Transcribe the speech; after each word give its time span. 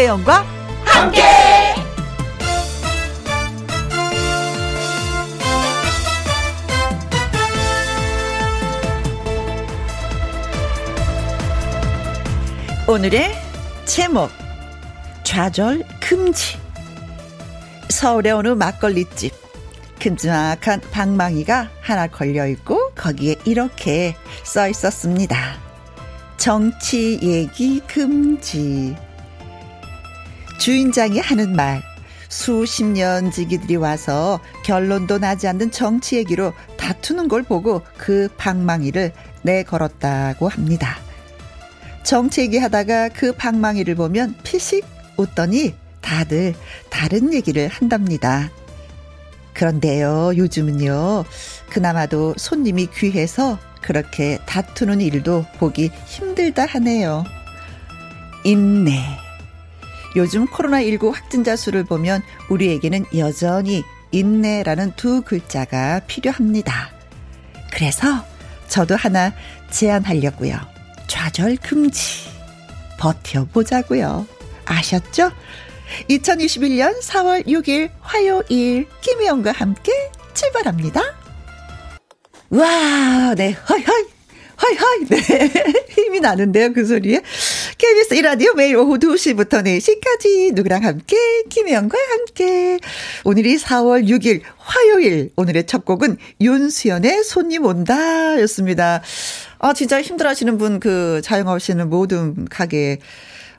김혜영과 0.00 0.46
함께. 0.82 1.22
오늘의 12.88 13.34
제목 13.84 14.30
좌절 15.22 15.84
금지 16.00 16.56
서울의 17.90 18.32
어느 18.32 18.48
막걸리집 18.48 19.34
큼지막한 19.98 20.80
방망이가 20.90 21.68
하나 21.82 22.06
걸려있고 22.06 22.92
거기에 22.94 23.36
이렇게 23.44 24.16
써 24.44 24.66
있었습니다. 24.66 25.36
정치 26.38 27.20
얘기 27.22 27.80
금지. 27.80 28.96
주인장이 30.60 31.18
하는 31.18 31.56
말. 31.56 31.82
수십 32.28 32.84
년 32.84 33.30
지기들이 33.30 33.76
와서 33.76 34.38
결론도 34.62 35.18
나지 35.18 35.48
않는 35.48 35.70
정치 35.70 36.16
얘기로 36.16 36.52
다투는 36.76 37.28
걸 37.28 37.42
보고 37.42 37.80
그 37.96 38.28
방망이를 38.36 39.12
내걸었다고 39.42 40.48
합니다. 40.48 40.98
정치 42.02 42.42
얘기하다가 42.42 43.08
그 43.08 43.32
방망이를 43.32 43.94
보면 43.94 44.36
피식 44.44 44.84
웃더니 45.16 45.74
다들 46.02 46.54
다른 46.90 47.32
얘기를 47.32 47.66
한답니다. 47.66 48.50
그런데요, 49.54 50.32
요즘은요, 50.36 51.24
그나마도 51.70 52.34
손님이 52.36 52.88
귀해서 52.94 53.58
그렇게 53.80 54.38
다투는 54.44 55.00
일도 55.00 55.46
보기 55.58 55.90
힘들다 56.06 56.66
하네요. 56.66 57.24
인내. 58.44 59.29
요즘 60.16 60.46
코로나19 60.46 61.12
확진자 61.12 61.56
수를 61.56 61.84
보면 61.84 62.22
우리에게는 62.48 63.06
여전히 63.16 63.84
인내라는 64.12 64.92
두 64.96 65.22
글자가 65.22 66.00
필요합니다. 66.06 66.90
그래서 67.72 68.24
저도 68.68 68.96
하나 68.96 69.32
제안하려고요. 69.70 70.58
좌절 71.06 71.56
금지. 71.56 72.28
버텨보자고요. 72.98 74.26
아셨죠? 74.64 75.32
2021년 76.08 77.00
4월 77.02 77.46
6일 77.46 77.90
화요일 78.00 78.86
김혜영과 79.00 79.52
함께 79.52 79.92
출발합니다. 80.34 81.02
와, 82.50 83.34
네, 83.36 83.52
허이, 83.52 83.82
허이, 83.82 84.04
허이, 84.62 84.76
허이, 84.76 85.04
네. 85.08 85.52
힘이 85.90 86.20
나는데요, 86.20 86.72
그 86.72 86.84
소리에. 86.84 87.22
KBS 87.80 88.12
이라디오 88.12 88.52
매일 88.52 88.76
오후 88.76 88.98
2시부터 88.98 89.64
4시까지 89.64 90.52
누구랑 90.52 90.84
함께, 90.84 91.16
김혜영과 91.48 91.96
함께. 92.10 92.78
오늘이 93.24 93.56
4월 93.56 94.04
6일 94.06 94.42
화요일. 94.58 95.30
오늘의 95.36 95.64
첫 95.64 95.86
곡은 95.86 96.18
윤수연의 96.42 97.24
손님 97.24 97.64
온다 97.64 98.38
였습니다. 98.42 99.00
아, 99.60 99.72
진짜 99.72 100.02
힘들어 100.02 100.28
하시는 100.28 100.58
분, 100.58 100.78
그, 100.78 101.22
자영업 101.24 101.54
하시는 101.54 101.88
모든 101.88 102.44
가게 102.50 102.98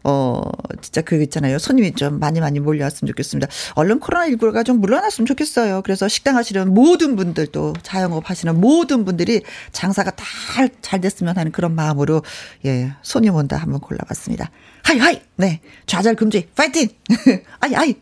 어, 0.04 0.42
진짜 0.82 1.02
그 1.02 1.22
있잖아요. 1.24 1.60
손님이 1.60 1.94
좀 1.94 2.20
많이 2.20 2.40
많이 2.40 2.60
몰려왔으면 2.60 3.08
좋겠습니다. 3.10 3.48
얼른 3.76 4.00
코로나19가 4.00 4.66
좀 4.66 4.80
물러났으면 4.82 5.26
좋겠어요. 5.26 5.82
그래서 5.84 6.08
식당 6.08 6.38
하시는 6.38 6.74
모든 6.74 7.16
분들도 7.16 7.74
자영업 7.84 8.30
하시는 8.30 8.60
모든 8.60 9.06
분들이 9.06 9.42
장사가 9.72 10.12
다 10.12 10.26
잘 10.82 11.00
됐으면 11.02 11.38
하는 11.38 11.52
그런 11.52 11.74
마음으로 11.76 12.22
예, 12.66 12.92
손님 13.02 13.36
온다 13.36 13.58
한번 13.58 13.80
골라봤습니다. 13.80 14.52
하이 14.84 14.98
하이 15.00 15.22
네 15.38 15.62
좌절 15.86 16.16
금지 16.16 16.48
파이팅 16.56 16.90
아이 17.60 17.76
아이 17.76 17.96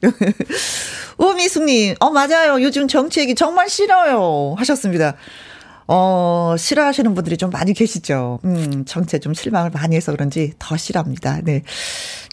오미숙님 1.17 1.95
어 1.99 2.09
맞아요 2.09 2.61
요즘 2.61 2.87
정치 2.87 3.19
얘기 3.19 3.35
정말 3.35 3.69
싫어요 3.69 4.55
하셨습니다. 4.57 5.15
어, 5.91 6.53
싫어하시는 6.55 7.15
분들이 7.15 7.35
좀 7.35 7.49
많이 7.49 7.73
계시죠. 7.73 8.39
음, 8.45 8.85
정치에 8.85 9.17
좀 9.17 9.33
실망을 9.33 9.71
많이 9.71 9.95
해서 9.95 10.11
그런지 10.11 10.53
더 10.59 10.77
싫어합니다. 10.77 11.41
네. 11.43 11.63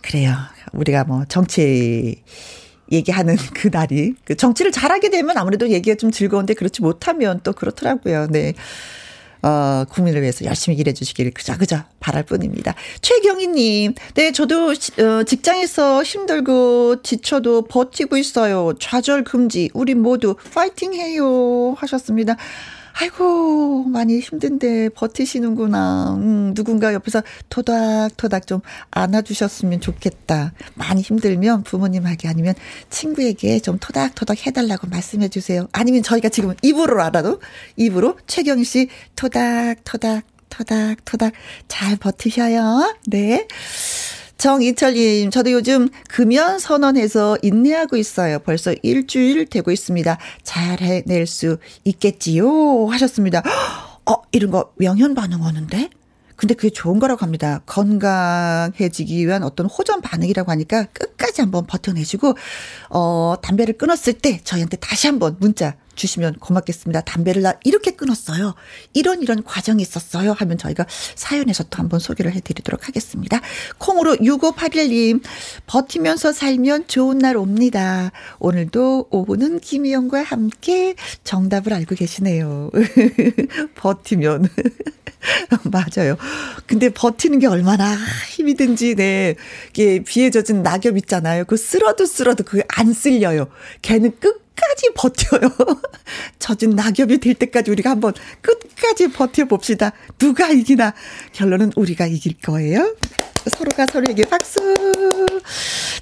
그래요. 0.02 0.34
우리가 0.74 1.04
뭐 1.04 1.24
정치 1.26 2.22
얘기하는 2.92 3.36
그 3.56 3.68
날이 3.72 4.14
그 4.26 4.36
정치를 4.36 4.72
잘하게 4.72 5.08
되면 5.08 5.38
아무래도 5.38 5.70
얘기가 5.70 5.96
좀 5.96 6.10
즐거운데 6.10 6.52
그렇지 6.52 6.82
못하면 6.82 7.40
또 7.44 7.54
그렇더라고요. 7.54 8.26
네. 8.26 8.52
어, 9.40 9.84
국민을 9.88 10.20
위해서 10.20 10.44
열심히 10.44 10.76
일해 10.76 10.92
주시기를 10.92 11.32
그저 11.32 11.54
바랄 11.98 12.24
뿐입니다. 12.24 12.74
최경희 13.00 13.46
님, 13.46 13.94
네, 14.14 14.32
저도 14.32 14.72
어, 14.72 15.22
직장에서 15.24 16.02
힘들고 16.02 17.02
지쳐도 17.02 17.62
버티고 17.68 18.18
있어요. 18.18 18.74
좌절 18.78 19.24
금지. 19.24 19.70
우리 19.72 19.94
모두 19.94 20.36
파이팅 20.52 20.92
해요. 20.92 21.74
하셨습니다. 21.78 22.36
아이고, 22.98 23.84
많이 23.84 24.20
힘든데 24.20 24.88
버티시는구나. 24.90 26.14
음, 26.14 26.54
누군가 26.54 26.94
옆에서 26.94 27.22
토닥토닥 27.50 28.46
좀 28.46 28.60
안아주셨으면 28.90 29.82
좋겠다. 29.82 30.54
많이 30.74 31.02
힘들면 31.02 31.62
부모님에게 31.64 32.26
아니면 32.26 32.54
친구에게 32.88 33.60
좀 33.60 33.78
토닥토닥 33.78 34.46
해달라고 34.46 34.86
말씀해 34.86 35.28
주세요. 35.28 35.68
아니면 35.72 36.02
저희가 36.02 36.30
지금 36.30 36.54
입으로 36.62 37.02
알아도 37.02 37.40
입으로 37.76 38.16
최경희 38.26 38.64
씨 38.64 38.88
토닥토닥 39.14 40.24
토닥토닥 40.48 41.34
잘 41.68 41.96
버티셔요. 41.96 42.96
네. 43.08 43.46
정이철님, 44.38 45.30
저도 45.30 45.50
요즘 45.52 45.88
금연 46.08 46.58
선언해서 46.58 47.38
인내하고 47.42 47.96
있어요. 47.96 48.38
벌써 48.40 48.74
일주일 48.82 49.46
되고 49.46 49.70
있습니다. 49.70 50.18
잘 50.42 50.80
해낼 50.80 51.26
수 51.26 51.56
있겠지요? 51.84 52.86
하셨습니다. 52.88 53.42
어, 54.04 54.14
이런 54.32 54.50
거 54.50 54.72
명현 54.76 55.14
반응 55.14 55.42
오는데? 55.42 55.90
근데 56.36 56.54
그게 56.54 56.68
좋은 56.68 56.98
거라고 56.98 57.24
합니다. 57.24 57.62
건강해지기 57.64 59.26
위한 59.26 59.42
어떤 59.42 59.66
호전 59.66 60.02
반응이라고 60.02 60.50
하니까 60.50 60.84
끝까지 60.92 61.40
한번 61.40 61.66
버텨내시고, 61.66 62.34
어, 62.90 63.34
담배를 63.40 63.78
끊었을 63.78 64.12
때 64.12 64.40
저희한테 64.44 64.76
다시 64.76 65.06
한번 65.06 65.36
문자 65.40 65.76
주시면 65.96 66.34
고맙겠습니다. 66.34 67.00
담배를 67.00 67.42
나 67.42 67.54
이렇게 67.64 67.92
끊었어요. 67.92 68.54
이런 68.92 69.22
이런 69.22 69.42
과정이 69.42 69.82
있었어요. 69.82 70.32
하면 70.32 70.58
저희가 70.58 70.86
사연에서 71.14 71.64
또 71.64 71.78
한번 71.78 71.98
소개를 72.00 72.32
해드리도록 72.32 72.86
하겠습니다. 72.86 73.40
콩으로 73.78 74.16
6581님 74.16 75.22
버티면서 75.66 76.32
살면 76.32 76.86
좋은 76.88 77.18
날 77.18 77.36
옵니다. 77.36 78.12
오늘도 78.38 79.08
오후는 79.10 79.60
김희영과 79.60 80.22
함께 80.22 80.94
정답을 81.24 81.72
알고 81.72 81.94
계시네요. 81.96 82.70
버티면 83.74 84.48
맞아요. 85.70 86.16
근데 86.66 86.90
버티는 86.90 87.38
게 87.38 87.46
얼마나 87.46 87.96
힘이 88.30 88.54
든지, 88.54 88.94
네. 88.94 89.34
이게 89.70 90.02
비에 90.02 90.30
젖은 90.30 90.62
낙엽 90.62 90.96
있잖아요. 90.98 91.44
그 91.44 91.56
쓸어도 91.56 92.06
쓸어도 92.06 92.44
그게 92.44 92.62
안 92.68 92.92
쓸려요. 92.92 93.48
걔는 93.82 94.12
끝 94.20 94.45
끝까지 94.56 94.90
버텨요. 94.94 95.50
젖은 96.38 96.70
낙엽이 96.70 97.18
될 97.18 97.34
때까지 97.34 97.70
우리가 97.70 97.90
한번 97.90 98.14
끝까지 98.40 99.08
버텨봅시다. 99.12 99.92
누가 100.18 100.48
이기나. 100.48 100.94
결론은 101.32 101.72
우리가 101.76 102.06
이길 102.06 102.34
거예요. 102.40 102.96
서로가 103.46 103.86
서로에게 103.92 104.24
박수. 104.24 104.58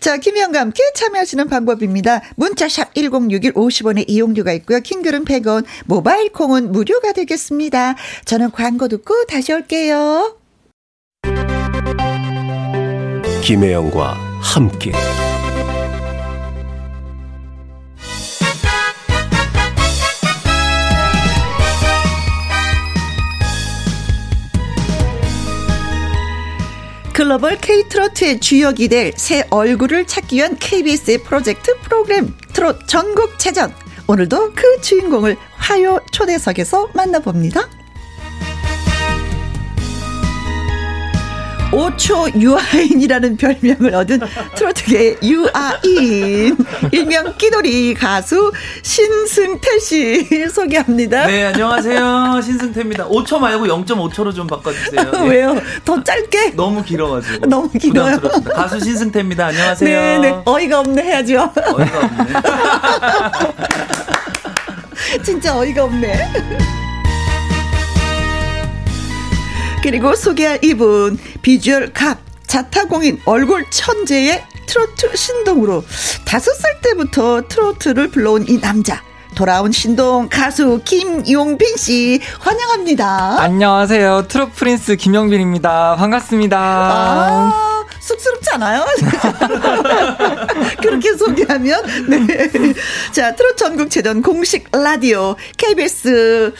자, 0.00 0.16
김희영과 0.16 0.60
함께 0.60 0.82
참여하시는 0.94 1.48
방법입니다. 1.48 2.22
문자샵 2.36 2.94
1061 2.94 3.52
50원의 3.52 4.04
이용료가 4.08 4.52
있고요. 4.54 4.80
킹글은 4.80 5.24
100원, 5.26 5.64
모바일 5.84 6.32
콩은 6.32 6.72
무료가 6.72 7.12
되겠습니다. 7.12 7.96
저는 8.24 8.50
광고 8.50 8.88
듣고 8.88 9.26
다시 9.26 9.52
올게요. 9.52 10.38
김혜영과 13.42 14.14
함께. 14.40 14.92
글로벌 27.14 27.58
K-트로트의 27.60 28.40
주역이 28.40 28.88
될 28.88 29.12
새 29.16 29.46
얼굴을 29.50 30.06
찾기 30.06 30.36
위한 30.36 30.56
KBS의 30.56 31.18
프로젝트 31.18 31.78
프로그램 31.80 32.34
트롯 32.52 32.88
전국체전. 32.88 33.72
오늘도 34.08 34.52
그 34.54 34.80
주인공을 34.80 35.36
화요 35.56 36.00
초대석에서 36.10 36.90
만나봅니다. 36.92 37.68
5초 41.74 42.40
유아인이라는 42.40 43.36
별명을 43.36 43.94
얻은 43.94 44.20
트로트계의 44.54 45.16
유아인 45.22 46.56
일명 46.92 47.36
끼돌이 47.36 47.94
가수 47.94 48.52
신승태 48.82 49.78
씨 49.80 50.48
소개합니다. 50.48 51.26
네 51.26 51.46
안녕하세요 51.46 52.40
신승태입니다. 52.42 53.08
5초 53.08 53.38
말고 53.38 53.66
0.5초로 53.66 54.34
좀 54.34 54.46
바꿔주세요. 54.46 55.10
네. 55.10 55.20
왜요? 55.28 55.56
더 55.84 56.02
짧게? 56.02 56.50
너무 56.50 56.82
길어가지고 56.84 57.46
너무 57.46 57.68
길어요. 57.70 58.20
가수 58.54 58.78
신승태입니다. 58.80 59.46
안녕하세요. 59.46 59.88
네네 60.20 60.42
어이가 60.44 60.80
없네 60.80 61.02
해야죠. 61.02 61.52
어이가 61.56 61.98
없네. 61.98 62.32
진짜 65.24 65.58
어이가 65.58 65.84
없네. 65.84 66.83
그리고 69.84 70.14
소개할 70.14 70.60
이분 70.64 71.18
비주얼 71.42 71.92
갑 71.92 72.16
자타공인 72.46 73.20
얼굴 73.26 73.66
천재의 73.68 74.42
트로트 74.64 75.14
신동으로 75.14 75.84
다섯 76.24 76.54
살 76.54 76.80
때부터 76.80 77.42
트로트를 77.46 78.08
불러온 78.08 78.46
이 78.48 78.58
남자 78.58 79.02
돌아온 79.34 79.72
신동 79.72 80.30
가수 80.30 80.80
김용빈 80.86 81.76
씨 81.76 82.18
환영합니다. 82.38 83.42
안녕하세요. 83.42 84.24
트롯 84.28 84.54
프린스 84.54 84.96
김용빈입니다. 84.96 85.96
반갑습니다. 85.96 86.58
아. 86.58 87.74
쑥스럽지 88.00 88.50
않아요? 88.54 88.84
그렇게 90.84 91.16
소개하면 91.16 91.82
네. 92.08 92.26
자 93.12 93.34
트롯 93.34 93.56
전국체전 93.56 94.20
공식 94.22 94.68
라디오 94.72 95.34
KBS 95.56 96.52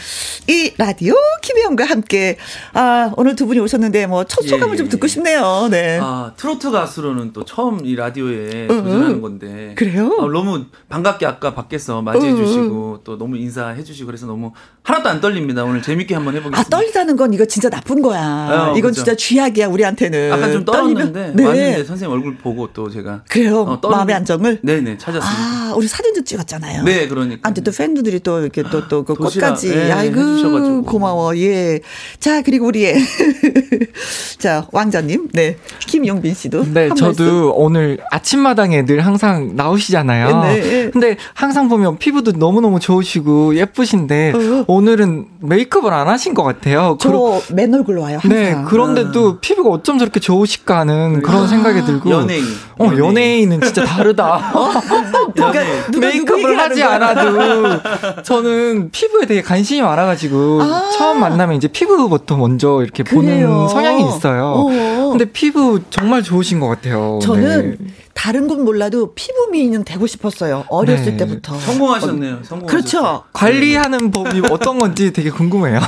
이 0.49 0.73
라디오 0.79 1.15
김혜영과 1.43 1.85
함께 1.85 2.38
아 2.73 3.12
오늘 3.17 3.37
두 3.37 3.47
분이 3.47 3.61
오셨는데 3.61 4.06
뭐첫 4.06 4.47
소감을 4.49 4.75
예, 4.75 4.79
좀 4.79 4.88
듣고 4.88 5.06
싶네요. 5.06 5.69
네. 5.71 5.99
아 6.00 6.32
트로트 6.37 6.71
가수로는 6.71 7.32
또 7.32 7.44
처음 7.44 7.85
이 7.85 7.94
라디오에 7.97 8.69
응, 8.71 8.82
도전하는 8.82 9.21
건데 9.21 9.75
그래요? 9.76 10.06
아, 10.21 10.26
너무 10.32 10.65
반갑게 10.88 11.26
아까 11.26 11.55
밖에서 11.55 12.00
맞이해 12.03 12.35
주시고 12.35 13.00
또 13.05 13.19
너무 13.19 13.37
인사해 13.37 13.85
주시고 13.85 14.06
그래서 14.06 14.26
너무 14.26 14.53
하나도 14.82 15.09
안 15.09 15.21
떨립니다. 15.21 15.65
오늘 15.65 15.82
재밌게 15.82 16.15
한번 16.15 16.35
해 16.35 16.43
보겠습니다. 16.43 16.61
아 16.61 16.65
떨리다는 16.65 17.17
건 17.17 17.32
이거 17.35 17.44
진짜 17.44 17.69
나쁜 17.69 18.00
거야. 18.00 18.21
어, 18.21 18.71
이건 18.71 18.93
그렇죠. 18.93 18.94
진짜 18.97 19.15
쥐약이야 19.15 19.67
우리한테는. 19.69 20.32
아까 20.32 20.50
좀 20.50 20.65
떨었는데 20.65 21.32
네. 21.35 21.44
왔는데 21.44 21.85
선생님 21.85 22.15
얼굴 22.17 22.37
보고 22.37 22.73
또 22.73 22.88
제가 22.91 23.23
그래요. 23.29 23.61
어, 23.61 23.88
마음 23.88 24.11
의 24.14 24.19
안정을. 24.19 24.58
네네 24.62 24.99
찾았습니다. 24.99 25.26
아 25.26 25.75
우리 25.76 25.88
사진도 25.88 26.22
찍었잖아요. 26.25 26.84
네 26.84 27.08
그러니까. 27.08 27.49
안또 27.49 27.70
팬들이 27.72 28.20
또 28.20 28.40
이렇게 28.40 28.62
또 28.62 28.88
또그 28.88 29.14
꽃까지. 29.14 29.69
네, 29.69 29.93
아이고. 29.93 30.82
고마워. 30.84 31.37
예. 31.38 31.81
자 32.20 32.43
그리고 32.43 32.66
우리의 32.66 32.96
자 34.38 34.66
왕자님, 34.72 35.28
네 35.32 35.56
김용빈 35.81 36.34
씨도. 36.34 36.72
네 36.72 36.88
저도 36.90 37.25
말씀. 37.25 37.52
오늘 37.55 37.99
아침마당에 38.11 38.84
늘 38.84 39.00
항상 39.00 39.56
나오시잖아요. 39.56 40.43
네. 40.43 40.90
근데 40.90 41.16
항상 41.34 41.69
보면 41.69 41.99
피부도 41.99 42.32
너무 42.32 42.61
너무 42.61 42.81
좋으시고 42.81 43.56
예쁘신데 43.56 44.32
어. 44.34 44.64
오늘은 44.66 45.26
메이크업을 45.40 45.93
안 45.93 46.08
하신 46.08 46.34
것 46.34 46.43
같아요. 46.43 46.96
저맨 47.00 47.75
얼굴로 47.75 48.02
와요. 48.02 48.19
항상. 48.20 48.31
네 48.31 48.56
그런데도 48.66 49.28
아. 49.28 49.38
피부가 49.40 49.70
어쩜 49.70 49.99
저렇게 49.99 50.20
좋으실까 50.20 50.78
하는 50.81 51.22
그런 51.22 51.44
아. 51.44 51.46
생각이 51.46 51.84
들고. 51.84 52.11
연예인. 52.11 52.44
어 52.78 52.87
연예인. 52.87 52.99
연예인은 53.05 53.61
진짜 53.62 53.84
다 53.84 54.02
르다. 54.09 54.53
어? 54.55 54.71
누가, 55.35 55.53
누가 55.91 56.06
메이크업을 56.06 56.59
하지 56.59 56.83
않아도 56.83 58.23
저는 58.23 58.91
피부에 58.91 59.27
되게 59.27 59.41
관심이 59.43 59.81
많아가지고 59.83 60.62
아. 60.62 60.91
처음 60.97 61.21
만나면 61.21 61.56
이제 61.56 61.69
피부부터 61.69 62.37
먼저 62.37 62.83
이렇게 62.83 63.03
그래요. 63.03 63.49
보는 63.49 63.69
성향이 63.69 64.06
있어요. 64.09 64.45
어 64.45 65.09
근데 65.11 65.25
피부 65.27 65.81
정말 65.91 66.23
좋으신 66.23 66.61
것 66.61 66.69
같아요. 66.69 67.19
저는 67.23 67.77
네. 67.81 67.95
다른 68.12 68.47
건 68.47 68.65
몰라도 68.65 69.12
피부 69.15 69.49
미인은 69.51 69.85
되고 69.85 70.07
싶었어요. 70.07 70.65
어렸을 70.69 71.12
네. 71.12 71.17
때부터. 71.17 71.59
성공하셨네요. 71.59 72.39
성공. 72.45 72.67
그렇죠. 72.69 73.25
관리하는 73.33 74.11
법이 74.11 74.43
어떤 74.50 74.79
건지 74.79 75.12
되게 75.12 75.31
궁금해요. 75.31 75.81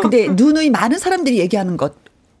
근데 0.00 0.28
누누이 0.28 0.70
많은 0.70 0.98
사람들이 0.98 1.38
얘기하는 1.38 1.76
것, 1.76 1.94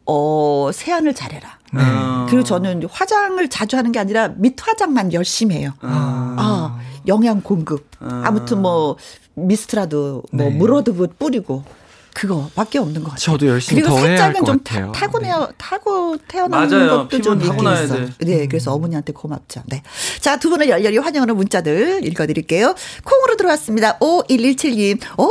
어, 0.06 0.70
세안을 0.72 1.14
잘해라. 1.14 1.58
네. 1.74 1.82
그리고 2.28 2.44
저는 2.44 2.84
화장을 2.90 3.48
자주 3.48 3.76
하는 3.76 3.92
게 3.92 3.98
아니라 3.98 4.28
밑 4.36 4.56
화장만 4.60 5.12
열심히 5.12 5.56
해요. 5.56 5.72
아, 5.80 6.36
아 6.38 6.80
영양 7.06 7.40
공급. 7.40 7.86
아. 8.00 8.30
무튼뭐 8.30 8.96
미스트라도 9.34 10.22
뭐 10.32 10.48
네. 10.48 10.50
물어도 10.50 10.94
뿌리고. 11.18 11.64
그거밖에 12.14 12.78
없는 12.78 13.02
것 13.02 13.10
같아요. 13.10 13.18
저도 13.18 13.46
열심히 13.48 13.82
그리고 13.82 13.98
살짝은 13.98 14.44
좀 14.44 14.58
같아요. 14.58 14.92
타고내 14.92 15.28
네. 15.28 15.46
타고 15.58 16.16
태어나는 16.28 16.68
맞아요. 16.70 17.08
것도 17.08 17.20
좀 17.20 17.42
있긴 17.42 17.58
있어. 17.58 17.96
네, 18.20 18.46
그래서 18.46 18.72
어머니한테 18.72 19.12
고맙죠. 19.12 19.62
네. 19.66 19.82
자, 20.20 20.38
두 20.38 20.48
분을 20.48 20.68
열렬히 20.68 20.96
환영하는 20.98 21.36
문자들 21.36 22.06
읽어드릴게요. 22.06 22.74
콩으로 23.04 23.36
들어왔습니다. 23.36 23.98
5117님. 23.98 25.00
오, 25.18 25.28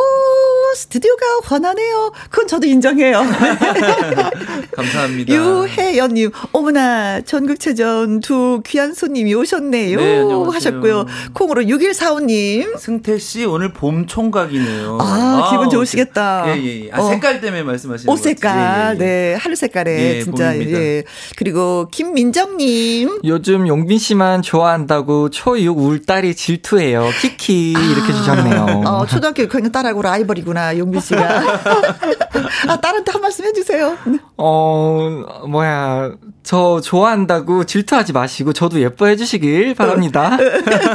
스튜디오가 0.76 1.26
환하네요. 1.44 2.12
그건 2.30 2.48
저도 2.48 2.68
인정해요. 2.68 3.24
감사합니다. 4.76 5.34
유혜연님, 5.34 6.32
어머나, 6.52 7.22
전국체전 7.22 8.20
두 8.20 8.62
귀한 8.66 8.94
손님이 8.94 9.34
오셨네요. 9.36 9.98
네, 9.98 10.52
하셨고요. 10.52 11.06
콩으로 11.34 11.64
6145님. 11.64 12.78
승태 12.78 13.18
씨, 13.20 13.46
오늘 13.46 13.72
봄 13.72 14.06
총각이네요. 14.06 14.98
아, 15.00 15.04
아 15.04 15.52
기분 15.52 15.70
좋으시겠다. 15.70 16.44
예, 16.48 16.62
예. 16.62 16.73
예. 16.86 16.90
아, 16.92 17.02
어. 17.02 17.10
색깔 17.10 17.42
때문에 17.42 17.64
말씀하시는 17.64 18.12
옷 18.12 18.18
색깔, 18.18 18.58
예, 18.58 18.62
예, 18.62 18.94
예. 18.94 18.98
네, 18.98 19.36
하늘 19.36 19.56
색깔에 19.56 20.18
예, 20.18 20.24
진짜 20.24 20.52
봄입니다. 20.52 20.80
예. 20.80 21.04
그리고 21.36 21.88
김민정님. 21.92 23.20
요즘 23.24 23.68
용빈 23.68 23.98
씨만 24.00 24.42
좋아한다고 24.42 25.30
초6 25.30 25.78
울딸이 25.78 26.36
질투해요. 26.36 27.10
키키 27.22 27.72
이렇게 27.72 28.12
아, 28.12 28.16
주셨네요. 28.16 28.84
어, 28.86 29.06
초등학교 29.06 29.48
그냥 29.48 29.72
딸하고 29.72 30.02
라이벌이구나 30.02 30.78
용빈 30.78 31.02
씨가. 31.02 31.24
아 32.68 32.80
딸한테 32.80 33.12
한 33.12 33.22
말씀 33.22 33.46
해주세요. 33.46 33.98
어 34.38 35.24
뭐야 35.48 36.12
저 36.44 36.82
좋아한다고 36.82 37.64
질투하지 37.66 38.14
마시고 38.14 38.54
저도 38.54 38.82
예뻐해 38.82 39.16
주시길 39.16 39.76
바랍니다. 39.76 40.38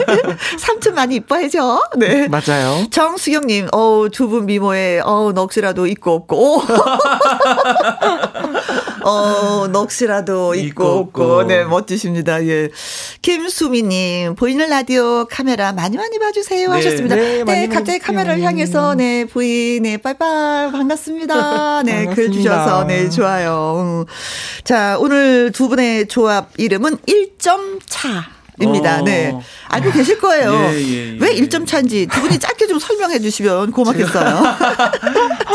삼촌 0.59 0.95
많이 0.95 1.17
이뻐해줘. 1.17 1.83
네. 1.97 2.29
맞아요. 2.29 2.87
정수경님, 2.91 3.69
어우, 3.73 4.11
두분 4.11 4.47
미모에, 4.47 5.01
어우, 5.01 5.33
넋이라도 5.69 5.87
있고 5.87 6.13
없고. 6.13 6.63
어, 9.05 9.69
넋이라도 9.69 10.55
있고, 10.55 10.85
없고. 10.85 11.45
네, 11.45 11.65
멋지십니다. 11.65 12.45
예. 12.47 12.69
김수미님, 13.23 14.35
보이는 14.35 14.69
라디오 14.69 15.25
카메라 15.27 15.73
많이 15.73 15.97
많이 15.97 16.19
봐주세요. 16.19 16.69
네. 16.69 16.75
하셨습니다. 16.75 17.15
네, 17.15 17.45
네 17.45 17.69
갑자기 17.69 17.99
카메라를 17.99 18.43
향해서, 18.43 18.95
네, 18.95 19.25
부인 19.25 19.85
네 19.85 19.97
빠이빠이, 19.97 20.73
반갑습니다. 20.73 21.83
네, 21.89 22.07
글 22.07 22.31
주셔서, 22.33 22.85
네, 22.85 23.09
좋아요. 23.09 24.05
자, 24.65 24.97
오늘 24.99 25.53
두 25.53 25.69
분의 25.69 26.09
조합 26.09 26.51
이름은 26.57 26.99
1점 27.07 27.81
차. 27.87 28.38
입니다. 28.61 29.01
어. 29.01 29.05
네. 29.05 29.39
알고 29.69 29.93
계실 29.93 30.19
거예요. 30.19 30.53
예, 30.53 30.75
예, 30.75 31.15
예. 31.15 31.19
왜 31.21 31.35
1점 31.35 31.67
차인지 31.67 32.07
두 32.11 32.21
분이 32.23 32.39
짧게 32.39 32.67
좀 32.67 32.79
설명해 32.79 33.21
주시면 33.21 33.73
고맙겠어요. 33.73 34.43
제가, 34.43 34.93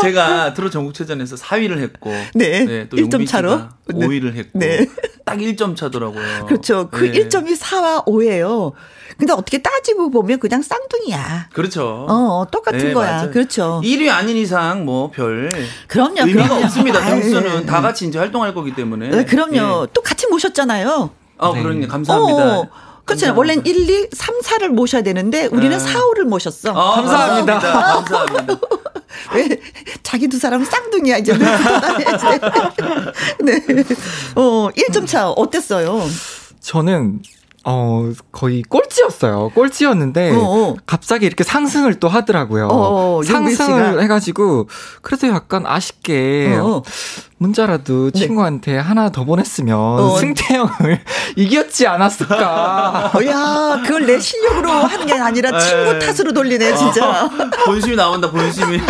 제가 0.00 0.54
트롯 0.54 0.72
전국체전에서 0.72 1.36
4위를 1.36 1.78
했고 1.80 2.10
네. 2.34 2.64
네 2.64 2.88
또 2.88 2.96
1점 2.96 3.26
차로 3.26 3.60
5위를 3.90 4.34
했고 4.34 4.58
네. 4.58 4.86
딱 5.24 5.38
1점 5.38 5.76
차더라고요. 5.76 6.46
그렇죠. 6.46 6.88
그 6.90 7.04
네. 7.10 7.12
1점이 7.28 7.58
4와 7.58 8.04
5예요. 8.06 8.72
근데 9.16 9.32
어떻게 9.32 9.62
따지고 9.62 10.10
보면 10.10 10.38
그냥 10.38 10.60
쌍둥이야. 10.62 11.48
그렇죠. 11.52 12.06
어, 12.08 12.46
똑같은 12.50 12.78
네, 12.78 12.92
거야. 12.92 13.12
맞아요. 13.16 13.30
그렇죠. 13.30 13.80
1위 13.84 14.10
아닌 14.10 14.36
이상 14.36 14.84
뭐 14.84 15.10
별 15.10 15.50
그럼요. 15.88 16.20
의미가 16.20 16.44
그럼요. 16.48 16.64
없습니다. 16.64 17.00
점수는 17.00 17.66
다 17.66 17.80
같이 17.80 18.06
이제 18.06 18.18
활동할 18.18 18.54
거기 18.54 18.74
때문에. 18.74 19.08
네, 19.10 19.24
그럼요. 19.24 19.84
예. 19.84 19.86
또 19.92 20.02
같이 20.02 20.26
모셨잖아요. 20.28 21.10
아, 21.38 21.52
네. 21.54 21.62
그러니 21.62 21.86
감사합니다. 21.88 22.58
어, 22.60 22.68
그렇죠. 23.04 23.34
원래는 23.36 23.66
1, 23.66 23.90
2, 23.90 24.08
3, 24.12 24.40
4를 24.40 24.68
모셔야 24.68 25.02
되는데 25.02 25.46
우리는 25.46 25.76
네. 25.76 25.78
4, 25.78 26.00
5를 26.00 26.24
모셨어. 26.24 26.70
아, 26.70 26.94
감사합니다. 26.96 27.58
감사합니다. 27.60 28.60
왜 29.34 29.60
자기 30.02 30.28
두 30.28 30.38
사람은 30.38 30.66
쌍둥이야 30.66 31.18
이제 31.18 31.36
네. 31.36 31.46
어, 34.34 34.68
1점 34.76 35.06
차 35.06 35.30
어땠어요? 35.30 36.02
저는 36.60 37.20
어, 37.66 38.12
거의 38.30 38.62
꼴찌였어요. 38.62 39.50
꼴찌였는데, 39.54 40.32
어어. 40.36 40.76
갑자기 40.84 41.24
이렇게 41.24 41.44
상승을 41.44 41.94
또 41.94 42.08
하더라고요. 42.08 42.68
어어, 42.68 43.22
상승을 43.22 44.02
해가지고, 44.02 44.68
그래도 45.00 45.28
약간 45.28 45.64
아쉽게, 45.66 46.58
어어. 46.60 46.82
문자라도 47.38 48.10
네. 48.10 48.18
친구한테 48.20 48.78
하나 48.78 49.10
더 49.10 49.24
보냈으면 49.24 49.76
어. 49.76 50.16
승태형을 50.18 51.00
이겼지 51.36 51.86
않았을까. 51.86 53.10
어, 53.14 53.26
야, 53.26 53.82
그걸 53.84 54.06
내 54.06 54.18
실력으로 54.20 54.70
하는 54.70 55.06
게 55.06 55.14
아니라 55.14 55.58
친구 55.58 55.92
네. 55.92 55.98
탓으로 55.98 56.32
돌리네, 56.32 56.74
진짜. 56.76 57.24
어, 57.24 57.30
본심이 57.66 57.96
나온다, 57.96 58.30
본심이. 58.30 58.80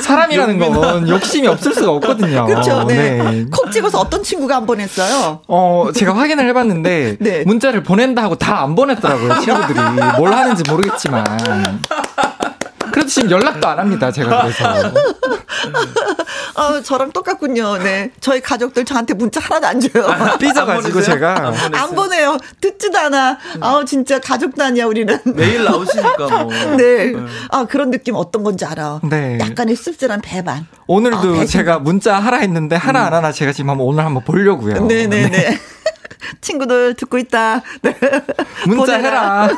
사람이라는 0.00 0.58
건 0.58 1.08
욕심이 1.08 1.46
없을 1.48 1.74
수가 1.74 1.92
없거든요. 1.92 2.46
그렇죠. 2.46 2.84
네. 2.84 3.22
네. 3.22 3.46
콕 3.52 3.70
찍어서 3.70 3.98
어떤 4.00 4.22
친구가 4.22 4.56
안 4.56 4.66
보냈어요? 4.66 5.40
어, 5.46 5.88
제가 5.94 6.16
확인을 6.16 6.48
해봤는데 6.48 7.16
네. 7.20 7.42
문자를 7.44 7.82
보낸다 7.82 8.22
하고 8.22 8.36
다 8.36 8.62
안 8.62 8.76
보냈더라고요, 8.76 9.40
친구들이. 9.40 9.78
뭘 10.18 10.32
하는지 10.32 10.62
모르겠지만. 10.70 11.24
그래도 12.92 13.08
지금 13.08 13.30
연락도 13.30 13.66
안 13.66 13.78
합니다. 13.78 14.12
제가 14.12 14.42
그래서. 14.42 14.92
어, 16.54 16.82
저랑 16.82 17.12
똑같군요. 17.12 17.78
네. 17.78 18.10
저희 18.20 18.40
가족들 18.40 18.84
저한테 18.84 19.14
문자 19.14 19.40
하나도 19.40 19.66
안 19.66 19.80
줘요. 19.80 20.06
아, 20.06 20.36
삐져가지고 20.36 21.00
제가. 21.02 21.34
안, 21.48 21.74
안, 21.74 21.94
보내요. 21.94 22.36
듣지도 22.60 22.98
않아. 22.98 23.38
아 23.60 23.84
진짜 23.86 24.18
가족도 24.18 24.62
아니야, 24.62 24.86
우리는. 24.86 25.18
매일 25.24 25.64
나오시니까 25.64 26.28
뭐. 26.44 26.52
네. 26.76 27.06
네. 27.06 27.14
아, 27.50 27.64
그런 27.64 27.90
느낌 27.90 28.14
어떤 28.16 28.42
건지 28.44 28.64
알아. 28.64 29.00
네. 29.08 29.38
약간의 29.40 29.76
씁쓸한 29.76 30.20
배반. 30.20 30.66
오늘도 30.86 31.40
아, 31.40 31.44
제가 31.46 31.78
문자 31.78 32.18
하라 32.18 32.38
했는데 32.38 32.76
하나 32.76 33.06
안 33.06 33.14
하나 33.14 33.32
제가 33.32 33.52
지금 33.52 33.70
한번 33.70 33.86
오늘 33.86 34.04
한번 34.04 34.22
보려고요. 34.24 34.84
네네네. 34.84 35.30
네. 35.30 35.60
친구들 36.40 36.94
듣고 36.94 37.18
있다. 37.18 37.62
네. 37.82 37.96
문자 38.66 38.94
해라. 38.98 39.48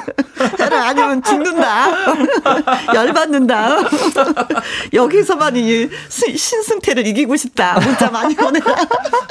해라. 0.59 0.89
아니면 0.89 1.23
죽는다. 1.23 1.89
열받는다. 2.95 3.79
여기서만 4.93 5.57
이 5.57 5.89
신승태를 6.09 7.07
이기고 7.07 7.37
싶다. 7.37 7.79
문자 7.81 8.11
많이 8.11 8.35
보내라. 8.35 8.73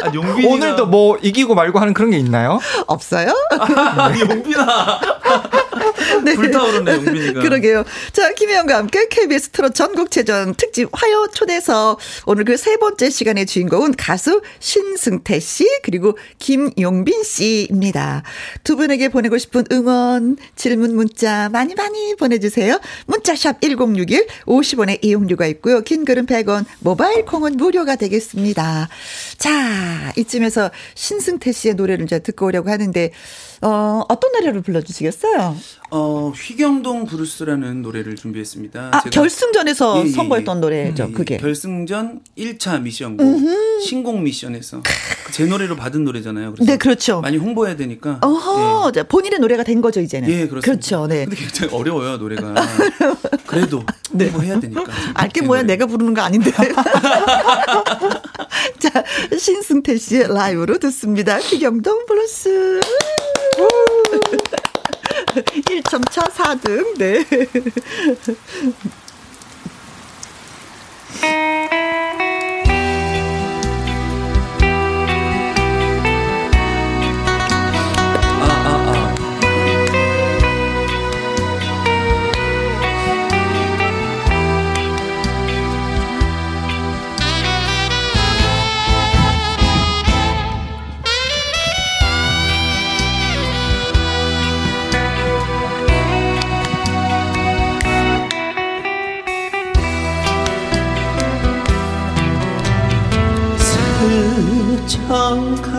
아, 0.03 0.11
오늘도 0.47 0.87
뭐 0.87 1.17
이기고 1.21 1.53
말고 1.55 1.79
하는 1.79 1.93
그런 1.93 2.11
게 2.11 2.17
있나요? 2.17 2.59
없어요? 2.87 3.33
아, 3.51 4.11
용빈아. 4.19 4.99
네. 6.23 6.33
불타오르네, 6.35 6.93
용빈이가. 6.95 7.41
그러게요. 7.41 7.83
자, 8.11 8.31
김혜영과 8.33 8.77
함께 8.77 9.07
KBS 9.09 9.49
트롯 9.49 9.75
전국체전 9.75 10.55
특집 10.55 10.89
화요 10.93 11.27
초대서 11.33 11.97
오늘 12.25 12.45
그 12.45 12.53
세 12.63 12.77
번째 12.77 13.09
시간의 13.09 13.45
주인공은 13.45 13.95
가수 13.97 14.41
신승태 14.59 15.39
씨 15.41 15.67
그리고 15.83 16.17
김용빈 16.39 17.12
씨입니다. 17.21 18.23
두 18.63 18.75
분에게 18.75 19.09
보내고 19.09 19.37
싶은 19.37 19.65
응원, 19.71 20.37
질문 20.55 20.95
문자 20.95 21.49
많이 21.49 21.75
많이 21.75 22.15
보내주세요. 22.15 22.79
문자샵 23.05 23.61
1061 23.61 24.25
50원의 24.45 25.03
이용료가 25.03 25.45
있고요. 25.47 25.81
긴 25.81 26.05
글은 26.05 26.25
100원, 26.25 26.65
모바일 26.79 27.25
콩은 27.25 27.57
무료가 27.57 27.95
되겠습니다. 27.95 28.89
자, 29.37 30.13
이쯤에서 30.17 30.71
신승태 30.95 31.51
씨의 31.51 31.75
노래를 31.75 32.05
이제 32.05 32.19
듣고 32.19 32.47
오려고 32.47 32.71
하는데 32.71 33.11
어, 33.63 34.03
어떤 34.09 34.31
노래를 34.33 34.61
불러주시겠어요? 34.61 35.55
어, 35.89 36.33
휘경동 36.35 37.05
브루스라는 37.05 37.81
노래를 37.81 38.15
준비했습니다. 38.15 38.89
아, 38.93 39.01
결승전에서 39.09 40.01
예, 40.01 40.07
예, 40.07 40.11
선보였던 40.11 40.59
노래죠, 40.59 41.05
음, 41.05 41.13
그게. 41.13 41.37
결승전 41.37 42.21
1차 42.37 42.81
미션곡, 42.81 43.25
음흠. 43.25 43.79
신곡 43.81 44.19
미션에서 44.21 44.83
제 45.31 45.45
노래로 45.45 45.77
받은 45.77 46.03
노래잖아요. 46.03 46.55
네, 46.59 46.77
그렇죠. 46.77 47.21
많이 47.21 47.37
홍보해야 47.37 47.77
되니까. 47.77 48.19
어허, 48.21 48.91
예. 48.97 49.03
본인의 49.03 49.39
노래가 49.39 49.63
된 49.63 49.81
거죠, 49.81 50.01
이제는. 50.01 50.27
예, 50.29 50.47
그렇습니다. 50.47 50.61
그렇죠, 50.61 51.07
네. 51.07 51.23
근데 51.25 51.37
굉장히 51.37 51.73
어려워요, 51.73 52.17
노래가. 52.17 52.53
그래도 53.47 53.83
네. 54.11 54.25
홍보해야 54.25 54.59
되니까. 54.59 54.83
알게 55.13 55.41
뭐야, 55.41 55.61
노래. 55.61 55.73
내가 55.73 55.85
부르는 55.85 56.13
거 56.13 56.21
아닌데. 56.21 56.51
자, 58.79 59.03
신승태 59.37 59.97
씨의 59.97 60.33
라이브로 60.33 60.79
듣습니다. 60.79 61.37
휘경동 61.37 62.05
브루스. 62.07 62.81
1점 65.33 66.01
차 66.11 66.21
4등, 66.23 66.97
네. 66.97 67.25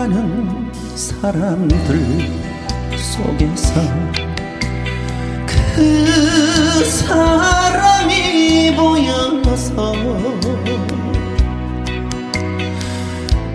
스쳐가는 0.05 0.71
사람들 0.95 2.29
속에서 2.97 3.81
그 5.75 6.85
사람이 6.85 8.77
보여서 8.77 9.95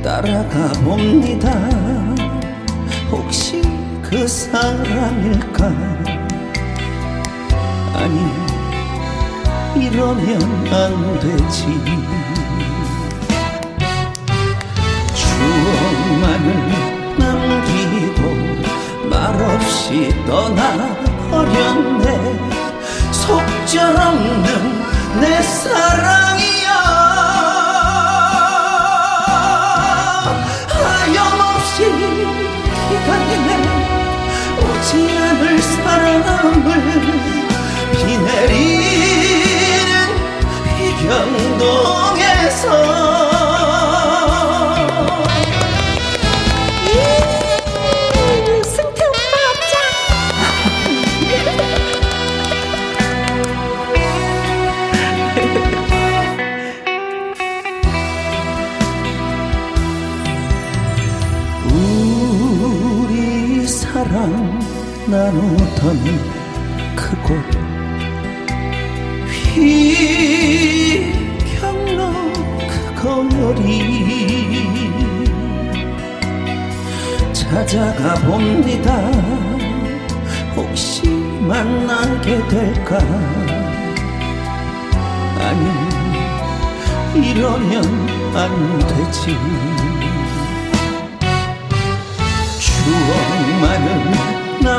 따라가 0.04 0.72
봅니다. 0.84 1.54
혹시 3.12 3.62
그 4.02 4.28
사람일까? 4.28 5.68
아니 7.94 8.20
이러면 9.86 10.42
안 10.74 11.20
되지 11.20 12.19
추억만을 16.20 17.16
남기고 17.18 18.22
말없이 19.10 20.14
떠나버렸네. 20.28 22.06
속절없는 23.12 24.48
내 25.22 25.42
사랑이야 25.42 26.70
하염없이 30.68 31.78
기다리네 32.90 33.50
오지 34.60 34.90
않을 35.18 35.44
사람을 35.62 36.68
비 37.94 37.98
내리는 38.18 39.92
비경동에서 41.08 42.68
나누던 65.10 65.98
그곳 66.96 67.34
휘경로 70.76 72.14
그 72.68 72.94
거리 73.02 73.70
찾아가 77.34 78.14
봅니다. 78.16 79.12
혹시 80.56 81.10
만나게 81.10 82.48
될까? 82.48 83.00
아니 85.40 85.64
이러면 87.32 87.84
안 88.36 88.78
되지 88.80 89.36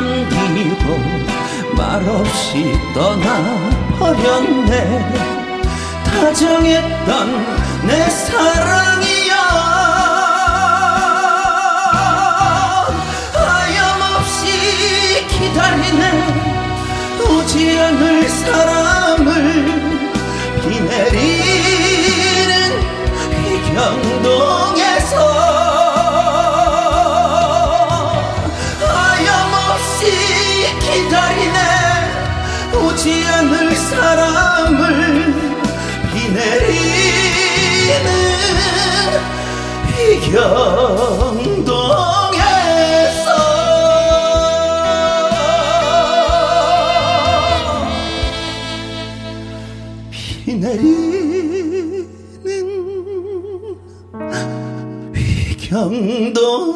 남기고 0.01 0.99
말없이 1.77 2.73
떠나버렸네. 2.93 4.73
다정했던 6.05 7.07
내 7.87 8.09
사랑이야 8.09 9.35
하염없이 13.33 14.45
기다리네. 15.27 16.03
오지 17.29 17.79
않을 17.79 18.27
사람을 18.27 19.29
비 20.61 20.63
내리는 20.81 22.51
휘경동에서 23.45 25.15
사람을 34.11 35.33
비 36.11 36.13
내리는 36.33 37.95
휘경동에서. 41.21 41.71
비 50.43 50.55
내리는 50.55 52.09
휘경동 55.15 56.70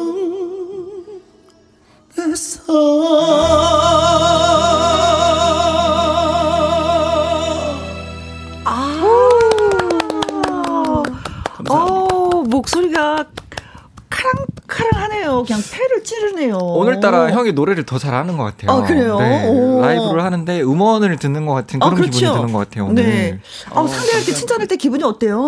찌르네요. 16.36 16.56
오늘따라 16.58 17.30
형이 17.30 17.52
노래를 17.52 17.84
더 17.84 17.98
잘하는 17.98 18.36
것 18.36 18.44
같아요. 18.44 18.70
아, 18.70 18.82
그래요? 18.86 19.18
네, 19.18 19.48
오. 19.48 19.80
라이브를 19.80 20.22
하는데 20.22 20.60
음원을 20.62 21.16
듣는 21.16 21.46
것 21.46 21.54
같은 21.54 21.82
아, 21.82 21.86
그런 21.86 21.96
그렇죠. 22.02 22.18
기분이 22.18 22.34
드는 22.36 22.52
것 22.52 22.58
같아요. 22.60 22.86
오늘. 22.86 23.02
네. 23.04 23.40
아, 23.70 23.86
상대할 23.86 24.24
때 24.24 24.32
칭찬할 24.32 24.66
때 24.68 24.76
기분이 24.76 25.02
어때요? 25.02 25.38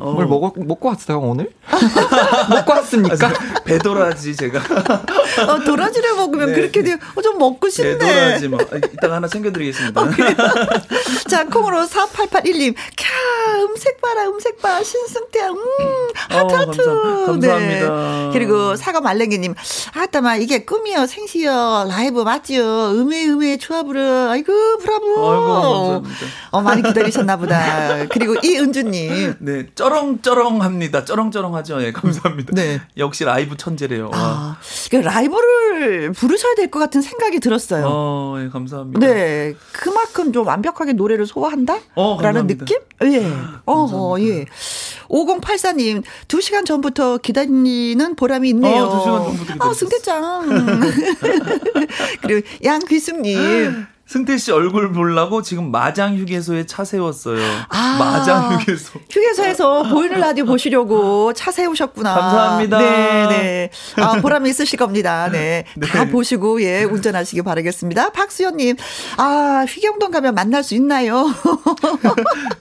어, 0.00 0.12
뭘 0.12 0.26
먹어, 0.26 0.52
먹고 0.56 0.88
왔어요 0.88 1.20
오늘? 1.20 1.50
먹고 2.50 2.72
왔습니까? 2.72 3.32
배도라지 3.64 4.34
제가 4.34 4.58
어, 5.46 5.60
도라지를 5.64 6.14
먹으면 6.16 6.48
네. 6.48 6.54
그렇게 6.54 6.82
돼요. 6.82 6.96
어, 7.14 7.22
좀 7.22 7.38
먹고 7.38 7.68
싶네. 7.68 7.98
배도라지 7.98 8.48
뭐 8.48 8.58
아, 8.72 8.76
이따가 8.76 9.16
하나 9.16 9.28
챙겨드리겠습니다. 9.28 10.02
자, 11.28 11.44
콩으로 11.46 11.82
4881님. 11.86 12.74
캬, 12.74 13.68
음색 13.70 14.00
봐라, 14.00 14.24
음색 14.28 14.60
봐. 14.62 14.82
신승태, 14.82 15.40
음, 15.48 15.56
하트, 16.14 16.54
어, 16.54 16.56
하트. 16.58 16.66
감사- 16.84 17.26
감사합니다. 17.26 17.88
네. 17.88 18.30
그리고 18.32 18.76
사과 18.76 19.00
말랭이님. 19.00 19.54
아따마, 19.94 20.36
이게 20.38 20.64
꿈이요, 20.64 21.06
생시요, 21.06 21.86
라이브 21.88 22.22
맞지요. 22.22 22.90
음에, 22.92 23.26
음에, 23.26 23.56
조합으로. 23.58 24.30
아이고, 24.30 24.52
브라보. 24.78 25.04
아이고, 25.06 25.52
감사합니다. 25.52 26.16
어, 26.50 26.62
많이 26.62 26.82
기다리셨나 26.82 27.36
보다. 27.36 28.06
그리고 28.08 28.34
이은주님. 28.42 29.34
네, 29.40 29.66
쩌렁쩌렁 29.74 30.62
합니다. 30.62 31.04
쩌렁쩌렁 31.04 31.54
하죠. 31.56 31.82
예, 31.82 31.92
감사합니다. 31.92 32.52
네. 32.54 32.80
역시 32.96 33.24
라이브 33.24 33.56
천재래요. 33.56 34.10
와. 34.12 34.18
아, 34.18 34.56
그 34.90 34.96
라이브를 34.96 36.12
부르셔야 36.12 36.54
될 36.54 36.68
것 36.70 36.78
같은 36.80 37.00
생각이 37.00 37.40
들었어요. 37.40 37.86
어, 37.88 38.36
예, 38.42 38.48
감사합니다. 38.48 39.00
네, 39.00 39.54
그만큼 39.72 40.32
좀 40.34 40.46
완벽하게 40.46 40.92
노래를 40.92 41.26
소화한다? 41.26 41.78
어, 41.94 42.18
라는. 42.20 42.46
느낌? 42.46 42.78
예. 43.04 43.26
어, 43.66 43.86
어, 43.92 44.16
예. 44.20 44.44
5084님, 45.08 46.02
2시간 46.28 46.64
전부터 46.66 47.18
기다리는 47.18 48.14
보람이 48.16 48.48
있네요. 48.50 48.84
어, 48.84 48.90
두 48.90 49.00
시간 49.00 49.22
전부터 49.24 49.42
기다리셨어요. 49.54 49.70
아, 49.70 49.74
승태짱. 49.74 50.27
그리고 52.22 52.46
양귀숙님. 52.64 53.86
승태 54.08 54.38
씨 54.38 54.50
얼굴 54.52 54.90
보려고 54.90 55.42
지금 55.42 55.70
마장 55.70 56.16
휴게소에 56.16 56.64
차 56.64 56.82
세웠어요. 56.82 57.38
아. 57.68 57.96
마장 57.98 58.54
휴게소. 58.58 59.00
휴게소에서 59.10 59.82
보이는 59.82 60.18
라디오 60.18 60.46
보시려고 60.46 61.34
차 61.34 61.50
세우셨구나. 61.50 62.14
감사합니다. 62.14 62.78
네, 62.78 63.26
네. 63.28 63.70
아, 64.02 64.14
보람이 64.14 64.48
있으실 64.48 64.78
겁니다. 64.78 65.28
네. 65.30 65.66
다 65.92 66.04
네. 66.06 66.10
보시고, 66.10 66.62
예, 66.62 66.84
운전하시기 66.84 67.42
바라겠습니다. 67.42 68.08
박수연님, 68.12 68.76
아, 69.18 69.66
휘경동 69.68 70.10
가면 70.10 70.34
만날 70.34 70.64
수 70.64 70.74
있나요? 70.74 71.26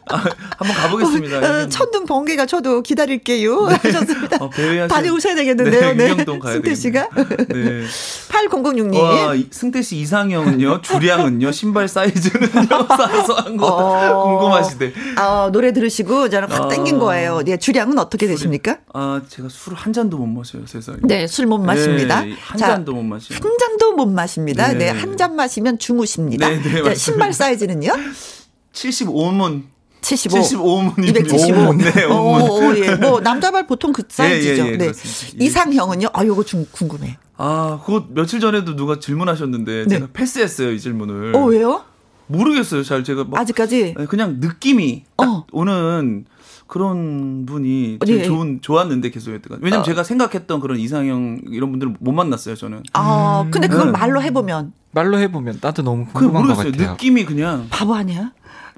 아, 0.10 0.18
한번 0.58 0.76
가보겠습니다. 0.82 1.38
어, 1.38 1.70
천둥 1.70 2.06
번개가 2.06 2.46
저도 2.46 2.82
기다릴게요. 2.82 3.68
하셨습니다. 3.68 4.38
어, 4.42 4.50
다녀오셔야 4.90 5.36
되겠는데요. 5.36 5.94
네. 5.94 6.14
가야 6.40 6.54
승태 6.56 6.76
씨가. 6.76 7.08
네. 7.16 7.84
8006님. 8.28 9.00
와, 9.02 9.34
이- 9.34 9.48
승태 9.50 9.82
씨 9.82 9.96
이상형은요? 9.98 10.82
주량은 10.82 11.37
요? 11.42 11.52
신발 11.52 11.88
사이즈는요? 11.88 12.68
사소한 12.88 13.58
거 13.58 13.66
어. 13.68 14.24
궁금하시대. 14.40 14.94
아, 15.18 15.50
노래 15.52 15.72
들으시고 15.74 16.30
저는 16.30 16.50
확 16.52 16.66
아. 16.66 16.68
땡긴 16.70 17.00
거예요. 17.00 17.42
네, 17.44 17.58
주량은 17.58 17.98
어떻게 18.00 18.28
되십니까? 18.28 18.78
아, 18.94 19.22
제가 19.28 19.50
술 19.50 19.74
한 19.74 19.94
잔도 19.94 20.18
못 20.18 20.26
마셔요, 20.28 20.66
세상에. 20.66 20.98
네, 21.04 21.28
술 21.28 21.46
못 21.48 21.58
마십니다. 21.60 22.22
네, 22.22 22.34
한 22.40 22.58
자, 22.58 22.68
잔도 22.68 22.94
못 22.94 23.04
마셔요. 23.04 23.40
한 23.42 23.52
잔도 23.60 23.94
못 23.94 24.06
마십니다. 24.08 24.68
네, 24.74 24.78
네. 24.78 24.90
한 24.90 25.18
잔 25.18 25.36
마시면 25.36 25.80
주무십니다. 25.80 26.48
네, 26.50 26.62
네, 26.62 26.84
자. 26.84 26.94
신발 26.96 27.34
사이즈는요? 27.34 27.92
75문. 28.74 29.64
75. 30.02 30.40
75문입니다. 30.40 31.22
275. 31.28 31.74
네, 31.74 32.06
오, 32.06 32.10
5문. 32.10 32.50
오, 32.50 32.78
예. 32.78 32.96
뭐, 32.96 33.20
남자발 33.20 33.68
보통 33.68 33.92
그 33.94 34.04
사이즈죠. 34.08 34.64
예, 34.64 34.68
예, 34.68 34.72
네. 34.72 34.78
그렇습니다. 34.78 35.44
이상형은요? 35.44 36.08
아, 36.14 36.26
요거 36.26 36.44
좀 36.44 36.66
궁금해. 36.72 37.18
아, 37.38 37.80
그거 37.86 38.06
며칠 38.10 38.40
전에도 38.40 38.76
누가 38.76 39.00
질문하셨는데 39.00 39.86
네. 39.88 39.96
제가 39.96 40.08
패스했어요, 40.14 40.72
이 40.72 40.80
질문을. 40.80 41.36
어, 41.36 41.46
왜요? 41.46 41.84
모르겠어요, 42.28 42.84
잘 42.84 43.04
제가 43.04 43.24
막 43.26 43.40
아직까지? 43.40 43.96
네, 43.98 44.06
그냥 44.06 44.38
느낌이 44.40 45.04
딱 45.18 45.30
어. 45.30 45.46
오는 45.52 46.26
그런 46.68 47.46
분이 47.46 48.00
제일 48.06 48.20
예. 48.20 48.24
좋은 48.26 48.60
좋았는데 48.62 49.10
계속 49.12 49.32
했던 49.32 49.60
왜냐면 49.62 49.82
어. 49.82 49.84
제가 49.86 50.04
생각했던 50.04 50.60
그런 50.60 50.78
이상형 50.78 51.44
이런 51.52 51.70
분들을 51.72 51.96
못 52.00 52.12
만났어요, 52.12 52.56
저는. 52.56 52.84
아, 52.94 53.48
근데 53.52 53.68
그걸 53.70 53.88
네. 53.88 53.92
말로 53.94 54.22
해보면 54.22 54.74
말로 54.92 55.18
해보면 55.20 55.60
나도 55.62 55.84
너무 55.84 56.06
그 56.08 56.14
궁금한 56.14 56.44
것 56.48 56.56
모르겠어요. 56.56 56.72
같아요. 56.74 56.92
느낌이 56.94 57.24
그냥 57.26 57.68
바보 57.70 57.96
아니야? 57.96 58.32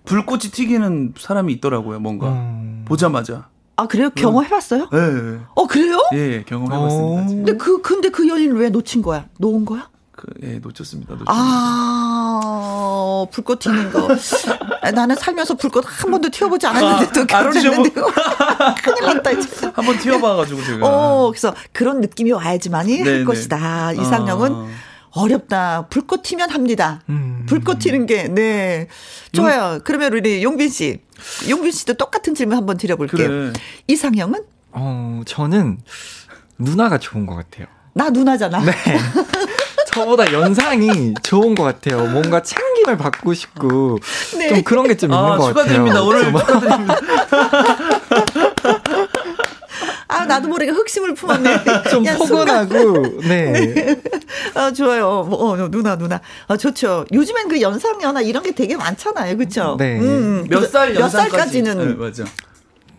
불꽃이 0.06 0.42
튀기는 0.52 1.14
사람이 1.20 1.54
있더라고요, 1.54 2.00
뭔가. 2.00 2.28
음. 2.30 2.84
보자마자. 2.88 3.48
아, 3.76 3.88
그래요? 3.88 4.10
경험해봤어요? 4.10 4.90
예, 4.94 4.98
예. 4.98 5.40
어, 5.56 5.68
그래요? 5.68 5.98
예, 6.14 6.18
예, 6.18 6.44
경험해봤습니다. 6.46 7.28
지금. 7.28 7.46
근데 7.46 7.58
그, 7.58 7.82
근데 7.82 8.10
그 8.10 8.28
연인을 8.28 8.58
왜 8.60 8.70
놓친 8.70 9.02
거야? 9.02 9.26
놓은 9.38 9.64
거야? 9.66 9.90
그, 10.12 10.28
예, 10.44 10.60
놓쳤습니다. 10.60 11.14
놓쳤습니다. 11.14 11.32
아, 11.34 13.26
불꽃 13.32 13.60
튀는 13.60 13.92
거. 13.92 14.08
아, 14.82 14.92
나는 14.92 15.16
살면서 15.16 15.54
불꽃 15.56 15.86
한 15.88 16.12
번도 16.12 16.30
튀어보지 16.30 16.68
않았는데도 16.68 17.20
아, 17.20 17.22
안 17.22 17.28
결혼했는데. 17.52 17.90
큰일 18.84 19.06
났다, 19.16 19.32
이제. 19.32 19.72
한 19.74 19.86
번 19.86 19.98
튀어봐가지고 19.98 20.64
제가. 20.64 20.86
어, 20.88 21.30
그래서 21.32 21.54
그런 21.72 22.02
느낌이 22.02 22.32
와야지만이 22.34 22.98
할 22.98 23.06
네네. 23.06 23.24
것이다. 23.24 23.94
이상형은 23.94 24.52
아. 24.54 24.68
어렵다. 25.12 25.88
불꽃 25.90 26.22
튀면 26.24 26.50
합니다. 26.52 27.02
음. 27.10 27.44
불꽃 27.48 27.80
튀는 27.80 28.06
게, 28.06 28.28
네. 28.28 28.88
좋아요. 29.32 29.80
그러면 29.84 30.14
우리 30.14 30.44
용빈 30.44 30.70
씨. 30.70 31.00
용빈 31.50 31.72
씨도 31.72 31.94
똑같은 31.96 32.36
질문 32.36 32.58
한번 32.58 32.78
드려볼게요. 32.78 33.28
그래. 33.28 33.54
이상형은? 33.88 34.44
어, 34.72 35.22
저는 35.26 35.80
누나가 36.58 36.98
좋은 37.00 37.26
것 37.26 37.36
같아요. 37.36 37.68
나 37.94 38.10
누나잖아. 38.10 38.60
네. 38.64 38.72
저보다 39.92 40.32
연상이 40.32 41.16
좋은 41.24 41.56
것 41.56 41.64
같아요. 41.64 42.06
뭔가 42.12 42.44
챙김을 42.44 42.96
받고 42.98 43.34
싶고 43.34 43.98
네. 44.38 44.50
좀 44.50 44.62
그런 44.64 44.88
게 44.88 44.96
좀 44.96 45.12
있는 45.12 45.24
아, 45.26 45.36
것 45.38 45.48
축하드립니다. 45.48 45.96
같아요. 46.04 46.08
오늘 46.08 46.24
좀 46.24 46.38
축하드립니다. 46.38 46.96
아, 50.30 50.36
나도 50.36 50.48
모르게 50.48 50.72
흑심을 50.72 51.14
품었네. 51.16 51.64
좀 51.90 52.06
야. 52.06 52.16
포근하고 52.16 53.20
네. 53.22 53.98
아, 54.54 54.72
좋아요. 54.72 55.26
뭐, 55.28 55.52
어, 55.52 55.70
누나, 55.70 55.96
누나. 55.98 56.22
아, 56.48 56.56
좋죠. 56.56 57.06
요즘엔 57.12 57.48
그 57.48 57.60
연상연하 57.62 58.22
이런 58.22 58.44
게 58.44 58.52
되게 58.52 58.76
많잖아요. 58.78 59.38
그쵸? 59.38 59.76
네. 59.80 60.00
몇살몇 60.50 61.00
연상까지? 61.00 61.30
살까지는? 61.32 61.78
네, 61.88 61.94
맞아. 61.96 62.24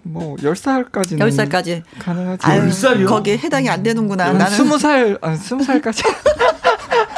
뭐 0.02 0.34
10살까지는 0.36 1.18
10살까지. 1.18 1.82
가능하죠. 1.98 2.48
아유, 2.48 2.62
몇 2.62 2.72
살이요? 2.72 3.06
거기에 3.06 3.36
해당이 3.38 3.68
안 3.68 3.82
되는구나. 3.82 4.28
한 4.28 4.38
나는. 4.38 4.56
20살, 4.58 5.18
아, 5.20 5.34
20살까지. 5.34 6.04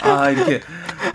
아, 0.03 0.31
이렇게, 0.31 0.61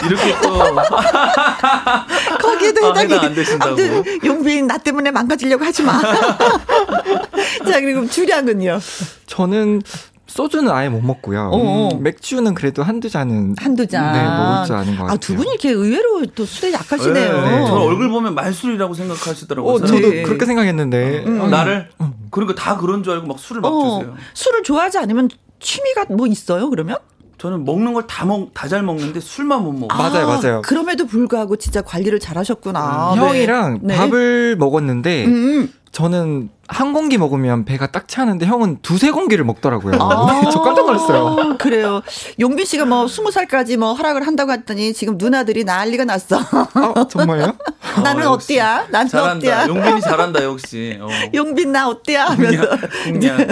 이렇게 0.06 0.36
또. 0.42 0.58
거기에도 2.42 2.86
아, 2.86 2.88
해당이 2.90 3.14
해당 3.14 3.26
안 3.26 3.36
되신다고. 3.36 3.72
아무튼 3.72 4.04
용빈 4.26 4.68
나 4.68 4.78
때문에 4.78 5.12
망가지려고 5.12 5.64
하지 5.64 5.84
마. 5.84 6.00
자, 7.66 7.80
그리고 7.82 8.08
주량은요? 8.08 8.80
저는 9.28 9.82
소주는 10.28 10.70
아예 10.72 10.90
못 10.90 11.02
먹고요. 11.02 11.50
어어. 11.52 11.90
음, 11.94 12.04
맥주는 12.04 12.54
그래도 12.54 12.84
한두 12.84 13.10
잔은 13.10 13.56
한두 13.58 13.88
잔. 13.88 14.14
네, 14.14 14.24
먹을 14.24 14.66
줄 14.66 14.76
아는 14.76 14.92
것 14.98 15.04
같아요. 15.04 15.14
아, 15.14 15.18
두 15.18 15.36
분이 15.36 15.50
이렇게 15.50 15.70
의외로 15.72 16.26
또 16.36 16.46
술에 16.46 16.74
약하시네요. 16.74 17.42
네, 17.42 17.66
저 17.66 17.74
얼굴 17.76 18.10
보면 18.10 18.36
말술이라고 18.36 18.94
생각하시더라고요. 18.94 19.74
어, 19.74 19.80
저도 19.80 20.10
네. 20.10 20.24
그렇게 20.24 20.46
생각했는데. 20.46 21.24
음. 21.26 21.42
어, 21.42 21.48
나를? 21.48 21.90
그러니까 22.30 22.62
다 22.62 22.78
그런 22.78 23.04
줄 23.04 23.14
알고 23.14 23.28
막 23.28 23.40
술을 23.40 23.62
막 23.62 23.70
어, 23.70 24.00
주세요. 24.00 24.16
술을 24.34 24.64
좋아하지 24.64 24.98
않으면 25.00 25.30
취미가 25.60 26.06
뭐 26.10 26.28
있어요, 26.28 26.70
그러면? 26.70 26.98
저는 27.38 27.66
먹는 27.66 27.94
걸 27.94 28.08
다 28.08 28.26
먹, 28.26 28.52
다 28.54 28.68
잘 28.68 28.82
먹는데 28.84 29.20
술만 29.20 29.64
못 29.64 29.72
먹어. 29.74 29.96
맞아요, 29.96 30.28
맞아요. 30.28 30.62
그럼에도 30.64 31.06
불구하고 31.06 31.56
진짜 31.58 31.82
관리를 31.82 32.20
잘 32.20 32.38
하셨구나. 32.38 33.14
네. 33.16 33.22
형이랑 33.22 33.80
네. 33.84 33.96
밥을 33.96 34.56
먹었는데 34.58 35.26
음. 35.26 35.72
저는 35.98 36.52
한 36.68 36.94
공기 36.94 37.18
먹으면 37.18 37.66
배가 37.66 37.88
딱 37.88 38.08
차는데 38.08 38.46
형은 38.46 38.84
두세 38.84 39.10
공기를 39.10 39.44
먹더라고요. 39.46 39.96
아. 40.00 40.44
저 40.54 40.62
깜짝 40.62 40.86
놀랐어요. 40.86 41.58
그래요. 41.58 42.04
용빈 42.40 42.68
씨가 42.68 42.86
뭐 42.86 43.08
스무 43.08 43.32
살까지 43.32 43.78
뭐 43.78 43.94
허락을 43.96 44.28
한다고 44.28 44.52
했더니 44.52 44.94
지금 44.94 45.18
누나들이 45.18 45.64
난리가 45.64 46.06
났어. 46.06 46.40
아, 46.40 47.06
정말요? 47.10 47.58
나는 48.04 48.28
어, 48.28 48.34
어때야? 48.34 48.86
나는 48.92 49.10
잘한다. 49.10 49.38
어때야? 49.38 49.68
용빈이 49.68 50.02
잘한다 50.02 50.44
역시. 50.44 51.00
어. 51.02 51.08
용빈 51.34 51.72
나 51.72 51.90
어때야? 51.90 52.26
하면서. 52.26 52.70
공략. 53.06 53.48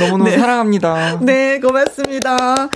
너무너무 0.00 0.24
네. 0.24 0.36
사랑합니다. 0.36 1.20
네, 1.20 1.60
고맙습니다. 1.60 2.70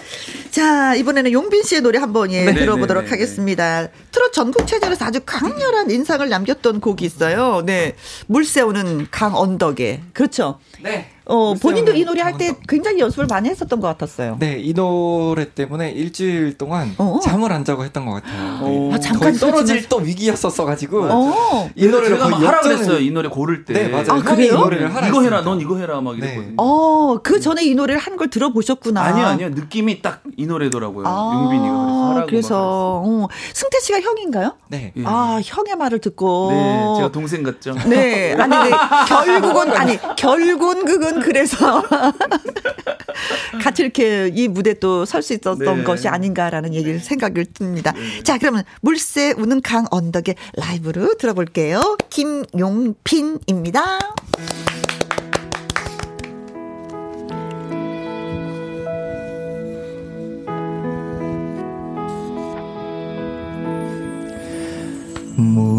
자, 0.52 0.94
이번에는 0.94 1.32
용빈 1.32 1.64
씨의 1.64 1.80
노래 1.80 1.98
한번 1.98 2.30
예, 2.30 2.44
네, 2.44 2.54
들어보도록 2.54 3.02
네, 3.02 3.06
네, 3.06 3.10
하겠습니다. 3.10 3.88
트롯 4.18 4.32
전국 4.32 4.66
체제에서 4.66 5.04
아주 5.04 5.20
강렬한 5.24 5.92
인상을 5.92 6.28
남겼던 6.28 6.80
곡이 6.80 7.04
있어요. 7.04 7.62
네. 7.64 7.94
물 8.26 8.44
새우는 8.44 9.06
강 9.12 9.36
언덕에. 9.36 10.02
그렇죠. 10.12 10.58
네. 10.82 11.08
어, 11.28 11.54
본인도 11.54 11.92
이 11.94 12.04
노래 12.04 12.22
할 12.22 12.36
때. 12.36 12.54
굉장히 12.68 12.98
연습을 13.00 13.26
많이 13.26 13.48
했었던 13.48 13.80
것 13.80 13.86
같았어요. 13.88 14.36
네, 14.40 14.58
이 14.60 14.72
노래 14.74 15.52
때문에 15.52 15.90
일주일 15.90 16.56
동안 16.58 16.94
어. 16.98 17.18
잠을 17.22 17.52
안 17.52 17.64
자고 17.64 17.84
했던 17.84 18.04
것 18.06 18.14
같아요. 18.22 18.64
오. 18.64 18.88
네. 18.90 18.94
아, 18.94 18.98
잠깐 18.98 19.34
떨어질 19.36 19.88
또 19.88 19.96
위기였었어 19.98 20.64
가지고 20.64 21.06
어. 21.10 21.70
이 21.74 21.86
노래를 21.86 22.18
거의 22.18 22.34
하라 22.34 22.60
그랬어요. 22.60 22.98
이 22.98 23.10
노래 23.10 23.28
고를 23.28 23.64
때. 23.64 23.74
네, 23.74 23.88
맞아요. 23.88 24.12
아, 24.12 24.22
그래요? 24.22 24.54
이 24.54 24.56
노래를 24.58 24.94
하라 24.94 25.08
이거 25.08 25.22
해라. 25.22 25.42
넌 25.42 25.60
이거 25.60 25.76
해라 25.76 26.00
막 26.00 26.18
네. 26.18 26.26
이랬거든요. 26.26 26.54
어, 26.58 27.18
그 27.22 27.40
전에 27.40 27.64
이 27.64 27.74
노래를 27.74 27.98
한 28.00 28.18
걸 28.18 28.28
들어보셨구나. 28.30 29.00
아니요, 29.00 29.26
아니요. 29.26 29.48
느낌이 29.50 30.02
딱 30.02 30.22
이 30.36 30.46
노래더라고요. 30.46 31.06
아, 31.06 31.32
용빈이가 31.34 31.74
그래서 31.74 32.08
하라고. 32.10 32.26
그래서, 32.28 33.02
어, 33.04 33.28
승태 33.52 33.80
씨가 33.80 34.00
형인가요? 34.00 34.54
네. 34.68 34.92
예. 34.96 35.02
아, 35.04 35.40
형의 35.44 35.74
말을 35.76 35.98
듣고. 36.00 36.48
네, 36.52 36.92
제가 36.96 37.12
동생 37.12 37.42
같죠. 37.42 37.74
네, 37.88 38.34
아니, 38.34 38.70
네, 38.70 38.70
결국은, 39.08 39.72
아니, 39.72 39.98
결국은 40.16 40.84
그건 40.84 41.17
그래서. 41.24 41.82
같이 43.62 43.82
이렇게 43.82 44.30
이 44.34 44.48
무대 44.48 44.74
또 44.74 45.02
설 45.04 45.22
수 45.22 45.32
있었던 45.34 45.58
네. 45.78 45.82
것이 45.84 46.08
아닌가라는 46.08 46.74
얘기를 46.74 47.00
생각을 47.00 47.46
듭니다. 47.52 47.92
자, 48.22 48.38
그러면 48.38 48.62
물새 48.80 49.34
우는 49.36 49.60
강 49.62 49.86
언덕의 49.90 50.36
라이브로 50.56 51.14
들어볼게요. 51.14 51.96
김용빈입니다. 52.10 53.98
물 65.36 65.77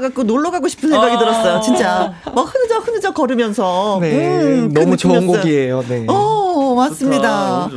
싸갖고 0.00 0.22
놀러 0.24 0.50
가고 0.50 0.66
싶은 0.68 0.88
생각이 0.88 1.14
아. 1.14 1.18
들었어요. 1.18 1.60
진짜. 1.60 2.14
막 2.34 2.42
흐느적 2.42 2.86
흐느적 2.86 3.14
걸으면서. 3.14 3.98
네, 4.00 4.40
음, 4.40 4.72
그 4.72 4.80
너무 4.80 4.96
좋은 4.96 5.14
느낌이었어요. 5.20 5.42
곡이에요. 5.42 5.84
네. 5.88 6.06
어, 6.08 6.74
맞습니다. 6.74 7.68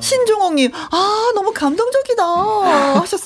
신종옥님, 0.00 0.72
아, 0.74 1.30
너무 1.34 1.52
감동적이다. 1.54 2.24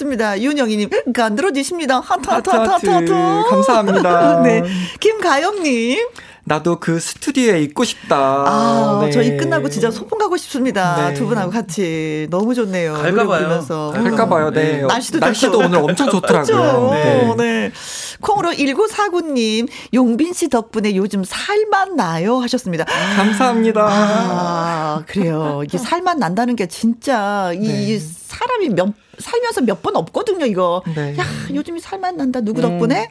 하셨습니다. 0.05 0.41
윤영희님, 0.41 0.91
간드러지십니다. 1.15 2.01
하트, 2.01 2.29
하트, 2.29 2.51
하트, 2.51 2.71
하트, 2.71 2.91
하트. 2.91 3.13
감사합니다. 3.49 4.43
네. 4.45 4.63
김가영님, 5.01 5.99
나도 6.47 6.79
그 6.79 7.01
스튜디오에 7.01 7.61
있고 7.63 7.85
싶다. 7.85 8.17
아, 8.47 9.01
네. 9.03 9.11
저희 9.11 9.37
끝나고 9.37 9.71
진짜 9.71 9.91
소풍 9.91 10.19
가고 10.19 10.37
싶습니다. 10.37 11.09
네. 11.09 11.15
두 11.15 11.27
분하고 11.27 11.51
같이. 11.51 12.27
너무 12.31 12.55
좋네요. 12.55 12.93
갈까 12.93 13.11
노래 13.11 13.27
봐요. 13.27 13.39
부르면서. 13.39 13.91
갈까 13.95 14.11
할까 14.11 14.29
봐요. 14.29 14.51
네. 14.51 14.81
네. 14.81 14.83
날씨도 14.83 15.19
날씨도. 15.21 15.59
오늘 15.59 15.79
엄청 15.79 16.11
좋더라고요. 16.11 16.45
그렇죠. 16.45 16.91
네. 16.93 17.35
네. 17.39 17.73
콩으로 18.21 18.51
1949님, 18.51 19.69
용빈 19.95 20.35
씨 20.35 20.49
덕분에 20.51 20.95
요즘 20.97 21.25
살만 21.25 21.97
나요 21.97 22.39
하셨습니다. 22.39 22.85
감사합니다. 23.17 23.87
아, 23.91 25.03
그래요. 25.07 25.63
이게 25.65 25.79
살만 25.79 26.19
난다는 26.19 26.57
게 26.57 26.67
진짜 26.67 27.53
이 27.55 27.67
네. 27.67 27.99
사람이 27.99 28.69
몇, 28.71 28.93
살면서 29.19 29.61
몇 29.63 29.83
번 29.85 29.97
없거든요, 29.97 30.47
이거. 30.47 30.83
네. 30.95 31.15
야, 31.19 31.25
요즘이 31.53 31.81
살만 31.81 32.17
난다. 32.17 32.41
누구 32.41 32.63
덕분에? 32.63 33.11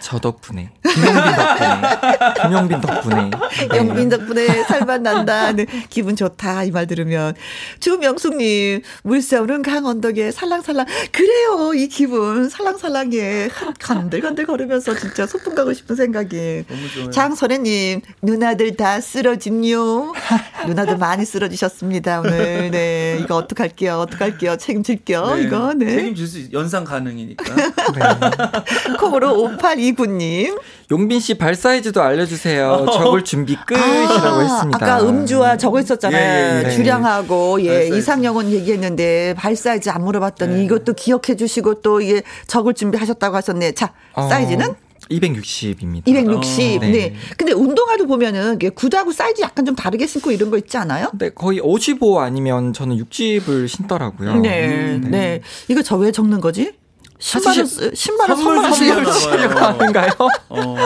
저 0.00 0.18
덕분에. 0.20 0.70
김영빈 0.84 1.20
덕분에. 1.32 2.30
김영빈 2.42 2.80
덕분에. 2.80 3.30
네. 3.68 3.76
영빈 3.76 4.08
덕분에 4.10 4.62
살만 4.64 5.02
난다. 5.02 5.50
네, 5.52 5.66
기분 5.90 6.14
좋다. 6.14 6.62
이 6.64 6.70
말 6.70 6.86
들으면. 6.86 7.34
주명숙님, 7.80 8.82
물새우는 9.02 9.62
강 9.62 9.86
언덕에 9.86 10.30
살랑살랑. 10.30 10.86
그래요. 11.12 11.72
이 11.74 11.88
기분. 11.88 12.48
살랑살랑해. 12.48 13.48
간들간들 13.80 14.46
걸으면서 14.46 14.94
진짜 14.94 15.26
소풍 15.26 15.54
가고 15.54 15.72
싶은 15.72 15.96
생각이. 15.96 16.64
너무 16.68 16.88
좋아요. 16.94 17.10
장선혜님, 17.10 18.00
누나들 18.22 18.76
다 18.76 19.00
쓰러짐요. 19.00 20.12
누나들 20.68 20.98
많이 20.98 21.24
쓰러지셨습니다. 21.24 22.20
오늘. 22.20 22.70
네. 22.70 23.18
이거 23.20 23.36
어떡할게요. 23.36 23.94
어떡할게요. 24.00 24.56
책임질 24.56 24.93
게요. 25.04 25.34
네, 25.34 25.42
이거. 25.42 25.72
네. 25.74 25.86
책임질 25.90 26.26
수 26.26 26.38
있, 26.38 26.52
연상 26.52 26.84
가능이니까. 26.84 27.44
콩으로 29.00 29.28
5829님. 29.58 30.60
용빈 30.90 31.20
씨 31.20 31.34
발 31.34 31.54
사이즈도 31.54 32.02
알려주세요. 32.02 32.86
적을 32.92 33.24
준비 33.24 33.56
끝이라고 33.66 34.42
했습니다. 34.42 34.76
아까 34.76 35.02
음주와 35.02 35.56
적어 35.56 35.80
있었잖아요. 35.80 36.20
예, 36.22 36.62
예, 36.62 36.64
예. 36.66 36.70
주량하고 36.70 37.64
예. 37.64 37.88
이상형은 37.88 38.50
얘기했는데 38.50 39.34
발 39.36 39.56
사이즈 39.56 39.88
안 39.88 40.04
물어봤더니 40.04 40.54
네. 40.54 40.64
이것도 40.64 40.92
기억해 40.94 41.36
주시고 41.36 41.80
또 41.80 42.00
이게 42.00 42.22
적을 42.46 42.74
준비하셨다고 42.74 43.36
하셨네. 43.36 43.72
자 43.72 43.92
어, 44.12 44.28
사이즈는 44.28 44.74
260입니다. 45.10 46.06
260. 46.08 46.76
어, 46.76 46.80
네. 46.80 46.90
네. 46.90 47.14
근데 47.36 47.52
운동화도 47.52 48.06
보면은 48.06 48.58
구두하고 48.74 49.12
사이즈 49.12 49.40
약간 49.42 49.64
좀 49.64 49.74
다르게 49.76 50.06
신고 50.06 50.30
이런 50.30 50.50
거 50.50 50.58
있지 50.58 50.76
않아요? 50.76 51.10
네, 51.14 51.30
거의 51.30 51.60
55 51.60 52.20
아니면 52.20 52.72
저는 52.72 52.96
60을 53.04 53.68
신더라고요. 53.68 54.36
네, 54.40 54.98
네. 55.02 55.40
이거 55.68 55.82
저 55.82 55.96
왜 55.96 56.10
적는 56.12 56.40
거지? 56.40 56.72
신발을 57.18 57.66
신발을 57.94 58.36
선물 58.36 58.54
선물 58.56 58.72
주시려나 58.72 59.12
주시려고. 59.12 59.54
봐요. 59.54 59.76
아닌가요? 59.78 60.10
어. 60.48 60.76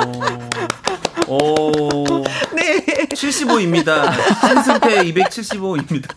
오. 1.26 2.02
네. 2.54 2.84
75입니다. 3.10 4.12
신승태 4.46 5.04
275입니다. 5.12 6.08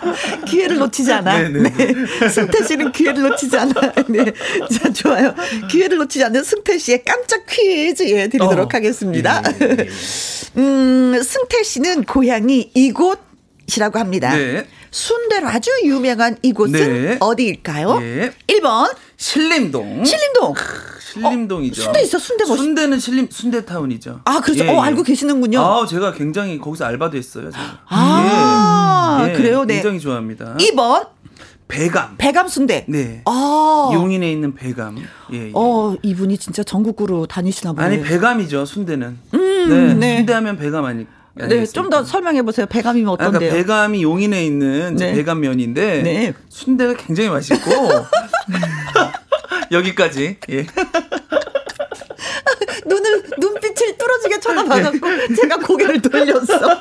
기회를 0.46 0.78
놓치지 0.78 1.12
않아. 1.12 1.38
네, 1.38 1.48
네, 1.48 1.70
네, 1.70 2.28
승태 2.28 2.64
씨는 2.64 2.92
기회를 2.92 3.22
놓치지 3.22 3.56
않아. 3.56 3.72
네. 4.08 4.24
자, 4.72 4.92
좋아요. 4.92 5.34
기회를 5.68 5.98
놓치지 5.98 6.24
않는 6.24 6.42
승태 6.42 6.78
씨의 6.78 7.04
깜짝 7.04 7.46
퀴즈 7.46 8.04
예, 8.08 8.28
드리도록 8.28 8.74
어. 8.74 8.76
하겠습니다. 8.76 9.42
예, 9.60 9.64
예, 9.64 9.76
예. 9.80 9.88
음, 10.60 11.22
승태 11.22 11.62
씨는 11.62 12.04
고향이 12.04 12.72
이곳이라고 12.74 13.98
합니다. 13.98 14.34
네. 14.34 14.66
순대로 14.90 15.48
아주 15.48 15.70
유명한 15.84 16.36
이곳은 16.42 17.04
네. 17.04 17.16
어디일까요? 17.20 18.00
예. 18.02 18.32
1번 18.48 18.92
신림동. 19.24 20.02
신림동. 20.02 20.54
신림동이죠. 21.12 21.82
순대 21.82 22.00
있어, 22.02 22.18
순대 22.18 22.44
멋있- 22.44 22.56
순대는 22.62 22.98
신림 22.98 23.28
순대타운이죠. 23.30 24.20
아, 24.24 24.40
그렇죠. 24.40 24.64
예, 24.64 24.68
어, 24.70 24.74
예. 24.76 24.78
알고 24.78 25.02
계시는군요. 25.02 25.60
아, 25.60 25.86
제가 25.86 26.14
굉장히 26.14 26.58
거기서 26.58 26.86
알바도 26.86 27.18
했어요. 27.18 27.50
제가. 27.50 27.80
아, 27.88 29.20
예. 29.26 29.30
예, 29.30 29.36
그래요? 29.36 29.64
네. 29.66 29.74
굉장히 29.74 30.00
좋아합니다. 30.00 30.56
2번 30.58 31.06
배감. 31.68 32.14
배감 32.16 32.48
순대. 32.48 32.86
네. 32.88 33.20
아. 33.26 33.90
용인에 33.92 34.32
있는 34.32 34.54
배감. 34.54 34.96
예, 35.34 35.48
예. 35.48 35.50
어, 35.54 35.94
이분이 36.02 36.38
진짜 36.38 36.62
전국구로 36.62 37.26
다니시나 37.26 37.74
보네. 37.74 37.86
아니 37.86 38.02
배감이죠 38.02 38.64
순대는. 38.64 39.18
음, 39.34 39.98
네. 40.00 40.16
순대하면 40.16 40.56
배감 40.56 40.84
아니. 40.86 41.06
네, 41.34 41.64
좀 41.66 41.88
더 41.90 42.04
설명해 42.04 42.42
보세요. 42.42 42.66
배감이면 42.66 43.12
아, 43.14 43.16
그러니까 43.16 43.38
어떤데요? 43.38 43.52
배감이 43.52 44.02
용인에 44.02 44.44
있는 44.44 44.96
네. 44.96 45.12
배감면인데 45.14 46.02
네. 46.02 46.32
순대가 46.48 46.94
굉장히 46.94 47.30
맛있고 47.30 47.70
여기까지. 49.70 50.38
예. 50.50 50.66
눈을 52.86 53.22
눈빛을 53.38 53.96
뚫어지게 53.98 54.40
쳐다봐갖고 54.40 55.34
제가 55.36 55.56
고개를 55.58 56.00
돌렸어. 56.02 56.58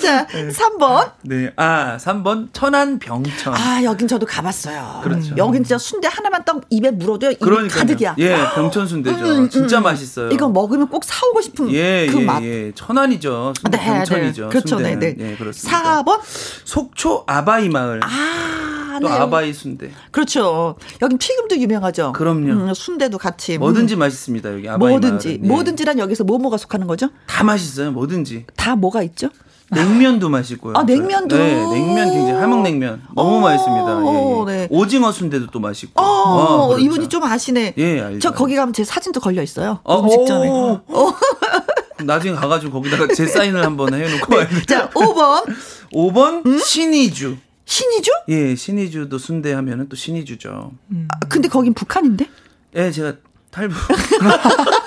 자, 0.00 0.26
3번. 0.26 1.12
네. 1.22 1.52
아, 1.56 1.96
3번 1.98 2.48
천안 2.52 2.98
병천. 2.98 3.54
아, 3.54 3.82
여긴 3.84 4.08
저도 4.08 4.24
가봤어요. 4.26 5.00
그렇죠. 5.02 5.34
여긴 5.36 5.62
진짜 5.62 5.78
순대 5.78 6.08
하나만 6.10 6.44
딱 6.44 6.60
입에 6.70 6.90
물어도 6.90 7.30
입이. 7.32 7.68
가득이야. 7.68 8.14
예, 8.18 8.36
병천 8.54 8.86
순대죠. 8.88 9.16
음, 9.18 9.24
음, 9.44 9.48
진짜 9.50 9.78
음. 9.78 9.82
맛있어요. 9.84 10.30
이거 10.30 10.48
먹으면 10.48 10.88
꼭 10.88 11.04
사오고 11.04 11.40
싶은 11.42 11.70
예, 11.72 12.06
그 12.10 12.20
예, 12.20 12.24
맛. 12.24 12.42
예. 12.42 12.72
천안이죠. 12.74 13.52
순대 13.60 13.78
병천이죠. 13.78 14.48
그렇죠. 14.48 14.76
네, 14.78 14.90
순대는. 14.92 15.16
네. 15.18 15.32
예, 15.32 15.36
그렇습니다. 15.36 16.02
4번. 16.02 16.20
속초 16.64 17.24
아바이 17.26 17.68
마을. 17.68 18.00
아, 18.02 18.69
또 19.00 19.08
네. 19.08 19.14
아바이 19.14 19.52
순대. 19.52 19.90
그렇죠. 20.10 20.76
여긴 21.02 21.18
튀김도 21.18 21.56
유명하죠. 21.58 22.12
그럼요. 22.12 22.52
음, 22.52 22.74
순대도 22.74 23.18
같이. 23.18 23.56
음. 23.56 23.60
뭐든지 23.60 23.96
맛있습니다. 23.96 24.52
여기 24.54 24.68
아바이 24.68 24.90
뭐든지. 24.90 25.40
예. 25.42 25.48
뭐든지란 25.48 25.98
여기서 25.98 26.24
뭐뭐가 26.24 26.56
속하는 26.56 26.86
거죠? 26.86 27.08
다 27.26 27.44
맛있어요. 27.44 27.92
뭐든지. 27.92 28.46
다 28.56 28.76
뭐가 28.76 29.02
있죠? 29.02 29.28
냉면도 29.72 30.28
맛있고요. 30.28 30.74
아, 30.76 30.82
냉면도? 30.82 31.36
네, 31.36 31.54
냉면 31.54 32.10
굉장히 32.10 32.40
함흥냉면 32.40 33.02
너무 33.14 33.36
어, 33.36 33.40
맛있습니다. 33.40 34.02
예, 34.02 34.40
예. 34.40 34.44
네. 34.46 34.68
오징어 34.70 35.12
순대도 35.12 35.46
또 35.52 35.60
맛있고. 35.60 36.00
어, 36.00 36.04
어, 36.04 36.66
그렇죠. 36.68 36.84
이분이 36.84 37.08
좀 37.08 37.22
아시네. 37.22 37.74
예, 37.78 38.00
알죠. 38.00 38.18
저 38.18 38.30
거기 38.32 38.56
가면 38.56 38.72
제 38.72 38.82
사진도 38.84 39.20
걸려 39.20 39.42
있어요. 39.42 39.78
어, 39.84 40.00
음식점에. 40.00 40.48
오. 40.48 40.80
나중에 42.04 42.34
가가지고 42.34 42.72
거기다가 42.72 43.12
제 43.14 43.26
사인을 43.26 43.64
한번 43.64 43.94
해놓고. 43.94 44.38
네. 44.40 44.62
자, 44.66 44.88
5번. 44.90 45.44
5번 45.92 46.58
신이주. 46.64 47.36
신이주? 47.70 48.10
예, 48.30 48.56
신이주도 48.56 49.16
순대 49.18 49.52
하면은 49.52 49.88
또 49.88 49.94
신이주죠. 49.94 50.72
아, 51.08 51.18
근데 51.28 51.48
거긴 51.48 51.72
북한인데? 51.72 52.28
예, 52.74 52.90
제가 52.90 53.14
탈북. 53.52 53.76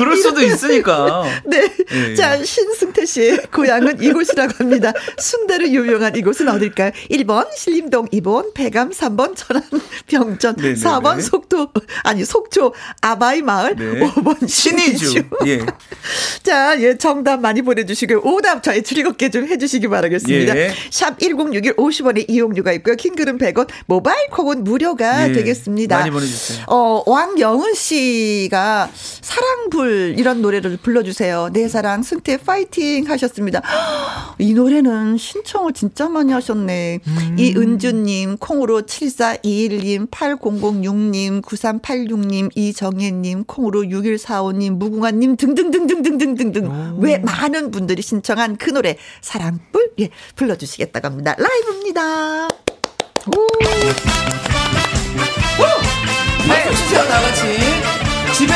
그럴 0.00 0.16
수도 0.16 0.40
있으니까. 0.42 1.24
네. 1.44 1.70
예. 1.92 2.14
자, 2.14 2.42
신승태 2.42 3.04
씨의 3.04 3.38
고향은 3.52 4.02
이곳이라고 4.02 4.52
합니다. 4.58 4.92
순대로 5.18 5.68
유명한 5.68 6.16
이곳은 6.16 6.48
어딜까요? 6.48 6.92
1번 7.10 7.54
신림동, 7.54 8.06
2번 8.08 8.54
배감, 8.54 8.90
3번 8.90 9.34
천안 9.36 9.62
병전, 10.06 10.56
네네네. 10.56 10.74
4번 10.80 11.20
속도, 11.20 11.68
아니, 12.02 12.24
속초 12.24 12.72
아바이 13.02 13.42
마을, 13.42 13.76
네. 13.76 14.00
5번 14.00 14.48
신이주. 14.48 15.06
신이주. 15.06 15.28
예. 15.46 15.66
자, 16.42 16.80
예, 16.80 16.96
정답 16.96 17.40
많이 17.40 17.60
보내 17.62 17.84
주시고요. 17.84 18.20
오답 18.24 18.62
저희 18.62 18.82
즐겁게 18.82 19.28
좀 19.28 19.50
해 19.50 19.58
주시기 19.58 19.88
바라겠습니다. 19.88 20.56
예. 20.56 20.72
샵 20.90 21.18
1061 21.18 21.74
50원의 21.74 22.26
이용료가 22.28 22.72
있고요. 22.74 22.94
킹글은 22.94 23.38
100원, 23.38 23.68
모바일 23.86 24.28
콩은 24.30 24.62
무료가 24.64 25.28
예. 25.28 25.32
되겠습니다. 25.32 25.98
많이 25.98 26.10
보내 26.10 26.24
주세요. 26.24 26.64
어, 26.68 27.02
왕영은 27.06 27.74
씨가 27.74 28.90
사랑불 28.94 29.89
이런 29.90 30.42
노래를 30.42 30.78
불러주세요. 30.78 31.50
내 31.52 31.68
사랑 31.68 32.02
승태 32.02 32.38
파이팅 32.38 33.08
하셨습니다. 33.08 33.62
이 34.38 34.54
노래는 34.54 35.16
신청을 35.16 35.72
진짜 35.72 36.08
많이 36.08 36.32
하셨네. 36.32 37.00
음. 37.06 37.36
이은주님, 37.38 38.38
콩으로 38.38 38.82
7421님, 38.82 40.10
8006님, 40.10 41.42
9386님, 41.42 42.50
이정혜님, 42.54 43.44
콩으로 43.44 43.82
6145님, 43.82 44.76
무궁화님 44.76 45.36
등등등등등등등등. 45.36 46.98
왜 46.98 47.18
많은 47.18 47.70
분들이 47.70 48.02
신청한 48.02 48.56
그 48.56 48.70
노래 48.70 48.96
사랑불 49.20 49.92
예 50.00 50.10
불러주시겠다고 50.36 51.06
합니다. 51.06 51.34
라이브입니다. 51.38 52.48
오. 53.26 54.49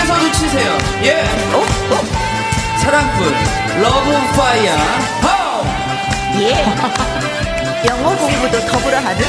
집에서도 0.04 0.32
치세요. 0.32 0.78
예. 1.04 1.22
어? 1.54 1.64
사랑불, 2.78 3.33
love 3.83 4.11
fire, 4.37 4.72
호! 5.22 5.26
예. 6.40 6.44
영어 7.88 8.16
공부도 8.16 8.66
더불어 8.66 8.98
하는 8.98 9.24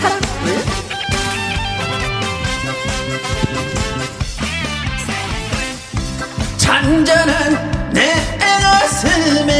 사랑불. 0.00 0.64
잔잔한 6.56 7.90
내 7.92 8.14
가슴에 8.38 9.50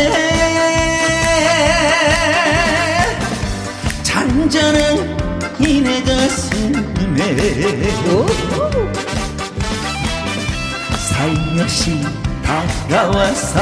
잔잔한 4.03 5.17
이내 5.61 6.03
가슴에 6.03 7.37
살며시 11.27 12.05
다가와서 12.45 13.59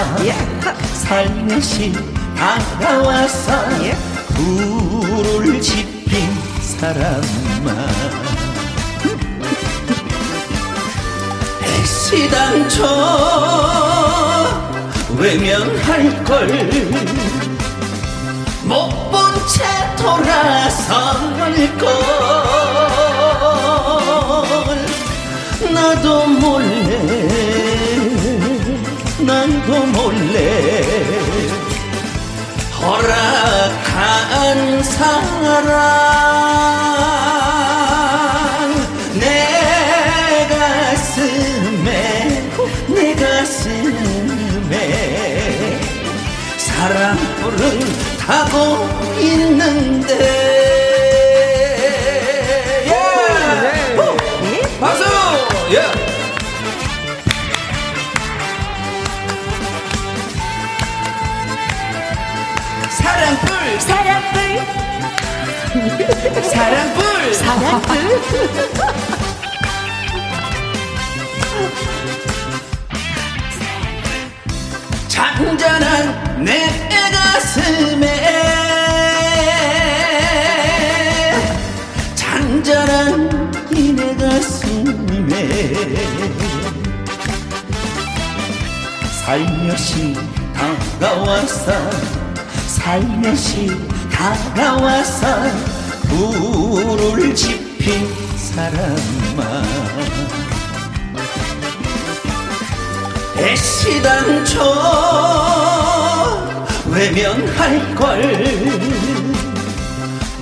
살며시 0.92 1.94
다가와서 2.36 3.52
불을 4.34 5.62
지핀 5.62 6.28
사람아. 6.60 7.86
시당초 11.86 12.84
외면할 15.18 16.22
걸 16.24 16.46
못 18.66 18.88
본 19.10 19.14
채 19.48 19.62
돌아설 19.96 20.94
걸 21.78 21.84
나도 25.72 26.26
몰래 26.26 27.23
나도 29.46 29.86
몰래 29.86 30.82
허락한 32.80 34.82
사랑 34.82 36.43
사랑불 66.64 67.34
사랑불. 67.34 67.94
잔잔한 75.06 76.42
내 76.42 76.88
가슴에. 77.12 78.06
잔잔한 82.14 83.52
이내 83.70 84.16
가슴에. 84.16 85.48
살며시 89.26 90.16
다가와서 90.54 91.90
살며시 92.68 93.68
다가와서 94.10 95.73
불을 96.14 97.34
지핀 97.34 98.08
사람아. 98.36 99.62
애시당초 103.36 104.60
외면할 106.86 107.94
걸 107.96 108.04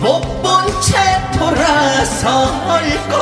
못 0.03 0.21
본 0.43 0.67
채 0.83 0.91
돌아설 1.39 2.29
걸. 3.09 3.17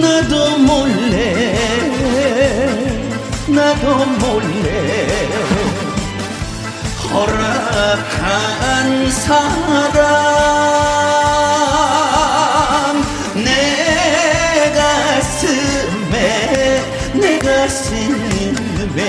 나도 0.00 0.58
몰래 0.58 1.14
나도 3.46 3.84
몰래 4.06 4.66
허락한 7.16 9.10
사랑 9.10 9.32
내 13.34 14.70
가슴에 14.76 16.14
내 17.14 17.38
가슴에 17.38 19.00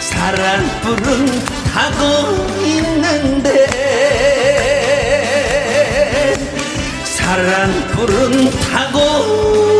사랑 0.00 0.62
불은 0.82 1.26
타고 1.72 2.00
있는데 2.66 3.48
사랑 7.04 7.72
불은 7.92 8.50
타고 8.50 9.75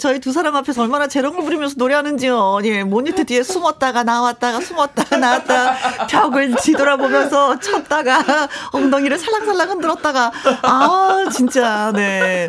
저희 0.00 0.20
두 0.20 0.32
사람 0.32 0.56
앞에서 0.56 0.82
얼마나 0.82 1.06
재롱을 1.06 1.42
부리면서 1.44 1.74
노래하는지요. 1.78 2.60
예, 2.64 2.84
모니터 2.84 3.24
뒤에 3.24 3.42
숨었다가 3.42 4.02
나왔다가 4.02 4.60
숨었다가 4.60 5.16
나왔다가 5.16 6.06
벽을 6.06 6.54
뒤돌아보면서 6.56 7.58
쳤다가 7.60 8.48
엉덩이를 8.72 9.18
살랑살랑 9.18 9.70
흔들었다가. 9.70 10.32
아, 10.62 11.26
진짜, 11.32 11.92
네. 11.94 12.48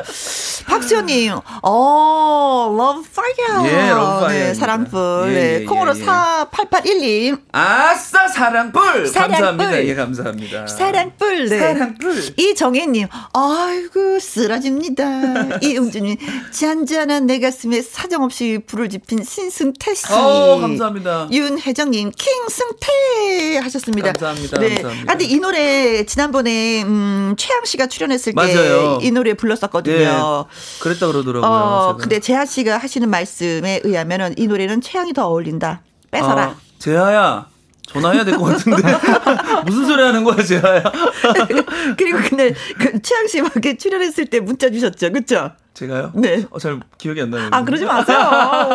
박수현님, 0.67 1.33
어, 1.61 2.69
love 2.73 3.07
fire. 3.09 3.69
예, 3.69 3.89
love 3.91 4.17
fire 4.17 4.33
네, 4.33 4.39
입니다. 4.47 4.53
사랑풀. 4.59 5.25
예, 5.27 5.33
네, 5.33 5.61
예, 5.61 5.65
콩으로 5.65 5.93
예, 5.95 5.99
예. 5.99 6.05
4881님. 6.05 7.41
아싸 7.51 8.27
사랑불 8.27 9.07
사랑불. 9.07 9.37
감사합니다. 9.37 9.85
예 9.85 9.95
감사합니다. 9.95 10.67
사랑불. 10.67 11.49
네. 11.49 11.59
사랑불. 11.59 12.23
이정혜님, 12.37 13.07
아이고, 13.33 14.19
쓰러집니다. 14.19 15.59
이응주님, 15.61 16.17
잔잔한 16.51 17.25
내 17.27 17.39
가슴에 17.39 17.81
사정없이 17.81 18.59
불을 18.65 18.89
지핀 18.89 19.23
신승태 19.23 19.93
씨. 19.93 20.05
어 20.11 20.57
감사합니다. 20.59 21.27
윤혜정님, 21.31 22.11
킹승태 22.11 23.57
하셨습니다. 23.63 24.13
감사합니다, 24.13 24.59
네. 24.59 24.69
감사합니다. 24.75 25.11
아, 25.11 25.17
근데 25.17 25.25
이 25.25 25.39
노래 25.39 26.05
지난번에 26.05 26.83
음, 26.83 27.35
최양 27.37 27.65
씨가 27.65 27.87
출연했을 27.87 28.33
때 28.33 28.35
맞아요. 28.35 28.99
이 29.01 29.11
노래 29.11 29.33
불렀었거든요. 29.33 30.45
그랬다 30.81 31.07
그러더라고요. 31.07 31.49
어, 31.49 31.87
제가. 31.93 31.97
근데 31.97 32.19
재하 32.19 32.45
씨가 32.45 32.77
하시는 32.77 33.09
말씀에 33.09 33.81
의하면은 33.83 34.35
이 34.37 34.47
노래는 34.47 34.81
최양이 34.81 35.13
더 35.13 35.27
어울린다. 35.27 35.81
뺏어라. 36.11 36.43
아, 36.43 36.55
재하야 36.79 37.47
전화해야 37.87 38.23
될 38.25 38.37
것 38.37 38.45
같은데 38.45 38.81
무슨 39.65 39.85
소리 39.85 40.01
하는 40.01 40.23
거야 40.23 40.43
재하야? 40.43 40.81
그리고 41.97 42.17
근데 42.27 42.53
그 42.79 42.99
최양 43.01 43.27
씨 43.27 43.41
막게 43.41 43.77
출연했을 43.77 44.25
때 44.25 44.39
문자 44.39 44.69
주셨죠, 44.71 45.11
그렇죠? 45.11 45.51
제가요? 45.75 46.11
네. 46.15 46.45
어, 46.49 46.57
잘 46.57 46.79
기억이 46.97 47.21
안 47.21 47.29
나요. 47.29 47.47
아 47.51 47.63
그러지 47.63 47.85
마세요. 47.85 48.17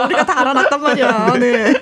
우리가 0.07 0.25
다 0.27 0.41
알아놨단 0.41 0.81
말이야. 0.81 1.33
네. 1.41 1.73
네, 1.73 1.81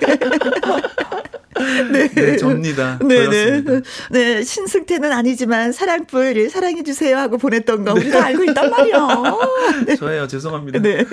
접니다. 2.39 2.99
네네. 2.99 3.25
저였습니다. 3.25 3.89
네, 4.11 4.43
신승태는 4.43 5.11
아니지만 5.11 5.71
사랑불 5.71 6.49
사랑해 6.49 6.83
주세요 6.83 7.17
하고 7.17 7.37
보냈던 7.37 7.85
거 7.85 7.93
우리 7.93 8.09
다 8.09 8.25
알고 8.25 8.43
있단 8.45 8.69
말이야. 8.69 9.07
네. 9.85 9.95
저예요. 9.95 10.27
죄송합니다. 10.27 10.79
네. 10.79 11.05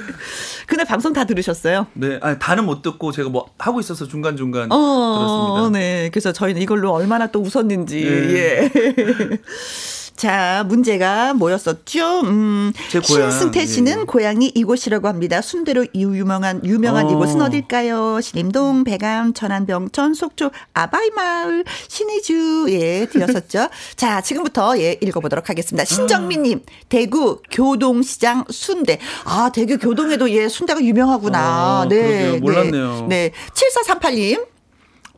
그날 0.66 0.86
방송 0.86 1.12
다 1.12 1.24
들으셨어요? 1.24 1.86
네, 1.94 2.18
아니 2.22 2.38
다는 2.38 2.64
못 2.64 2.82
듣고 2.82 3.12
제가 3.12 3.28
뭐 3.28 3.46
하고 3.58 3.80
있어서 3.80 4.06
중간 4.06 4.36
중간 4.36 4.70
어, 4.70 5.58
들었습니다. 5.58 5.78
네. 5.78 6.10
그래서 6.12 6.32
저희는 6.32 6.60
이걸로 6.62 6.92
얼마나 6.92 7.26
또 7.26 7.40
웃었는지, 7.40 8.04
네. 8.04 8.34
예. 8.34 8.70
자, 10.16 10.64
문제가 10.66 11.34
뭐였었죠? 11.34 12.20
음, 12.20 12.72
신승태 12.88 13.66
씨는 13.66 14.00
예. 14.00 14.04
고향이 14.04 14.50
이곳이라고 14.54 15.08
합니다. 15.08 15.42
순대로 15.42 15.86
유명한, 15.94 16.64
유명한 16.64 17.06
어. 17.06 17.10
이곳은 17.10 17.42
어딜까요? 17.42 18.20
신림동, 18.22 18.84
배감, 18.84 19.34
천안병천, 19.34 20.14
속초, 20.14 20.50
아바이마을, 20.72 21.64
신의주, 21.88 22.66
예, 22.70 23.06
드렸었죠. 23.06 23.68
자, 23.96 24.22
지금부터 24.22 24.78
예, 24.78 24.96
읽어보도록 25.02 25.50
하겠습니다. 25.50 25.84
신정민님, 25.84 26.62
대구 26.88 27.42
교동시장 27.50 28.44
순대. 28.50 28.98
아, 29.24 29.50
대구 29.52 29.76
교동에도 29.78 30.30
예, 30.30 30.48
순대가 30.48 30.82
유명하구나. 30.82 31.82
어, 31.82 31.88
네. 31.88 31.96
그러게요. 31.96 32.40
몰랐네요. 32.40 33.06
네. 33.08 33.16
네. 33.16 33.32
7438님, 33.52 34.55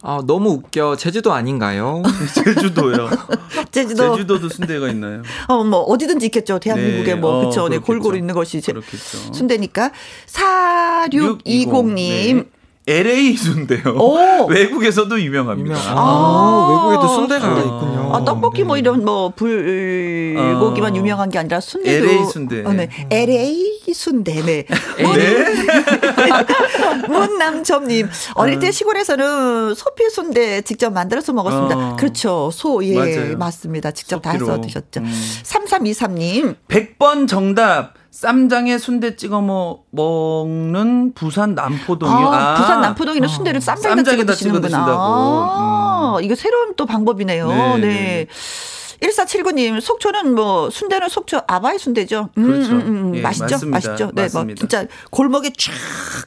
아, 0.03 0.23
너무 0.27 0.51
웃겨. 0.51 0.97
제주도 0.97 1.33
아닌가요? 1.33 2.03
제주도요. 2.35 3.09
제주도. 3.71 4.17
제주도도 4.17 4.49
순대가 4.49 4.89
있나요? 4.89 5.23
어, 5.49 5.65
뭐, 5.65 5.81
어디든지 5.81 6.27
있겠죠. 6.27 6.59
대한민국에 6.59 7.15
네. 7.15 7.21
뭐, 7.21 7.31
어, 7.43 7.49
그쵸. 7.49 7.63
네, 7.69 7.77
그렇겠죠. 7.77 7.87
골고루 7.87 8.17
있는 8.17 8.35
것이 8.35 8.61
제, 8.61 8.73
그렇겠죠. 8.73 9.33
순대니까. 9.33 9.91
4620님. 10.27 11.95
네. 12.37 12.45
LA 12.89 13.37
순대요. 13.37 13.95
오. 13.99 14.47
외국에서도 14.49 15.21
유명합니다. 15.21 15.79
유명. 15.79 15.81
아. 15.89 16.01
아, 16.01 16.89
외국에도 16.91 17.15
순대가 17.15 17.47
아. 17.47 17.59
있군요. 17.61 18.11
아, 18.15 18.25
떡볶이 18.25 18.65
뭐 18.65 18.77
네. 18.77 18.81
이런 18.81 19.05
뭐, 19.05 19.31
불고기만 19.37 20.93
어. 20.93 20.97
유명한 20.97 21.29
게 21.29 21.39
아니라 21.39 21.61
순대도. 21.61 22.07
LA 22.07 22.25
순대. 22.25 22.65
어, 22.65 22.73
네. 22.73 22.89
LA 23.11 23.93
순대. 23.93 24.43
네. 24.43 24.65
네. 24.65 25.45
문남점님. 27.09 28.09
어릴 28.35 28.59
때 28.59 28.71
시골에서는 28.71 29.75
소피 29.75 30.09
순대 30.11 30.63
직접 30.63 30.91
만들어서 30.91 31.35
먹었습니다. 31.35 31.77
어. 31.77 31.97
그렇죠. 31.97 32.51
소, 32.53 32.83
예. 32.85 32.95
맞아요. 32.95 33.37
맞습니다. 33.37 33.91
직접 33.91 34.23
다 34.23 34.33
소피로. 34.33 34.53
해서 34.53 34.61
드셨죠. 34.63 35.01
음. 35.01 35.13
3323님. 35.43 36.57
100번 36.69 37.29
정답. 37.29 37.98
쌈장에 38.19 38.79
순대 38.79 39.15
찍어 39.15 39.41
먹, 39.41 39.87
먹는 39.93 41.13
부산 41.15 41.55
남포동이요. 41.55 42.29
아, 42.29 42.37
아, 42.37 42.55
부산 42.57 42.81
남포동에는 42.81 43.29
순대를 43.29 43.61
쌈장에다 43.61 43.95
찍어 43.95 44.11
쌈장에다 44.11 44.33
찍어 44.35 44.35
드시는구나. 44.35 44.67
드신다고. 44.67 44.99
아, 45.01 46.19
이거 46.21 46.35
새로운 46.35 46.75
또 46.75 46.85
방법이네요. 46.85 47.47
네, 47.47 47.79
네. 47.79 47.87
네. 47.87 48.27
1479님, 49.07 49.81
속초는 49.81 50.35
뭐, 50.35 50.69
순대는 50.69 51.09
속초 51.09 51.43
아바이 51.47 51.79
순대죠. 51.79 52.31
음, 52.39 52.43
그렇죠. 52.43 52.73
음, 52.73 52.81
음, 52.81 53.15
예, 53.15 53.21
맛있죠? 53.21 53.55
맞습니다. 53.55 53.77
맛있죠? 53.77 54.07
네, 54.07 54.23
뭐, 54.23 54.23
맞습니다. 54.23 54.59
진짜 54.59 54.87
골목에 55.13 55.53
쫙, 55.57 55.73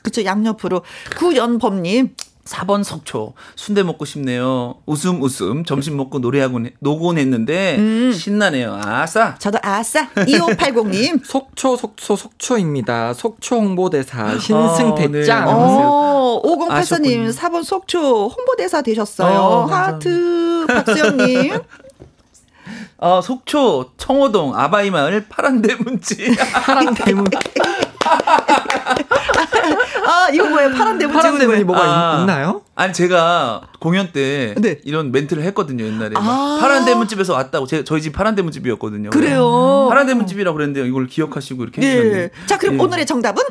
그쵸, 0.01 0.23
양옆으로. 0.23 0.83
구연범님, 1.17 2.15
4번 2.45 2.83
속초. 2.83 3.33
순대 3.55 3.83
먹고 3.83 4.05
싶네요. 4.05 4.75
웃음 4.85 5.21
웃음. 5.21 5.63
점심 5.63 5.97
먹고 5.97 6.19
노래하고 6.19 6.59
노곤 6.79 7.17
했는데 7.17 7.75
음. 7.77 8.11
신나네요. 8.11 8.79
아싸. 8.83 9.35
저도 9.37 9.59
아싸. 9.61 10.09
2580님. 10.09 11.23
속초, 11.23 11.77
속초, 11.77 12.15
속초입니다. 12.15 13.13
속초 13.13 13.57
홍보대사 13.57 14.39
신승대짱. 14.39 15.45
네. 15.45 15.51
어, 15.51 16.41
5084님, 16.43 16.71
아셨군요. 16.71 17.29
4번 17.29 17.63
속초 17.63 18.27
홍보대사 18.27 18.81
되셨어요. 18.81 19.39
어, 19.39 19.65
하트, 19.65 20.65
박수영님. 20.67 21.59
어, 23.01 23.19
속초 23.19 23.91
청호동 23.97 24.55
아바이마을 24.55 25.25
파란대문지. 25.27 26.35
파란 26.37 26.93
대문. 26.93 27.25
아, 30.05 30.29
이거 30.31 30.47
뭐예요? 30.49 30.71
파란 30.71 30.97
대문 30.99 31.15
파란 31.15 31.37
대문이? 31.39 31.63
뭐가 31.63 31.81
아. 31.83 32.17
있, 32.17 32.21
있나요? 32.21 32.61
아니 32.75 32.93
제가 32.93 33.61
공연 33.79 34.11
때 34.11 34.55
네. 34.57 34.79
이런 34.83 35.11
멘트를 35.11 35.43
했거든요 35.43 35.85
옛날에 35.85 36.11
막 36.13 36.23
아. 36.23 36.57
파란 36.59 36.85
대문집에서 36.85 37.33
왔다고 37.33 37.67
제, 37.67 37.83
저희 37.83 38.01
집 38.01 38.13
파란 38.13 38.35
대문집이었거든요. 38.35 39.09
그래요. 39.11 39.87
파란 39.89 40.07
대문집이라고 40.07 40.55
그랬는데 40.55 40.87
이걸 40.87 41.07
기억하시고 41.07 41.63
이렇게 41.63 41.81
네. 41.81 41.87
해주셨네요. 41.87 42.27
자, 42.47 42.57
그럼 42.57 42.75
예. 42.75 42.79
오늘의 42.79 43.05
정답은? 43.05 43.43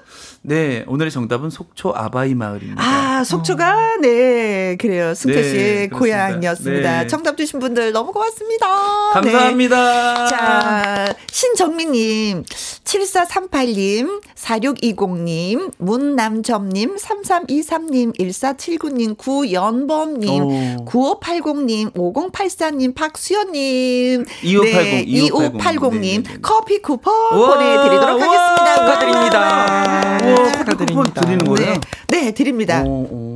네 0.43 0.85
오늘의 0.87 1.11
정답은 1.11 1.51
속초 1.51 1.93
아바이 1.95 2.35
마을입니다. 2.35 2.83
아, 2.83 3.25
속초가, 3.25 3.97
네, 4.03 4.77
그래요. 4.81 5.15
승태 5.15 5.41
네, 5.41 5.49
씨의 5.49 5.89
그렇습니다. 5.89 5.99
고향이었습니다. 5.99 7.01
네. 7.03 7.07
정답 7.07 7.37
주신 7.37 7.61
분들 7.61 7.93
너무 7.93 8.13
고맙습니다. 8.13 8.67
감사합니다. 9.13 9.40
네. 9.49 10.27
자, 10.29 11.15
신정민님, 11.31 12.45
7438님, 12.85 14.21
4620님, 14.37 15.73
문남점님, 15.79 16.97
3323님, 16.97 18.17
1479님, 18.19 19.17
구연범님, 19.17 20.43
오. 20.43 20.85
9580님, 20.85 21.93
5084님, 21.95 22.95
박수연님, 22.95 24.25
2580, 24.43 25.07
2580님, 25.07 26.01
네, 26.01 26.01
네, 26.01 26.23
네. 26.23 26.39
커피 26.43 26.83
쿠폰 26.83 27.13
우와, 27.37 27.55
보내드리도록 27.55 28.21
우와, 28.21 28.29
하겠습니다. 28.29 28.75
축하드립니다. 28.77 30.19
우와, 30.25 30.53
축하드립니다. 30.53 31.21
드리는 31.21 31.45
거예요? 31.45 31.75
네, 32.09 32.21
네, 32.21 32.33
드립니다. 32.33 32.83
오, 32.85 33.07
오. 33.11 33.30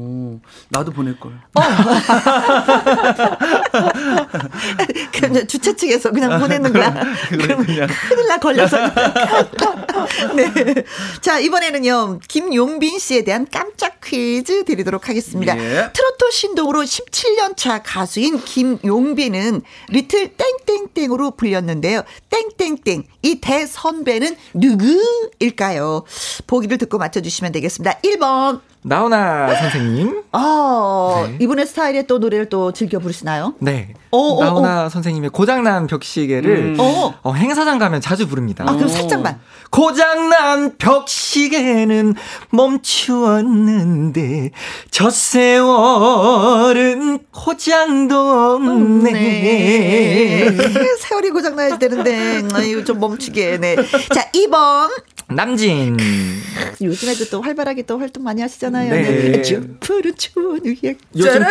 나도 0.74 0.90
보낼 0.90 1.18
걸. 1.20 1.32
그냥 5.12 5.46
주최 5.46 5.76
측에서 5.76 6.10
그냥 6.10 6.40
보내는 6.40 6.72
거야. 6.72 6.92
그러면 7.30 7.64
그냥. 7.64 7.86
큰일 8.08 8.26
나 8.26 8.38
걸려서. 8.38 8.76
네. 10.34 10.52
자, 11.20 11.38
이번에는요, 11.38 12.18
김용빈 12.26 12.98
씨에 12.98 13.22
대한 13.22 13.46
깜짝 13.50 14.00
퀴즈 14.02 14.64
드리도록 14.64 15.08
하겠습니다. 15.08 15.56
예. 15.56 15.90
트로트 15.92 16.30
신동으로 16.32 16.82
17년 16.82 17.56
차 17.56 17.80
가수인 17.82 18.42
김용빈은 18.42 19.62
리틀 19.90 20.32
땡땡땡으로 20.66 21.32
불렸는데요. 21.32 22.02
땡땡땡. 22.58 23.04
이 23.22 23.40
대선배는 23.40 24.36
누구일까요? 24.54 26.02
보기를 26.48 26.78
듣고 26.78 26.98
맞춰주시면 26.98 27.52
되겠습니다. 27.52 28.00
1번. 28.00 28.60
나훈아 28.84 29.54
선생님. 29.54 30.24
아, 30.32 31.26
네. 31.26 31.38
이분의 31.40 31.66
스타일의 31.66 32.06
또 32.06 32.18
노래를 32.18 32.48
또 32.50 32.72
즐겨 32.72 32.98
부르시나요? 32.98 33.54
네. 33.58 33.94
어, 34.14 34.36
어, 34.36 34.44
나훈아 34.44 34.88
선생님의 34.88 35.30
고장난 35.30 35.86
벽시계를 35.86 36.50
음. 36.50 36.76
어. 36.78 37.14
어, 37.22 37.32
행사장 37.32 37.78
가면 37.78 38.00
자주 38.00 38.28
부릅니다. 38.28 38.64
아, 38.66 38.74
그럼 38.74 38.88
살짝만. 38.88 39.40
고장난 39.70 40.76
벽시계는 40.78 42.14
멈추었는데 42.50 44.50
저 44.90 45.10
세월은 45.10 47.18
고장도 47.32 48.54
없네. 48.54 49.12
네. 49.12 50.50
세월이 51.00 51.30
고장나야 51.30 51.78
되는데, 51.78 52.42
아유, 52.54 52.84
좀 52.84 53.00
멈추게, 53.00 53.58
네. 53.58 53.76
자, 54.14 54.30
2번. 54.32 54.90
남진. 55.28 55.96
요즘에도 56.80 57.24
또 57.30 57.40
활발하게 57.40 57.82
또 57.82 57.98
활동 57.98 58.24
많이 58.24 58.42
하시잖아요. 58.42 58.90
네. 58.90 59.02
네. 59.02 59.38
요즘 59.38 59.78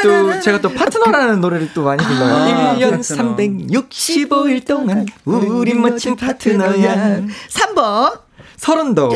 또. 0.04 0.40
제가 0.42 0.62
또 0.62 0.70
파트너라는 0.70 1.42
노래를 1.42 1.74
또 1.74 1.84
많이 1.84 2.04
불러요. 2.04 2.36
아, 2.36 2.50
1년 2.54 3.02
파트너. 3.02 3.68
365일 3.68 4.66
동안 4.66 5.06
우리 5.26 5.74
멋진 5.74 6.16
파트너야. 6.16 7.22
3번. 7.50 8.23
서른도. 8.64 9.10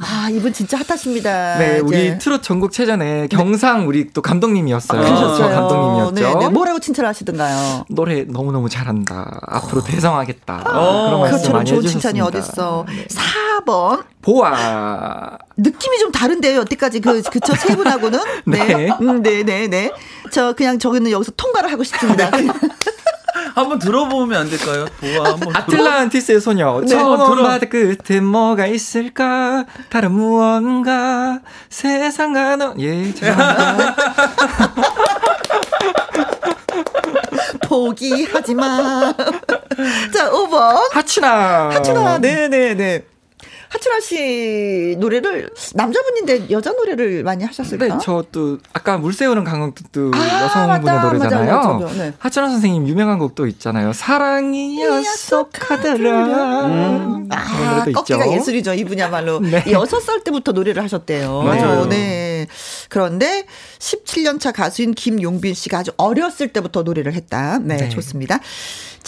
아, 0.00 0.28
이분 0.32 0.52
진짜 0.52 0.76
핫하십니다. 0.78 1.58
네, 1.58 1.78
우리 1.78 2.06
이제. 2.06 2.18
트롯 2.18 2.42
전국 2.42 2.72
체전에 2.72 3.28
경상 3.28 3.86
우리 3.86 4.10
또 4.12 4.20
감독님이었어요. 4.20 5.00
아. 5.00 5.36
저 5.38 5.48
감독님이었죠. 5.48 6.38
네, 6.38 6.44
네. 6.46 6.48
뭐라고 6.48 6.80
칭찬하시던가요? 6.80 7.84
노래 7.88 8.24
너무너무 8.24 8.68
잘한다. 8.68 9.42
앞으로 9.46 9.84
대성하겠다. 9.84 10.64
어, 10.66 11.04
그런 11.06 11.20
말씀 11.20 11.52
많이 11.52 11.66
좋은 11.70 11.84
해주셨습니다. 11.84 11.88
칭찬이 11.88 12.20
어딨어. 12.20 12.84
4번. 13.64 14.02
보아. 14.22 15.38
느낌이 15.56 15.98
좀 16.00 16.10
다른데요. 16.10 16.58
여태까지 16.58 16.98
그, 17.00 17.22
그쵸, 17.22 17.54
세 17.54 17.76
분하고는. 17.76 18.18
네. 18.44 18.64
네. 18.64 18.90
음, 19.00 19.22
네, 19.22 19.44
네, 19.44 19.68
네. 19.68 19.92
저 20.32 20.52
그냥 20.54 20.80
저기는 20.80 21.12
여기서 21.12 21.30
통과를 21.36 21.70
하고 21.70 21.84
싶습니다. 21.84 22.28
한번 23.54 23.78
들어보면 23.78 24.40
안 24.42 24.50
될까요? 24.50 24.86
보아 25.00 25.32
한번 25.32 25.54
아틀란티스의 25.56 26.40
소녀. 26.40 26.80
네, 26.80 26.86
처음 26.86 27.16
들어. 27.34 27.46
바다 27.48 27.66
끝에 27.66 28.20
뭐가 28.20 28.66
있을까? 28.66 29.64
다른 29.88 30.12
무언가 30.12 31.40
세상과는 31.68 32.80
예 32.80 33.12
죄송합니다. 33.14 33.94
포기하지 37.68 38.54
마. 38.54 39.12
자, 40.12 40.30
5번. 40.30 40.76
하춘아. 40.92 41.70
하춘아, 41.70 42.18
네 42.18 42.48
네 42.48 42.74
네. 42.74 43.04
하춘아 43.70 44.00
씨 44.00 44.96
노래를 44.98 45.48
남자분인데 45.74 46.50
여자 46.50 46.72
노래를 46.72 47.22
많이 47.22 47.44
하셨을까? 47.44 47.86
네, 47.86 47.94
저 48.02 48.24
또 48.32 48.58
아까 48.72 48.98
물새우는 48.98 49.44
강곡도 49.44 50.10
아, 50.14 50.42
여성분의 50.44 50.80
맞다. 50.94 51.02
노래잖아요. 51.04 51.56
맞아, 51.56 51.68
맞아, 51.68 51.84
맞아. 51.86 51.94
네. 51.94 52.12
하춘아 52.18 52.48
선생님 52.50 52.86
유명한 52.88 53.18
곡도 53.18 53.46
있잖아요. 53.46 53.92
사랑이 53.92 54.80
약속하더라. 54.82 56.66
음. 56.66 57.28
아, 57.30 57.84
꺾기가 57.92 58.24
있죠. 58.24 58.34
예술이죠, 58.34 58.74
이분야말로. 58.74 59.40
네. 59.40 59.64
여섯 59.70 60.00
살 60.00 60.22
때부터 60.24 60.52
노래를 60.52 60.82
하셨대요. 60.82 61.42
맞아요. 61.42 61.86
네. 61.88 62.46
그런데 62.88 63.46
17년 63.78 64.40
차 64.40 64.52
가수인 64.52 64.94
김용빈 64.94 65.54
씨가 65.54 65.78
아주 65.78 65.92
어렸을 65.96 66.48
때부터 66.48 66.82
노래를 66.82 67.12
했다. 67.14 67.58
네, 67.58 67.76
네. 67.76 67.88
좋습니다. 67.88 68.38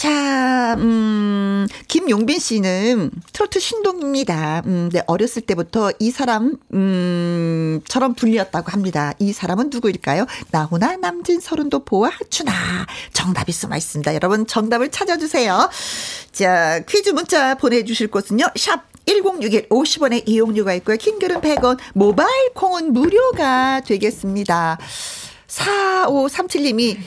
자, 0.03 0.75
음, 0.79 1.65
김용빈 1.87 2.37
씨는 2.37 3.09
트로트 3.31 3.61
신동입니다. 3.61 4.63
음, 4.65 4.89
네, 4.91 5.01
어렸을 5.07 5.43
때부터 5.43 5.93
이 5.97 6.11
사람, 6.11 6.57
음, 6.73 7.79
처럼 7.87 8.13
불리었다고 8.13 8.69
합니다. 8.69 9.13
이 9.19 9.31
사람은 9.31 9.69
누구일까요? 9.69 10.25
나훈아, 10.51 10.97
남진, 10.97 11.39
서른도, 11.39 11.85
보아, 11.85 12.09
하춘아. 12.09 12.51
정답이 13.13 13.53
숨어 13.53 13.77
있습니다. 13.77 14.13
여러분, 14.13 14.45
정답을 14.45 14.91
찾아주세요. 14.91 15.69
자, 16.33 16.81
퀴즈 16.85 17.11
문자 17.11 17.55
보내주실 17.55 18.11
곳은요, 18.11 18.47
샵 18.57 18.83
1061 19.05 19.69
50원의 19.69 20.23
이용료가 20.25 20.73
있고요. 20.75 20.97
킹글은 20.97 21.39
100원, 21.39 21.77
모바일 21.93 22.51
콩은 22.53 22.91
무료가 22.91 23.79
되겠습니다. 23.85 24.77
4537님이 25.53 26.97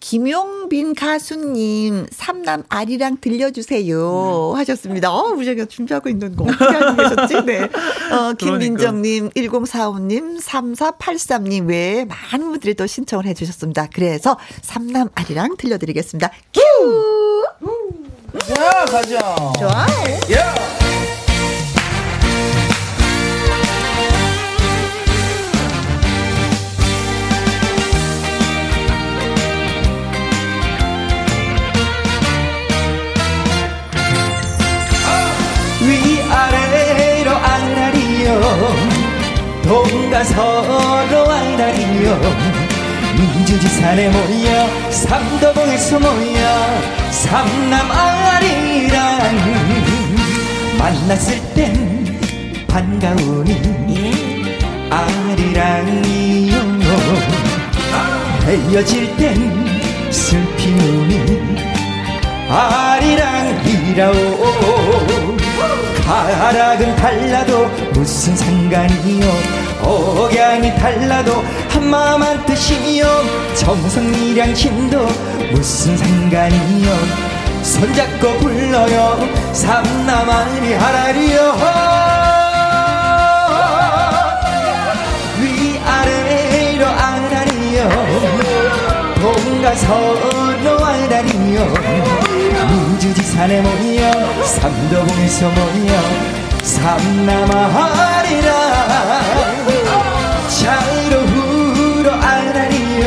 김용빈 0.00 0.94
가수님 0.94 2.06
삼남 2.10 2.64
아리랑 2.68 3.18
들려주세요 3.20 4.54
하셨습니다. 4.56 5.12
어, 5.12 5.28
우리가 5.28 5.66
준비하고 5.66 6.08
있는 6.08 6.34
거 6.34 6.44
어떻게 6.44 6.64
알고 6.64 6.96
계셨지? 6.96 7.42
네. 7.46 7.62
어, 7.62 8.32
김민정님, 8.32 9.30
1045님, 9.30 10.42
3483님 10.42 11.68
외에 11.68 12.04
많은 12.04 12.50
분들이 12.50 12.74
또 12.74 12.86
신청을 12.86 13.26
해주셨습니다. 13.26 13.88
그래서 13.94 14.36
삼남 14.62 15.08
아리랑 15.14 15.56
들려드리겠습니다. 15.56 16.30
큐! 16.52 17.44
자 18.48 18.84
가자. 18.86 19.36
좋아요. 19.58 20.81
동가 39.62 40.24
서로 40.24 41.30
아라리요 41.30 42.18
민주지산에 43.16 44.08
모여 44.08 44.90
삼도봉에서 44.90 46.00
모여 46.00 46.80
삼남 47.10 47.90
아리랑 47.90 49.36
만났을 50.78 51.38
땐 51.54 52.66
반가우니 52.66 54.12
아리랑이요 54.90 56.56
헤어질 58.44 59.16
땐 59.16 60.10
슬피우니 60.10 61.12
아리랑이라오 62.48 64.12
가락은 66.04 66.96
달라도 66.96 67.66
무슨 67.92 68.36
상관이요? 68.36 69.26
억양이 69.82 70.74
달라도 70.76 71.44
한마음 71.68 72.22
한 72.22 72.44
뜻이요? 72.46 73.06
정성이랑 73.54 74.50
힘도 74.52 75.06
무슨 75.52 75.96
상관이요? 75.96 76.92
손잡고 77.62 78.38
불러요. 78.38 79.28
삼남아리 79.52 80.74
하라리요. 80.74 81.38
위아래로 85.40 86.86
아라리요. 86.86 87.88
동가 89.20 89.74
서로 89.76 90.84
아라리요 90.84 91.72
민주지산에 93.12 93.60
모여 93.60 94.10
삼도봉에서 94.44 95.48
모여 95.50 95.92
삼남아리라. 96.62 98.50
자로 100.48 101.20
후로 101.26 102.12
아라리요. 102.12 103.06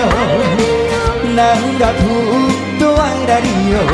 남과 1.36 1.94
북도 1.94 3.02
아라리요. 3.02 3.88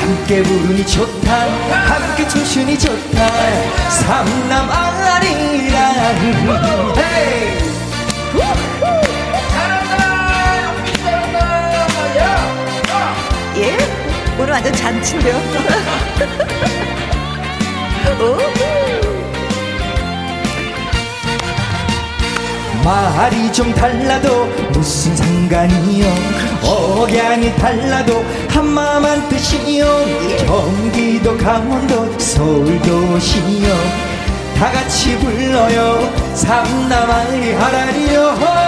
함께 0.00 0.42
부르니 0.42 0.86
좋다 0.86 1.32
함께 1.70 2.28
춤추니 2.28 2.78
좋다. 2.78 3.28
삼남 3.90 4.70
아리라 4.70 4.96
오늘 14.38 14.52
완전 14.52 14.72
잔치인데요? 14.72 15.36
말이 22.86 23.52
좀 23.52 23.72
달라도 23.74 24.46
무슨 24.72 25.16
상관이요? 25.16 26.06
억양이 26.62 27.52
달라도 27.56 28.24
한마음한 28.48 29.28
뜻이요. 29.28 29.84
경기도 30.46 31.36
강원도 31.36 32.16
서울도 32.16 33.18
시요. 33.18 33.74
다 34.56 34.70
같이 34.70 35.18
불러요. 35.18 36.12
삼남아리 36.34 37.54
하라리요 37.54 38.65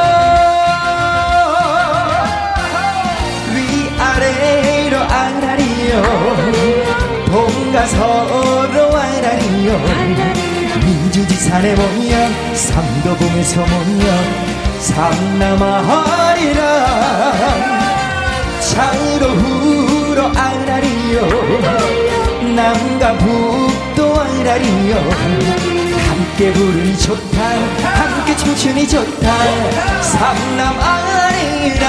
서로 7.88 8.96
아라리요 8.96 9.78
민주지산에 10.84 11.74
모여 11.74 12.28
삼도봉에서 12.54 13.60
모여 13.60 14.04
삼남아리랑 14.80 16.62
차로 18.60 19.26
후로 19.26 20.20
아라리요 20.36 21.16
남과 22.54 23.18
북도 23.18 24.20
아라리요 24.20 24.94
함께 26.08 26.52
부르니 26.52 26.98
좋다 26.98 27.38
함께 27.82 28.36
춤추니 28.36 28.86
좋다 28.88 30.02
삼남아리랑 30.02 31.88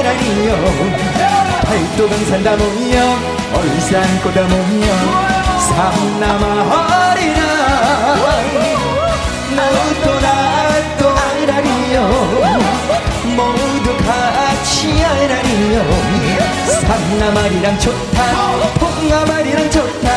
같이 0.00 0.08
아라리요 0.08 0.50
팔도강 1.66 2.24
산 2.26 2.42
다 2.42 2.56
모여 2.56 3.18
얼산 3.54 4.20
꼬다 4.22 4.40
모여 4.42 4.86
삼남아리랑 5.68 7.40
너도 9.56 10.20
나도 10.20 11.00
아라리요. 11.10 11.96
모두 13.36 13.96
같이 14.06 15.04
아라리요. 15.04 15.76
삼남아리랑 16.80 17.78
좋다 17.78 18.18
봉남아리랑 18.78 19.70
좋다 19.70 20.08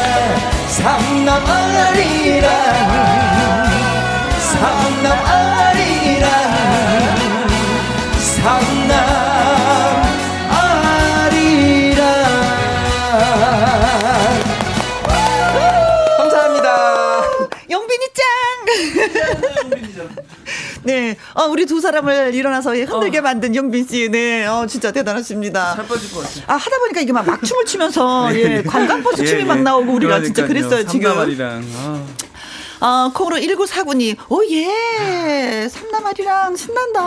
삼남아리랑. 0.69 2.47
삼남아리랑. 4.39 6.25
삼 8.41 8.82
네. 20.83 21.15
어, 21.33 21.45
우리 21.45 21.65
두 21.65 21.79
사람을 21.81 22.33
일어나서 22.35 22.75
흔들게 22.75 23.21
만든 23.21 23.55
영빈 23.55 23.87
씨. 23.87 24.09
네. 24.09 24.45
어, 24.45 24.65
진짜 24.67 24.91
대단하십니다. 24.91 25.75
살 25.75 25.87
빠질 25.87 26.11
것 26.13 26.21
같아요. 26.23 26.43
아, 26.47 26.53
하다 26.55 26.77
보니까 26.79 27.01
이게 27.01 27.11
막 27.13 27.23
막 27.25 27.41
춤을 27.43 27.65
추면서, 27.65 28.29
예, 28.35 28.61
관광버스 28.63 29.21
예, 29.21 29.25
춤이 29.25 29.41
예. 29.41 29.45
막 29.45 29.59
나오고 29.61 29.93
우리가 29.93 30.21
진짜 30.21 30.45
그러니까요. 30.45 30.69
그랬어요, 30.69 30.87
지금. 30.91 31.07
삼다발이랑. 31.09 31.63
아. 31.77 32.05
아, 32.85 33.11
콩으로 33.13 33.37
1949님, 33.37 34.17
오, 34.29 34.43
예. 34.51 35.67
삼남아리랑 35.69 36.57
신난다. 36.57 36.99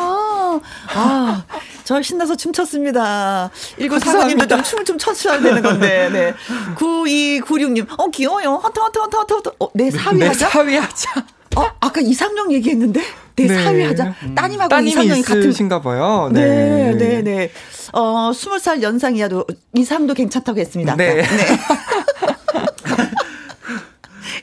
아, 0.95 1.45
저 1.85 2.01
신나서 2.01 2.35
춤췄습니다. 2.35 3.51
1949님도 3.79 4.49
좀 4.49 4.63
춤을 4.63 4.85
좀 4.87 4.97
춰셔야 4.97 5.39
되는 5.39 5.61
건데, 5.63 6.09
네. 6.11 6.35
9296님, 6.77 7.87
어, 7.99 8.09
귀여워요. 8.09 8.55
헌터, 8.65 8.81
헌터, 8.85 9.01
헌터, 9.03 9.19
헌터, 9.19 9.35
헌터. 9.35 9.53
어, 9.61 9.69
내 9.75 9.91
사위 9.91 10.19
네, 10.19 10.29
하자? 10.29 10.49
사위 10.49 10.77
하자. 10.77 11.27
어, 11.57 11.71
아까 11.81 12.01
이상형 12.01 12.53
얘기했는데? 12.53 13.01
내 13.37 13.47
네. 13.47 13.63
사위 13.63 13.83
하자. 13.85 14.15
따님하고 14.35 14.69
따님이 14.69 14.91
이상형이 14.91 15.23
같은. 15.23 15.41
있으신가 15.43 15.83
봐요. 15.83 16.31
네, 16.33 16.95
네, 16.95 17.23
네. 17.23 17.51
어, 17.93 18.31
20살 18.33 18.83
연상이야도 18.83 19.47
이상도 19.75 20.15
괜찮다고 20.15 20.59
했습니다. 20.59 20.93
아까. 20.95 21.03
네. 21.05 21.23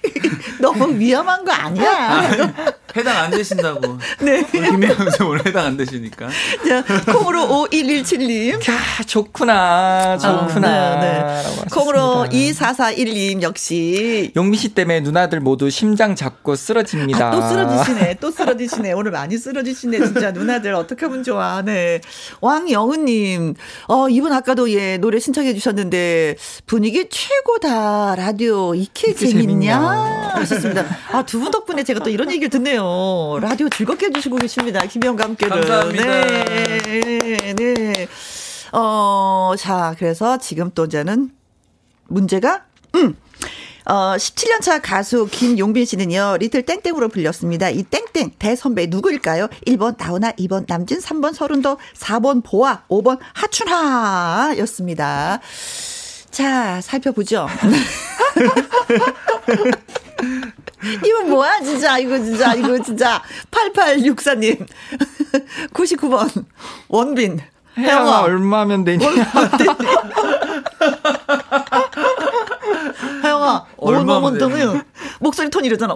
너무 0.64 0.98
위험한 0.98 1.44
거 1.44 1.52
아니야? 1.52 2.54
해당 2.96 3.18
안 3.18 3.32
되신다고. 3.32 3.98
네. 4.22 4.46
우리 4.54 4.70
김혜영 4.70 5.10
씨 5.10 5.24
오늘 5.24 5.46
해당 5.46 5.66
안 5.66 5.78
되시니까. 5.78 6.30
자, 6.68 6.84
콩으로 7.12 7.68
5117님. 7.70 8.70
야, 8.70 8.78
좋구나, 9.06 10.18
좋구나. 10.18 10.68
아, 10.68 11.00
네, 11.02 11.44
네. 11.44 11.66
콩으로 11.72 12.22
하셨습니다. 12.26 12.72
2441님 12.72 13.42
역시. 13.42 14.32
용미 14.38 14.56
씨 14.58 14.70
때문에 14.70 15.02
누나들 15.02 15.42
모두 15.42 15.70
심장 15.70 16.16
잡고 16.16 16.56
쓰러집니다. 16.56 17.28
아, 17.28 17.32
또 17.32 17.42
쓰러지시네. 17.42 18.18
또 18.22 18.32
쓰러지시네. 18.32 18.94
오늘 18.94 19.12
많이 19.12 19.38
쓰러지시네. 19.38 19.98
진짜 20.06 20.32
누나들 20.32 20.74
어떻게 20.76 21.06
하면 21.08 21.24
좋아. 21.24 21.62
네. 21.62 22.00
왕영은님. 22.42 23.56
어, 23.88 24.08
이분 24.10 24.32
아까도 24.32 24.72
예, 24.72 24.98
노래 24.98 25.20
신청해 25.20 25.54
주셨는데 25.56 26.36
분위기 26.68 27.10
최고다. 27.10 28.16
라디오 28.16 28.76
이렇게 28.76 29.10
이렇게 29.12 29.28
재밌냐? 29.28 30.34
재밌냐. 30.36 30.53
하셨습니다. 30.56 30.86
아, 31.12 31.24
두 31.26 31.40
분 31.40 31.52
덕분에 31.52 31.84
제가 31.84 32.00
또 32.02 32.10
이런 32.10 32.30
얘기를 32.32 32.50
듣네요. 32.50 33.38
라디오 33.42 33.68
즐겁게 33.70 34.08
해주시고 34.08 34.38
계십니다. 34.38 34.80
김영과 34.86 35.26
함께를. 35.26 35.62
감사합니다. 35.62 36.04
네. 36.06 37.54
네. 37.56 38.08
어, 38.72 39.54
자, 39.58 39.96
그래서 40.00 40.38
지금 40.38 40.72
또 40.74 40.86
이제는 40.86 41.30
문제가, 42.08 42.64
음. 42.96 43.16
어, 43.86 44.16
17년차 44.16 44.80
가수 44.82 45.28
김용빈 45.30 45.84
씨는요, 45.86 46.38
리틀 46.40 46.62
땡땡으로 46.64 47.10
불렸습니다. 47.10 47.70
이 47.70 47.84
땡땡, 47.84 48.32
대선배 48.40 48.88
누구일까요? 48.88 49.48
1번 49.68 49.96
나훈아, 50.00 50.32
2번 50.34 50.64
남진, 50.68 51.00
3번 51.00 51.34
서른도, 51.34 51.78
4번 51.98 52.44
보아, 52.44 52.84
5번 52.88 53.20
하춘하 53.34 54.54
였습니다. 54.60 55.40
자, 56.32 56.80
살펴보죠. 56.82 57.48
이거 61.06 61.24
뭐야, 61.24 61.60
진짜. 61.62 61.98
이거 61.98 62.18
진짜, 62.18 62.54
이거 62.54 62.82
진짜. 62.82 63.22
8864님. 63.52 64.66
99번. 65.74 66.46
원빈. 66.90 67.40
혜영아. 67.78 68.22
얼마면 68.22 68.84
되냐? 68.84 69.08
혜영아, 73.24 73.66
얼마면 73.78 74.38
되면. 74.38 74.84
목소리 75.20 75.50
톤 75.50 75.66
이러잖아. 75.66 75.94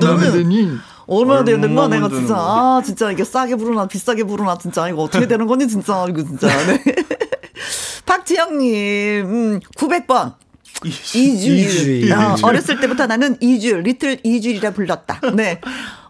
되면. 0.00 0.32
되니? 0.32 0.78
얼마나 1.06 1.44
되는 1.44 1.74
거야, 1.74 1.88
내가 1.88 2.08
진짜. 2.08 2.34
아, 2.36 2.82
진짜 2.84 3.10
이게 3.10 3.22
싸게 3.24 3.56
부르나, 3.56 3.86
비싸게 3.86 4.24
부르나, 4.24 4.56
진짜. 4.58 4.88
이거 4.88 5.02
어떻게 5.02 5.26
되는 5.26 5.46
거니, 5.46 5.68
진짜. 5.68 6.06
이거 6.08 6.22
진짜. 6.22 6.48
네. 6.66 6.82
박지영님, 8.06 9.24
음, 9.26 9.60
900번. 9.76 10.34
이주일. 11.14 11.58
이주일. 11.58 12.12
어, 12.12 12.36
어렸을 12.42 12.80
때부터 12.80 13.06
나는 13.06 13.36
이주일, 13.40 13.80
리틀 13.80 14.18
이주일이라 14.22 14.70
불렀다. 14.72 15.20
네. 15.34 15.60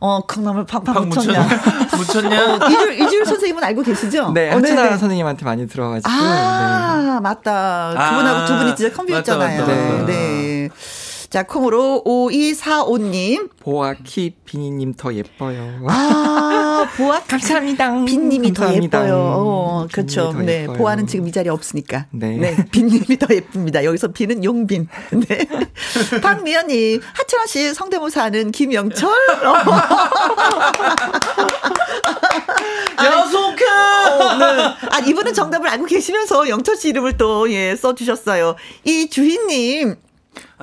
어, 0.00 0.20
콩나물 0.26 0.64
팍팍 0.64 0.94
팍 0.94 1.08
묻혔냐. 1.08 1.48
묻혔냐? 1.96 2.56
이주일, 2.68 3.00
이주일 3.02 3.24
선생님은 3.26 3.62
알고 3.64 3.82
계시죠? 3.82 4.32
네, 4.32 4.50
어, 4.50 4.56
하춘아 4.56 4.82
네네. 4.82 4.96
선생님한테 4.96 5.44
많이 5.44 5.68
들어가지고. 5.68 6.10
네. 6.10 6.16
아, 6.18 7.20
맞다. 7.22 7.92
두 7.92 7.98
아, 7.98 8.16
분하고 8.16 8.46
두 8.46 8.58
분이 8.58 8.76
진짜 8.76 8.94
컴퓨터잖아요. 8.96 9.60
맞다. 9.60 10.06
네. 10.06 10.68
자, 11.33 11.45
콩으로 11.45 12.03
5245님. 12.05 13.49
보아 13.59 13.95
키 14.05 14.35
비니님 14.45 14.93
더 14.93 15.14
예뻐요. 15.14 15.80
아, 15.89 16.87
보아 16.95 17.22
감사합니다. 17.22 18.05
빈님이 18.05 18.53
더 18.53 18.64
감사합니다. 18.64 18.99
예뻐요. 19.07 19.16
어, 19.16 19.87
그렇죠. 19.91 20.30
더 20.33 20.43
네, 20.43 20.64
예뻐요. 20.64 20.76
보아는 20.76 21.07
지금 21.07 21.26
이 21.26 21.33
자리에 21.33 21.51
없으니까. 21.51 22.05
네. 22.11 22.55
빈님이 22.70 23.18
더 23.18 23.35
예쁩니다. 23.35 23.83
여기서 23.83 24.09
빈은 24.09 24.45
용빈. 24.45 24.89
네. 25.26 25.49
박미연님, 26.20 27.01
하천아 27.14 27.47
씨 27.47 27.72
성대모사 27.72 28.24
하는 28.24 28.51
김영철. 28.53 29.09
어, 29.43 29.55
야속해! 33.03 33.64
어, 33.64 34.35
네. 34.37 34.74
아, 34.91 34.99
이분은 35.07 35.33
정답을 35.33 35.66
알고 35.66 35.87
계시면서 35.87 36.51
영철 36.51 36.76
씨 36.76 36.91
이름을 36.91 37.16
또, 37.16 37.51
예, 37.51 37.74
써주셨어요. 37.74 38.57
이 38.85 39.09
주희님, 39.09 39.97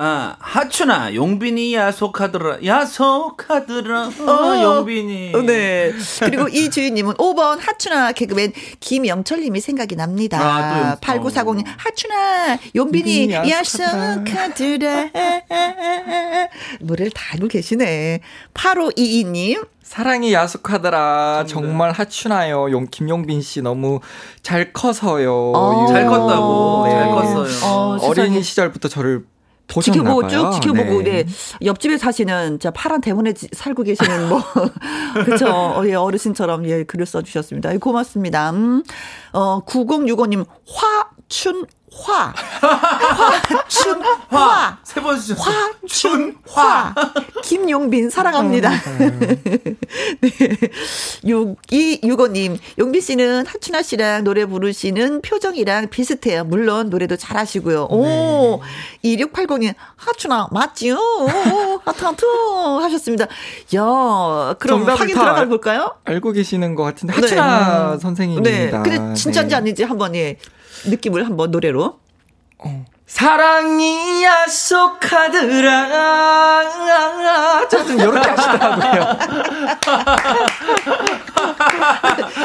아, 0.02 0.34
하춘아, 0.38 1.14
용빈이 1.14 1.74
야속하더라. 1.74 2.64
야속하더라. 2.64 4.06
어, 4.26 4.62
용빈이. 4.78 5.32
어, 5.34 5.42
네. 5.42 5.92
그리고 6.20 6.48
이 6.48 6.70
주인님은 6.70 7.14
5번 7.16 7.58
하춘아 7.60 8.12
개그맨 8.12 8.54
김영철님이 8.80 9.60
생각이 9.60 9.96
납니다. 9.96 10.38
아, 10.40 10.96
또 11.04 11.12
영- 11.12 11.22
8940님 11.22 11.64
하춘아 11.76 12.58
용빈이 12.74 13.30
용빈이 13.34 13.50
야속하더라. 13.50 14.24
노래를 16.80 17.10
다 17.10 17.22
알고 17.34 17.48
계시네. 17.48 18.20
8522님. 18.54 19.66
사랑이 19.82 20.32
야속하더라. 20.32 21.44
정말 21.46 21.90
하춘아요. 21.92 22.70
용 22.70 22.86
김용빈 22.90 23.42
씨 23.42 23.60
너무 23.60 24.00
잘 24.42 24.72
커서요. 24.72 25.52
어. 25.54 25.86
잘 25.88 26.06
컸다고. 26.06 26.84
네. 26.86 26.92
잘 26.94 27.08
컸어요. 27.10 27.64
어. 27.70 27.98
어린 28.00 28.42
시절부터 28.42 28.88
저를 28.88 29.24
지켜보고 29.82 30.20
봐요. 30.22 30.28
쭉 30.30 30.50
지켜보고 30.54 31.02
네. 31.02 31.24
옆집에 31.64 31.98
사시는 31.98 32.58
저 32.60 32.70
파란 32.70 33.00
대문에 33.00 33.32
지- 33.32 33.48
살고 33.52 33.82
계시는 33.84 34.28
뭐 34.28 34.40
그렇죠 35.24 35.46
어, 35.48 35.82
예, 35.86 35.94
어르신처럼 35.94 36.66
예 36.66 36.84
글을 36.84 37.06
써 37.06 37.22
주셨습니다. 37.22 37.72
예, 37.74 37.78
고맙습니다. 37.78 38.50
음, 38.50 38.82
어 39.32 39.64
9065님 39.64 40.44
화춘 40.66 41.66
화 41.92 42.32
화 42.60 43.42
춘 43.68 44.00
화 44.30 44.78
세 44.84 45.02
번 45.02 45.18
쓰셨어. 45.18 45.42
화 45.42 45.70
춘 45.88 46.36
화 46.46 46.94
김용빈 47.42 48.10
사랑합니다. 48.10 48.70
네. 50.20 50.30
6265님, 51.24 52.58
용빈 52.78 53.00
씨는 53.00 53.46
하춘아 53.46 53.82
씨랑 53.82 54.24
노래 54.24 54.44
부르시는 54.46 55.20
표정이랑 55.22 55.88
비슷해요. 55.90 56.44
물론 56.44 56.90
노래도 56.90 57.16
잘하시고요. 57.16 57.88
오, 57.90 58.60
2680님, 59.04 59.74
하춘아, 59.96 60.48
맞지요? 60.52 60.96
하트 61.84 62.04
하트 62.04 62.24
하셨습니다. 62.82 63.24
야, 63.74 64.54
그럼 64.58 64.84
확인 64.84 65.14
다 65.14 65.22
들어가 65.22 65.40
알- 65.40 65.48
볼까요? 65.48 65.96
알고 66.04 66.32
계시는 66.32 66.74
것 66.74 66.84
같은데 66.84 67.14
네. 67.14 67.20
하춘아 67.20 67.92
네. 67.94 67.98
선생님입니다. 67.98 68.82
근데 68.82 69.14
진짜인지 69.14 69.50
네. 69.50 69.56
아닌지 69.56 69.82
한번 69.84 70.14
예, 70.14 70.36
느낌을 70.86 71.26
한번 71.26 71.50
노래로. 71.50 71.98
사랑이 73.10 74.22
약속하더라. 74.22 75.90
좀 77.68 77.98
이렇게 77.98 78.28
하시더라고요. 78.28 79.16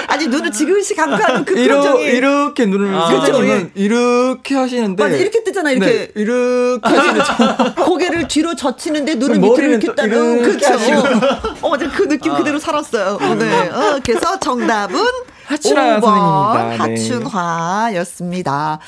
아니, 0.08 0.28
눈을 0.28 0.52
지그시 0.52 0.96
감고 0.96 1.24
하는 1.24 1.46
그 1.46 1.56
이러, 1.60 1.78
표정이. 1.78 2.04
이렇게 2.06 2.66
눈을 2.66 2.96
아. 2.96 3.08
선생님은 3.08 3.72
이렇게 3.76 4.56
하시는데 4.56 5.04
맞아, 5.04 5.16
이렇게 5.16 5.44
뜨잖아, 5.44 5.70
이렇게. 5.72 5.86
네, 5.86 6.12
이렇게 6.16 6.90
하시는데 6.90 7.22
저 7.24 7.76
고개를 7.86 8.28
뒤로 8.28 8.56
젖히는데 8.56 9.16
눈을 9.16 9.38
밑으로 9.40 9.68
이렇게 9.68 9.86
또 9.88 9.94
따는 9.96 10.42
그렇죠. 10.42 10.74
어, 11.62 11.70
맞아 11.70 11.88
그 11.92 12.08
느낌 12.08 12.34
그대로 12.34 12.58
살았어요. 12.58 13.20
네. 13.38 13.70
어, 13.70 14.00
그래서 14.04 14.40
정답은 14.40 15.00
하춘화 15.48 16.00
5번 16.00 16.02
선생님입니다. 16.02 16.70
네. 16.70 16.78
하춘화였습니다. 16.78 18.80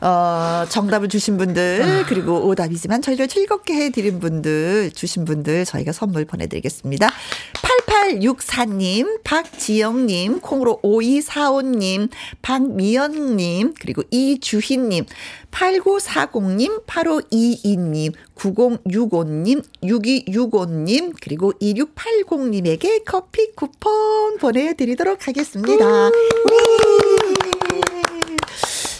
어, 0.00 0.64
정답을 0.68 1.08
주신 1.08 1.36
분들, 1.38 2.04
그리고 2.08 2.46
오답이지만 2.48 3.02
저희를 3.02 3.28
즐겁게 3.28 3.74
해드린 3.74 4.20
분들, 4.20 4.90
주신 4.92 5.24
분들, 5.24 5.64
저희가 5.64 5.92
선물 5.92 6.24
보내드리겠습니다. 6.24 7.08
9864님, 7.54 9.22
박지영님, 9.24 10.40
콩으로 10.40 10.80
5245님, 10.82 12.10
박미연님, 12.42 13.74
그리고 13.80 14.02
이주희님, 14.10 15.06
8940님, 15.50 16.84
8522님, 16.86 18.12
9065님, 18.36 19.64
6265님, 19.82 21.14
그리고 21.22 21.52
2680님에게 21.54 23.02
커피 23.06 23.52
쿠폰 23.54 24.36
보내드리도록 24.38 25.26
하겠습니다. 25.26 26.10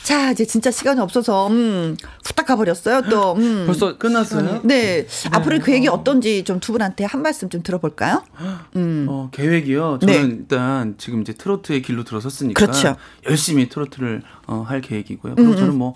자, 0.06 0.30
이제 0.30 0.44
진짜 0.44 0.70
시간이 0.70 1.00
없어서, 1.00 1.48
음, 1.48 1.96
후딱 2.24 2.46
가버렸어요, 2.46 3.02
또. 3.10 3.32
음. 3.34 3.64
벌써 3.66 3.98
끝났어요? 3.98 4.60
네. 4.62 5.04
앞으로 5.32 5.58
계획이 5.58 5.88
어떤지 5.88 6.44
좀 6.44 6.60
두 6.60 6.70
분한테 6.70 7.04
한 7.04 7.22
말씀 7.22 7.48
좀 7.48 7.60
들어볼까요? 7.64 8.22
음. 8.76 9.06
어, 9.08 9.28
계획이요. 9.32 9.98
저는 10.00 10.14
네. 10.14 10.36
일단 10.36 10.94
지금 10.96 11.22
이제 11.22 11.32
트로트의 11.32 11.82
길로 11.82 12.04
들어섰으니까 12.04 12.54
그렇죠. 12.66 12.90
음, 12.90 12.94
열심히 13.28 13.68
트로트를 13.68 14.22
어, 14.46 14.64
할 14.66 14.80
계획이고요. 14.80 15.34
그리고 15.34 15.56
저는 15.56 15.74
뭐 15.76 15.94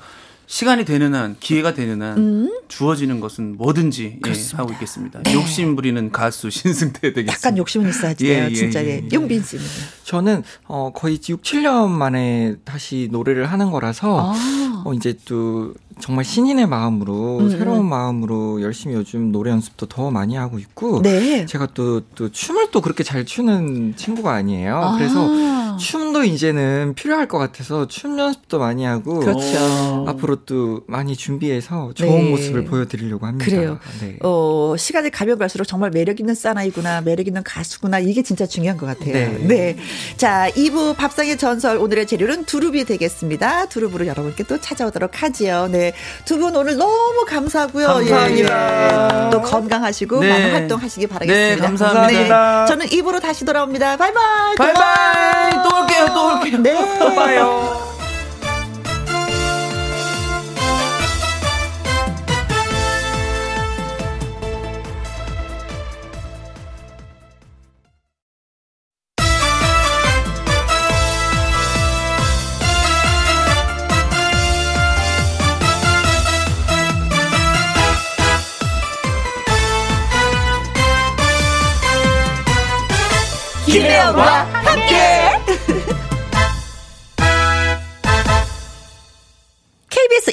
시간이 0.51 0.85
되는 0.85 1.15
한, 1.15 1.37
기회가 1.39 1.75
되는 1.75 2.03
한 2.03 2.51
주어지는 2.67 3.21
것은 3.21 3.57
뭐든지 3.57 4.19
예, 4.27 4.57
하고 4.57 4.73
있겠습니다. 4.73 5.21
욕심 5.33 5.77
부리는 5.77 6.11
가수 6.11 6.51
신승태 6.51 7.13
되겠습니다. 7.13 7.33
네. 7.33 7.33
약간 7.33 7.57
욕심은 7.57 7.89
있어야지 7.89 8.27
예, 8.27 8.49
예, 8.51 8.53
진짜. 8.53 8.83
예, 8.83 8.89
예. 8.89 9.03
예. 9.05 9.09
용빈 9.13 9.45
씨는. 9.45 9.65
저는 10.03 10.43
어 10.67 10.91
거의 10.93 11.21
6, 11.27 11.43
7년 11.43 11.91
만에 11.91 12.57
다시 12.65 13.09
노래를 13.13 13.47
하는 13.47 13.71
거라서 13.71 14.33
아. 14.35 14.83
어 14.85 14.93
이제 14.93 15.15
또 15.25 15.73
정말 16.01 16.25
신인의 16.25 16.67
마음으로 16.67 17.39
음, 17.39 17.51
새로운 17.51 17.89
마음으로 17.89 18.61
열심히 18.61 18.97
요즘 18.97 19.31
노래 19.31 19.53
연습도 19.53 19.87
더 19.87 20.11
많이 20.11 20.35
하고 20.35 20.59
있고 20.59 21.01
네. 21.03 21.47
제가 21.47 21.67
또또 21.75 22.33
춤을 22.33 22.73
또 22.73 22.81
그렇게 22.81 23.05
잘 23.05 23.25
추는 23.25 23.95
친구가 23.95 24.33
아니에요. 24.33 24.77
아. 24.77 24.97
그래서 24.97 25.70
춤도 25.81 26.25
이제는 26.25 26.95
필요할 26.95 27.27
것 27.29 27.39
같아서 27.39 27.87
춤 27.89 28.19
연습도 28.19 28.59
많이 28.59 28.85
하고 28.85 29.21
그렇죠. 29.21 30.05
앞으로 30.09 30.45
또 30.45 30.83
많이 30.87 31.17
준비해서 31.17 31.93
좋은 31.95 32.09
네. 32.25 32.31
모습을 32.31 32.65
보여드리려고 32.65 33.27
합니다. 33.27 33.45
그래요. 33.51 33.79
네. 34.01 34.17
어, 34.23 34.75
시간이 34.79 35.11
가면 35.11 35.39
갈수록 35.39 35.65
정말 35.65 35.91
매력 35.91 36.21
있는 36.21 36.35
사나이구나, 36.35 37.01
매력 37.01 37.27
있는 37.27 37.43
가수구나, 37.43 37.99
이게 37.99 38.23
진짜 38.23 38.47
중요한 38.47 38.77
것 38.79 38.87
같아요. 38.87 39.13
네. 39.13 39.39
네. 39.47 39.77
자, 40.17 40.49
2부 40.55 40.97
밥상의 40.97 41.37
전설, 41.39 41.77
오늘의 41.79 42.07
재료는 42.07 42.45
두릅이 42.45 42.85
되겠습니다. 42.85 43.67
두릅으로 43.67 44.07
여러분께 44.07 44.45
또 44.45 44.61
찾아오도록 44.61 45.23
하지요. 45.23 45.69
네. 45.71 45.93
두 46.25 46.41
분 46.41 46.55
오늘 46.57 46.77
너무 46.77 47.25
감사하고요. 47.27 47.87
감사합니다. 47.87 49.21
예, 49.23 49.27
예. 49.27 49.31
또 49.31 49.43
건강하시고 49.43 50.21
네. 50.21 50.29
많은 50.31 50.53
활동하시기 50.53 51.07
바라겠습니다. 51.07 51.55
네, 51.57 51.61
감사합니다. 51.61 52.61
네. 52.65 52.69
저는 52.69 52.87
2부로 52.87 53.21
다시 53.21 53.45
돌아옵니다. 53.45 53.97
바이바이. 53.99 54.55
바이바이! 54.57 55.70
또 55.71 55.81
올게요, 55.81 56.07
또 56.13 56.27
올게요. 56.27 56.59
네. 56.59 56.99
또 56.99 57.15
봐요. 57.15 57.71
김혜영과 83.67 84.50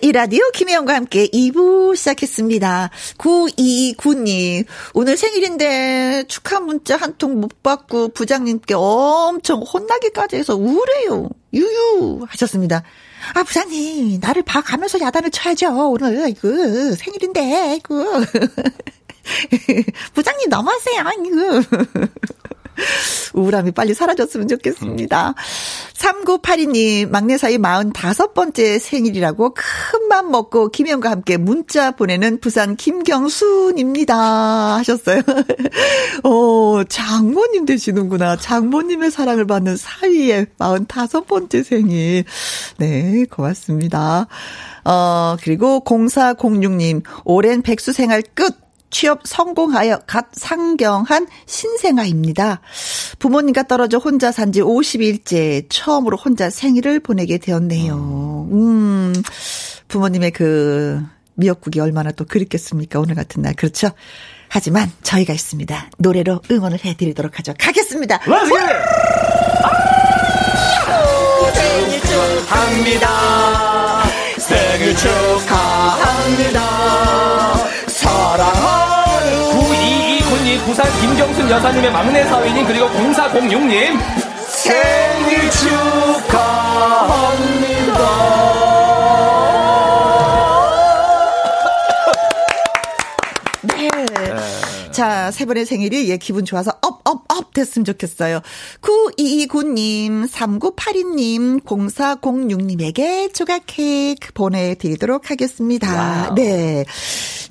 이라디오 0.01 0.49
김혜영과 0.53 0.93
함께 0.95 1.27
2부 1.27 1.95
시작했습니다. 1.95 2.89
9229님, 3.17 4.65
오늘 4.93 5.17
생일인데 5.17 6.25
축하 6.27 6.59
문자 6.59 6.95
한 6.97 7.17
통 7.17 7.37
못 7.41 7.63
받고 7.63 8.09
부장님께 8.09 8.73
엄청 8.77 9.61
혼나기까지 9.61 10.35
해서 10.37 10.55
우울해요. 10.55 11.29
유유 11.53 12.25
하셨습니다. 12.27 12.83
아, 13.33 13.43
부장님, 13.43 14.19
나를 14.21 14.43
봐가면서 14.43 14.99
야단을 14.99 15.31
쳐야죠. 15.31 15.89
오늘, 15.89 16.29
이거, 16.29 16.47
생일인데, 16.95 17.77
이거. 17.77 18.05
부장님 20.13 20.49
너무하세요, 20.49 21.03
이거. 21.25 21.61
우울함이 23.33 23.71
빨리 23.71 23.93
사라졌으면 23.93 24.47
좋겠습니다. 24.47 25.35
3982님, 25.93 27.09
막내 27.09 27.37
사이 27.37 27.57
45번째 27.57 28.79
생일이라고 28.79 29.53
큰 29.53 30.07
맘 30.07 30.31
먹고 30.31 30.69
김영과 30.69 31.11
함께 31.11 31.37
문자 31.37 31.91
보내는 31.91 32.39
부산 32.39 32.75
김경순입니다. 32.75 34.15
하셨어요. 34.77 35.21
어, 36.23 36.83
장모님 36.87 37.65
되시는구나. 37.65 38.37
장모님의 38.37 39.11
사랑을 39.11 39.45
받는 39.45 39.77
사위의 39.77 40.47
45번째 40.57 41.63
생일. 41.63 42.23
네, 42.77 43.25
고맙습니다. 43.29 44.27
어, 44.85 45.37
그리고 45.43 45.83
0406님, 45.83 47.03
오랜 47.25 47.61
백수 47.61 47.93
생활 47.93 48.23
끝. 48.33 48.66
취업 48.89 49.21
성공하여 49.25 49.99
갓 50.07 50.27
상경한 50.33 51.27
신생아입니다. 51.45 52.61
부모님과 53.19 53.63
떨어져 53.63 53.97
혼자 53.97 54.31
산 54.31 54.51
지 54.51 54.61
50일째 54.61 55.65
처음으로 55.69 56.15
혼자 56.17 56.49
생일을 56.49 56.99
보내게 57.01 57.37
되었네요. 57.37 58.47
음, 58.51 59.13
부모님의 59.89 60.31
그 60.31 61.01
미역국이 61.35 61.79
얼마나 61.81 62.11
또 62.11 62.23
그립겠습니까? 62.25 62.99
오늘 62.99 63.15
같은 63.15 63.41
날. 63.41 63.53
그렇죠? 63.55 63.89
하지만 64.49 64.89
저희가 65.03 65.33
있습니다. 65.33 65.89
노래로 65.97 66.41
응원을 66.49 66.79
해드리도록 66.85 67.37
하죠. 67.39 67.53
가겠습니다. 67.59 68.21
생일 71.53 72.01
축하합니다. 72.01 74.03
생일 74.37 74.95
축하합니다. 74.95 76.67
9229님, 77.87 78.76
부산 80.67 80.85
김경순 80.99 81.49
여사님의 81.49 81.91
막내 81.93 82.25
사위님, 82.25 82.67
그리고 82.67 82.89
0406님. 82.89 83.97
생일 84.49 85.49
축하합니다. 86.29 87.76
자, 95.27 95.31
세 95.31 95.43
분의 95.43 95.65
생일이 95.65 96.09
예, 96.09 96.15
기분 96.15 96.45
좋아서 96.45 96.71
up, 96.81 97.01
up, 97.03 97.25
up 97.27 97.53
됐으면 97.53 97.83
좋겠어요. 97.83 98.39
9229님, 98.79 100.25
3982님, 100.25 101.61
0406님에게 101.65 103.33
조각 103.33 103.63
케이크 103.65 104.31
보내드리도록 104.31 105.29
하겠습니다. 105.29 106.33
네. 106.35 106.85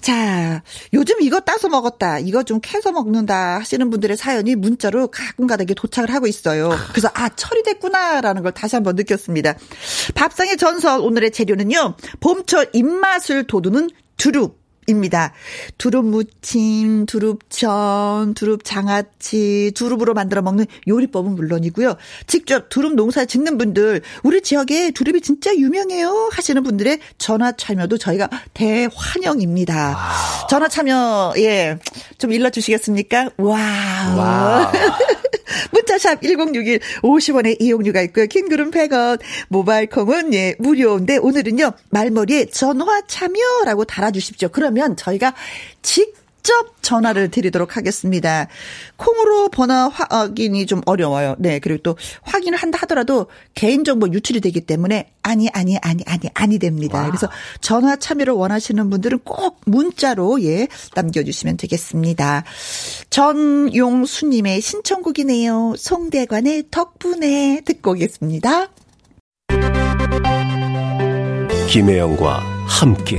자, 0.00 0.62
요즘 0.94 1.20
이거 1.20 1.40
따서 1.40 1.68
먹었다, 1.68 2.18
이거 2.18 2.44
좀 2.44 2.60
캐서 2.62 2.92
먹는다 2.92 3.58
하시는 3.58 3.90
분들의 3.90 4.16
사연이 4.16 4.54
문자로 4.54 5.08
가끔가다 5.08 5.64
이게 5.64 5.74
도착을 5.74 6.10
하고 6.14 6.26
있어요. 6.26 6.70
그래서 6.92 7.10
아, 7.12 7.28
처리됐구나라는 7.28 8.42
걸 8.42 8.52
다시 8.52 8.76
한번 8.76 8.96
느꼈습니다. 8.96 9.54
밥상의 10.14 10.56
전설 10.56 11.00
오늘의 11.00 11.30
재료는요, 11.30 11.96
봄철 12.20 12.70
입맛을 12.72 13.46
돋우는 13.46 13.90
두릅. 14.16 14.65
입니다. 14.86 15.32
두릅 15.78 16.04
무침, 16.06 17.06
두릅전, 17.06 18.34
두릅 18.34 18.64
장아찌, 18.64 19.72
두릅으로 19.74 20.14
만들어 20.14 20.42
먹는 20.42 20.66
요리법은 20.88 21.32
물론이고요. 21.32 21.96
직접 22.26 22.68
두릅 22.68 22.94
농사 22.94 23.24
짓는 23.24 23.58
분들, 23.58 24.02
우리 24.22 24.40
지역에 24.40 24.90
두릅이 24.90 25.20
진짜 25.20 25.54
유명해요 25.54 26.30
하시는 26.32 26.62
분들의 26.62 27.00
전화 27.18 27.52
참여도 27.52 27.98
저희가 27.98 28.28
대환영입니다. 28.54 29.98
전화 30.48 30.68
참여, 30.68 31.34
예, 31.38 31.78
좀 32.18 32.32
일러 32.32 32.50
주시겠습니까? 32.50 33.30
wow. 33.36 34.72
문자샵 35.72 36.22
1061 36.22 36.80
50원의 37.02 37.60
이용료가 37.60 38.02
있고요. 38.02 38.26
긴 38.26 38.40
글은 38.40 38.72
100원, 38.72 39.20
모바일 39.48 39.88
콩은 39.88 40.34
예, 40.34 40.54
무료인데 40.58 41.18
오늘은요. 41.18 41.72
말머리에 41.90 42.46
전화 42.46 43.00
참여라고 43.06 43.84
달아 43.84 44.10
주십시오. 44.10 44.48
그러면 44.48 44.75
저희가 44.96 45.34
직접 45.82 46.26
직접 46.46 46.80
전화를 46.80 47.28
드리도록 47.28 47.76
하겠습니다. 47.76 48.46
콩으로 48.94 49.48
번호 49.48 49.74
확인이 49.74 50.66
좀 50.66 50.80
어려워요. 50.86 51.34
네. 51.40 51.58
그리고 51.58 51.82
또 51.82 51.96
확인을 52.22 52.56
한다 52.56 52.78
하더라도 52.82 53.26
개인정보 53.54 54.12
유출이 54.12 54.40
되기 54.40 54.60
때문에 54.60 55.10
아니, 55.22 55.48
아니, 55.48 55.76
아니, 55.78 56.04
아니, 56.06 56.30
아니 56.34 56.58
됩니다. 56.60 56.98
와. 56.98 57.06
그래서 57.06 57.28
전화 57.60 57.96
참여를 57.96 58.32
원하시는 58.32 58.88
분들은 58.88 59.20
꼭 59.24 59.60
문자로 59.66 60.40
예, 60.44 60.68
남겨주시면 60.94 61.56
되겠습니다. 61.56 62.44
전용수님의 63.10 64.60
신청곡이네요. 64.60 65.74
송대관의 65.76 66.66
덕분에 66.70 67.62
듣고 67.64 67.90
오겠습니다. 67.90 68.68
김혜영과 71.68 72.38
함께. 72.68 73.18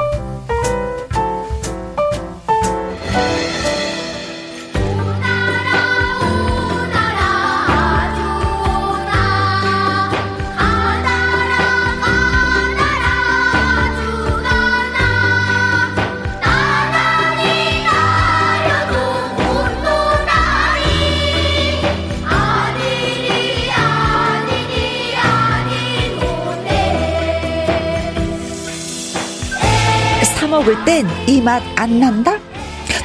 먹을 30.51 30.75
땐 30.85 31.07
이 31.27 31.41
맛 31.41 31.63
안 31.77 31.99
난다? 31.99 32.37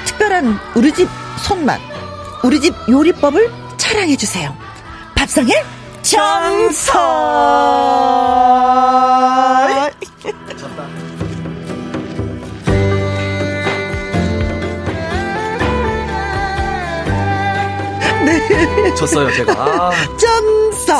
특별한 0.04 0.58
우리 0.74 0.92
집 0.92 1.08
손맛, 1.38 1.80
우리 2.42 2.60
집 2.60 2.74
요리법을 2.88 3.48
자랑해주세요. 3.76 4.54
밥상의 5.14 5.54
정설! 6.02 6.96
네. 18.24 18.94
졌어요, 18.94 19.30
제가. 19.32 19.52
아. 19.56 19.90
정설! 20.16 20.96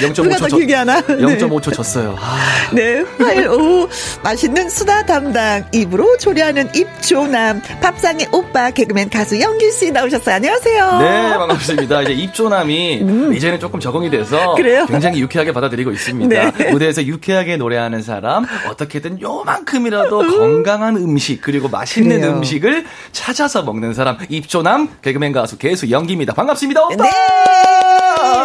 0.5초 0.00 0.56
길게 0.56 0.74
하나? 0.74 1.00
0.5초 1.02 1.72
졌어요. 1.74 2.16
아. 2.20 2.36
네. 2.72 3.04
화요일 3.18 3.48
오후 3.48 3.88
맛있는 4.22 4.68
수다 4.68 5.04
담당 5.06 5.64
입으로 5.72 6.16
조리하는 6.18 6.68
입조남 6.74 7.60
밥상의 7.80 8.28
오빠 8.32 8.70
개그맨 8.70 9.10
가수 9.10 9.40
영길 9.40 9.72
씨 9.72 9.90
나오셨어요. 9.90 10.36
안녕하세요. 10.36 10.98
네, 10.98 11.36
반갑습니다. 11.38 12.02
이제 12.02 12.12
입조남이 12.12 13.00
음. 13.02 13.34
이제는 13.34 13.58
조금 13.60 13.80
적응이 13.80 14.10
돼서 14.10 14.54
그래요? 14.54 14.86
굉장히 14.86 15.20
유쾌하게 15.20 15.52
받아들이고 15.52 15.90
있습니다. 15.92 16.50
네. 16.52 16.70
무대에서 16.70 17.04
유쾌하게 17.04 17.56
노래하는 17.56 18.02
사람 18.02 18.46
어떻게든 18.68 19.20
요만큼이라도 19.20 20.20
음. 20.20 20.38
건강한 20.38 20.96
음식 20.96 21.40
그리고 21.40 21.68
맛있는 21.68 22.20
그래요. 22.20 22.34
음식을 22.36 22.84
찾아서 23.12 23.62
먹는 23.62 23.94
사람 23.94 24.18
입조남 24.28 24.88
개그맨 25.02 25.32
가수 25.32 25.58
개수 25.58 25.90
영기입니다. 25.90 26.34
반갑습니다. 26.34 26.82
오빠. 26.86 27.04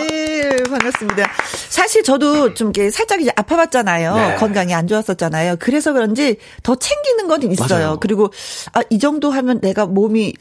네. 0.02 0.41
반갑습니다. 0.58 1.30
사실 1.70 2.04
저도 2.04 2.54
좀 2.54 2.68
이렇게 2.68 2.92
살짝 2.92 3.22
이제 3.22 3.32
아파봤잖아요. 3.36 4.16
네. 4.16 4.36
건강이 4.36 4.74
안 4.74 4.88
좋았었잖아요. 4.88 5.58
그래서 5.60 5.94
그런지 5.94 6.38
더 6.64 6.76
챙기는 6.76 7.28
건 7.28 7.44
있어요. 7.52 7.68
맞아요. 7.70 7.98
그리고 8.00 8.32
아, 8.74 8.82
이 8.90 9.00
정도 9.00 9.32
하면 9.32 9.60
내가 9.62 9.86
몸이 9.86 10.34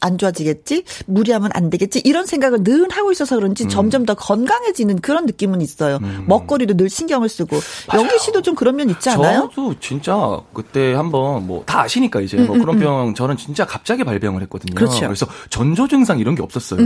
안 0.00 0.18
좋아지겠지? 0.18 0.84
무리하면 1.06 1.50
안 1.54 1.70
되겠지? 1.70 2.00
이런 2.04 2.26
생각을 2.26 2.64
늘 2.64 2.88
하고 2.90 3.12
있어서 3.12 3.36
그런지 3.36 3.64
음. 3.64 3.68
점점 3.68 4.04
더 4.04 4.14
건강해지는 4.14 5.00
그런 5.00 5.26
느낌은 5.26 5.60
있어요. 5.60 5.98
음. 6.02 6.24
먹거리도 6.26 6.76
늘 6.76 6.90
신경을 6.90 7.28
쓰고. 7.28 7.58
영기 7.94 8.18
씨도 8.18 8.42
좀 8.42 8.54
그런 8.54 8.76
면 8.76 8.90
있지 8.90 9.08
않아요? 9.10 9.50
저도 9.54 9.78
진짜 9.80 10.40
그때 10.52 10.94
한번 10.94 11.46
뭐 11.46 11.60
다 11.70 11.82
아시니까 11.82 12.20
이제 12.20 12.36
뭐 12.36 12.46
음, 12.46 12.48
뭐 12.48 12.58
그런 12.58 12.76
음, 12.76 12.80
병 12.80 13.14
저는 13.14 13.36
진짜 13.36 13.64
갑자기 13.64 14.02
발병을 14.02 14.42
했거든요. 14.42 14.74
그렇죠. 14.74 15.00
그래서 15.02 15.26
전조 15.50 15.86
증상 15.86 16.18
이런 16.18 16.34
게 16.34 16.42
없었어요. 16.42 16.80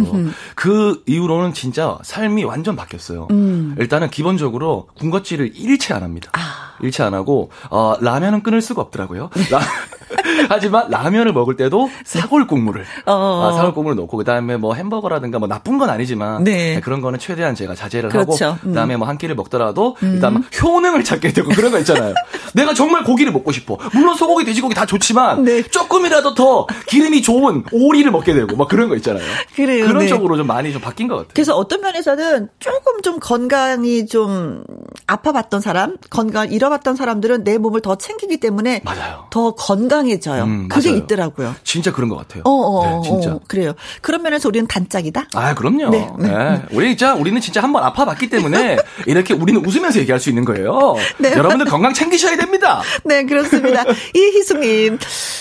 그 0.55 1.03
이후로는 1.07 1.55
진짜 1.55 1.99
삶이 2.03 2.45
완전 2.45 2.77
바뀌었어요. 2.77 3.29
음. 3.31 3.75
일단은 3.79 4.11
기본적으로 4.11 4.89
군것질을 4.99 5.53
일체 5.57 5.95
안 5.95 6.03
합니다. 6.03 6.31
아. 6.35 6.75
일체 6.83 7.03
안 7.03 7.15
하고 7.15 7.51
어, 7.71 7.97
라면은 8.01 8.43
끊을 8.43 8.61
수가 8.61 8.83
없더라고요. 8.83 9.31
라, 9.51 9.61
하지만 10.49 10.91
라면을 10.91 11.32
먹을 11.32 11.57
때도 11.57 11.91
사골 12.05 12.47
국물을 12.47 12.85
어. 13.07 13.51
아, 13.51 13.57
사골 13.57 13.74
국물을 13.74 13.97
넣고 13.97 14.16
그다음에 14.16 14.57
뭐 14.57 14.74
햄버거라든가 14.74 15.39
뭐 15.39 15.49
나쁜 15.49 15.78
건 15.78 15.91
아니지만 15.91 16.45
네. 16.45 16.74
네 16.74 16.80
그런 16.80 17.01
거는 17.01 17.18
최대한 17.18 17.55
제가 17.55 17.74
자제를 17.74 18.11
그렇죠. 18.11 18.47
하고 18.47 18.59
그다음에 18.61 18.97
뭐한 18.97 19.18
끼를 19.18 19.35
먹더라도 19.35 19.97
음. 20.03 20.14
일단 20.14 20.45
효능을 20.62 21.05
찾게 21.05 21.32
되고 21.32 21.51
그런 21.51 21.70
거 21.70 21.78
있잖아요. 21.78 22.14
내가 22.55 22.74
정말 22.74 23.05
고기를 23.05 23.32
먹고 23.32 23.53
싶어. 23.53 23.76
물론 23.93 24.14
소고기, 24.14 24.45
돼지고기 24.45 24.74
다 24.74 24.87
좋지만 24.87 25.45
네. 25.45 25.62
조금이라도 25.62 26.35
더 26.35 26.66
기름이 26.87 27.22
좋은 27.22 27.64
오리를 27.72 28.11
먹게 28.11 28.32
되고 28.32 28.57
막 28.57 28.68
그런 28.68 28.89
거 28.89 28.97
있잖아요. 28.97 29.24
그래요. 29.55 29.87
그런 29.87 29.99
네. 29.99 30.09
쪽으로 30.09 30.37
좀 30.37 30.47
많이 30.47 30.72
좀 30.72 30.80
바뀐 30.80 31.09
것 31.09 31.16
같아요. 31.16 31.30
그래서 31.35 31.57
어떤 31.57 31.80
면에서는 31.80 32.49
조금 32.59 33.03
좀 33.03 33.18
건강이 33.18 34.07
좀 34.07 34.64
아파봤던 35.07 35.61
사람, 35.61 35.97
건강을 36.11 36.53
잃어봤던 36.53 36.97
사람들은 36.97 37.45
내 37.45 37.59
몸을 37.59 37.80
더 37.80 37.97
챙기기 37.97 38.39
때문에 38.39 38.82
맞아요. 38.85 39.26
더 39.30 39.55
건강해 39.55 40.18
져요. 40.25 40.45
음, 40.45 40.68
그게 40.68 40.89
맞아요. 40.89 41.03
있더라고요. 41.03 41.55
진짜 41.64 41.93
그런 41.93 42.09
것 42.09 42.16
같아요. 42.16 42.43
어, 42.47 42.51
어, 42.51 43.01
네, 43.03 43.09
진짜. 43.09 43.35
어, 43.35 43.41
그래요. 43.47 43.75
그런 44.01 44.22
면에서 44.22 44.49
우리는 44.49 44.66
단짝이다. 44.66 45.27
아, 45.35 45.55
그럼요. 45.55 45.91
네, 45.91 46.09
네. 46.18 46.29
네. 46.29 46.62
우리 46.72 46.89
진짜 46.97 47.14
우리는 47.14 47.41
진짜 47.41 47.62
한번 47.62 47.85
아파봤기 47.85 48.31
때문에 48.31 48.79
이렇게 49.07 49.35
우리는 49.35 49.64
웃으면서 49.64 50.01
얘기할 50.01 50.18
수 50.18 50.31
있는 50.31 50.45
거예요. 50.45 50.97
네. 51.18 51.33
여러분들 51.33 51.66
건강 51.66 51.93
챙기셔야 51.93 52.37
됩니다. 52.37 52.83
네, 53.05 53.25
그렇습니다. 53.25 53.85
이희숙님, 54.14 54.99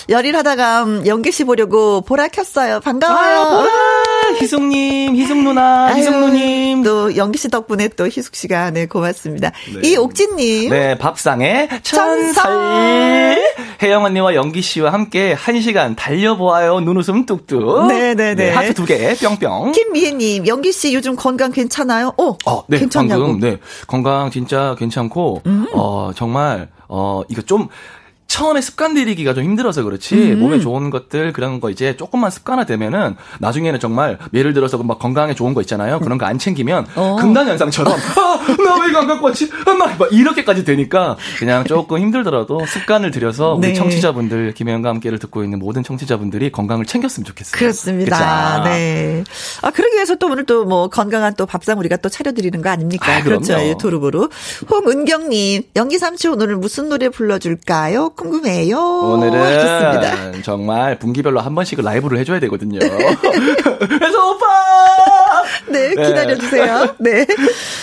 열일하다가 0.09 0.83
음, 0.83 1.03
연기 1.07 1.31
씨 1.31 1.43
보려고 1.45 2.01
보라 2.01 2.27
켰어요. 2.27 2.79
반가워요. 2.81 3.39
아, 3.39 3.49
보라! 3.57 4.12
희숙님, 4.39 5.15
희숙 5.15 5.37
누나, 5.43 5.87
아유, 5.87 5.97
희숙 5.97 6.17
누님. 6.19 6.83
또 6.83 7.15
연기 7.15 7.37
씨 7.37 7.49
덕분에 7.49 7.89
또 7.89 8.05
희숙 8.07 8.35
씨가 8.35 8.71
네 8.71 8.85
고맙습니다. 8.85 9.51
네. 9.81 9.89
이 9.89 9.95
옥진님, 9.97 10.69
네, 10.69 10.97
밥상의 10.97 11.69
천설. 11.83 12.33
천설. 12.33 13.43
혜영 13.81 14.03
언니와 14.05 14.35
영기 14.35 14.61
씨와 14.61 14.93
함께 14.93 15.33
한 15.33 15.59
시간 15.61 15.95
달려보아요. 15.95 16.79
눈웃음 16.79 17.25
뚝뚝. 17.25 17.87
네네네. 17.87 18.51
하트 18.51 18.73
두 18.73 18.85
개, 18.85 19.13
뿅뿅. 19.15 19.73
김미혜님, 19.73 20.47
연기 20.47 20.71
씨 20.71 20.93
요즘 20.93 21.15
건강 21.15 21.51
괜찮아요? 21.51 22.13
오, 22.17 22.37
어, 22.45 22.63
네, 22.67 22.79
괜찮냐고. 22.79 23.23
음. 23.25 23.27
방금, 23.33 23.49
네. 23.49 23.57
건강 23.87 24.31
진짜 24.31 24.75
괜찮고, 24.79 25.41
어, 25.73 26.11
정말, 26.15 26.69
어, 26.87 27.23
이거 27.27 27.41
좀, 27.41 27.67
처음에 28.33 28.61
습관 28.61 28.95
들이기가 28.95 29.35
좀 29.35 29.43
힘들어서 29.43 29.83
그렇지 29.83 30.15
음. 30.15 30.39
몸에 30.39 30.59
좋은 30.59 30.89
것들 30.89 31.33
그런 31.33 31.59
거 31.59 31.69
이제 31.69 31.95
조금만 31.95 32.31
습관화되면은 32.31 33.15
나중에는 33.39 33.79
정말 33.79 34.17
예를 34.33 34.53
들어서 34.53 34.77
막 34.79 34.97
건강에 34.97 35.35
좋은 35.35 35.53
거 35.53 35.61
있잖아요 35.61 35.99
그런 35.99 36.17
거 36.17 36.23
안 36.23 36.39
챙기면 36.39 36.87
어. 36.95 37.17
금단현상처럼 37.19 37.93
아나 37.93 38.81
왜 38.81 38.89
이거 38.89 38.99
안 38.99 39.07
갖고 39.07 39.25
왔지 39.27 39.49
막, 39.77 39.97
막 39.99 40.11
이렇게까지 40.11 40.63
되니까 40.63 41.17
그냥 41.37 41.63
조금 41.65 41.99
힘들더라도 41.99 42.65
습관을 42.65 43.11
들여서 43.11 43.55
우리 43.55 43.67
네. 43.67 43.73
청취자분들 43.73 44.53
김혜영과 44.53 44.89
함께를 44.89 45.19
듣고 45.19 45.43
있는 45.43 45.59
모든 45.59 45.83
청취자분들이 45.83 46.51
건강을 46.51 46.85
챙겼으면 46.85 47.25
좋겠어요 47.25 47.59
그렇습니다. 47.59 48.61
그쵸? 48.63 48.69
네. 48.69 49.23
아, 49.61 49.69
그러기 49.69 49.95
위해서 49.95 50.15
또 50.15 50.27
오늘 50.27 50.45
또 50.45 50.63
뭐 50.63 50.87
건강한 50.87 51.35
또 51.35 51.45
밥상 51.45 51.77
우리가 51.77 51.97
또 51.97 52.07
차려드리는 52.07 52.61
거 52.61 52.69
아닙니까? 52.69 53.17
아. 53.17 53.21
그렇죠. 53.21 53.53
유튜브로. 53.53 54.29
홍은경님, 54.71 55.63
연기 55.75 55.97
삼촌 55.99 56.41
오늘 56.41 56.55
무슨 56.55 56.87
노래 56.89 57.09
불러줄까요? 57.09 58.09
궁금해요. 58.23 58.77
하셨습니다. 58.77 60.15
오늘은 60.15 60.43
정말 60.43 60.97
분기별로 60.99 61.39
한 61.39 61.53
번씩은 61.55 61.83
라이브를 61.83 62.17
해줘야 62.19 62.39
되거든요. 62.41 62.79
그래서 63.79 64.31
오빠! 64.31 64.45
네, 65.67 65.93
네. 65.95 66.07
기다려주세요. 66.07 66.95
네. 66.99 67.25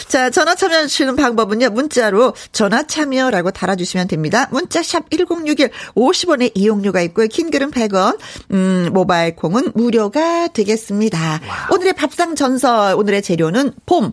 자, 0.08 0.30
전화 0.30 0.54
참여하시는 0.54 1.16
방법은요, 1.16 1.70
문자로 1.70 2.34
전화 2.52 2.82
참여라고 2.82 3.50
달아주시면 3.50 4.08
됩니다. 4.08 4.48
문자샵 4.50 5.10
1061, 5.10 5.70
50원의 5.94 6.52
이용료가 6.54 7.00
있고요. 7.02 7.26
킹글은 7.26 7.70
100원, 7.70 8.18
음, 8.52 8.90
모바일 8.92 9.36
콩은 9.36 9.72
무료가 9.74 10.48
되겠습니다. 10.48 11.40
오늘의 11.72 11.92
밥상 11.94 12.34
전설, 12.34 12.94
오늘의 12.94 13.22
재료는 13.22 13.72
봄, 13.86 14.12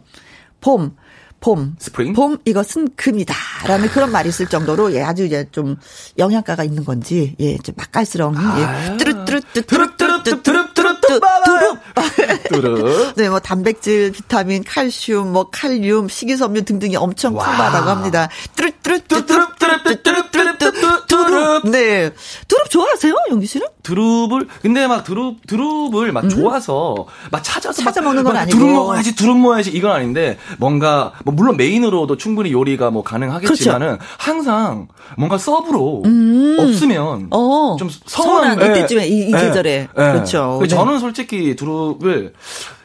봄, 0.62 0.96
봄. 1.40 1.76
스프링? 1.80 2.14
봄, 2.14 2.38
이것은 2.46 2.90
금이다. 2.96 3.36
라는 3.68 3.90
그런 3.90 4.12
말이 4.12 4.30
있을 4.30 4.48
정도로, 4.48 4.94
예, 4.94 5.04
아주 5.04 5.26
이제 5.26 5.48
좀 5.52 5.76
영양가가 6.18 6.64
있는 6.64 6.84
건지, 6.84 7.36
예, 7.40 7.58
좀 7.58 7.76
맛깔스러운, 7.78 8.36
예, 8.36 8.98
뚜루뚜루뚜, 8.98 9.62
뚜루뚜루뚜, 9.64 10.42
뚜루뚜루뚜, 10.42 11.20
뚜루. 11.46 11.78
뚜루. 12.50 13.14
네, 13.16 13.30
뭐 13.30 13.40
단백질, 13.40 14.12
비타민, 14.12 14.64
칼슘, 14.64 15.32
뭐 15.32 15.50
칼륨, 15.50 16.10
식이섬유 16.10 16.64
등등이 16.66 16.96
엄청 16.96 17.34
풍부하다고 17.34 17.90
합니다. 17.90 18.30
뚜룹뚜룹뚜룹뚜룹뚜룹 18.56 20.27
뚜룹. 21.38 21.70
네. 21.72 22.12
두릅 22.48 22.70
좋아하세요, 22.70 23.14
영기 23.32 23.46
씨는? 23.46 23.68
두릅을 23.84 24.48
근데 24.62 24.86
막 24.88 25.04
두릅 25.04 25.46
두릅을 25.48 26.12
막 26.12 26.28
좋아서 26.30 27.06
막 27.32 27.42
찾아서 27.44 27.82
찾아 27.82 28.02
막- 28.02 28.10
먹는 28.10 28.24
건막 28.24 28.42
아니고. 28.44 28.58
두릅 28.58 28.72
먹어야지 28.72 29.16
두릅 29.16 29.38
먹어야지 29.38 29.70
이건 29.72 29.92
아닌데 29.92 30.38
뭔가 30.58 31.14
뭐 31.24 31.34
물론 31.34 31.56
메인으로도 31.58 32.18
충분히 32.18 32.52
요리가 32.52 32.90
뭐 32.92 33.04
가능하겠지만은 33.04 33.98
항상 34.18 34.88
뭔가 35.18 35.38
서브로 35.38 36.04
없으면 36.60 37.20
음. 37.22 37.28
어. 37.32 37.76
좀 37.80 37.90
서운한 38.06 38.56
서운한 38.58 38.76
이때쯤에, 38.78 39.08
이- 39.08 39.30
이 39.30 39.32
계절에. 39.32 39.88
그렇죠. 39.94 40.60
네. 40.62 40.68
저는 40.68 41.00
솔직히 41.00 41.56
두릅을 41.56 42.34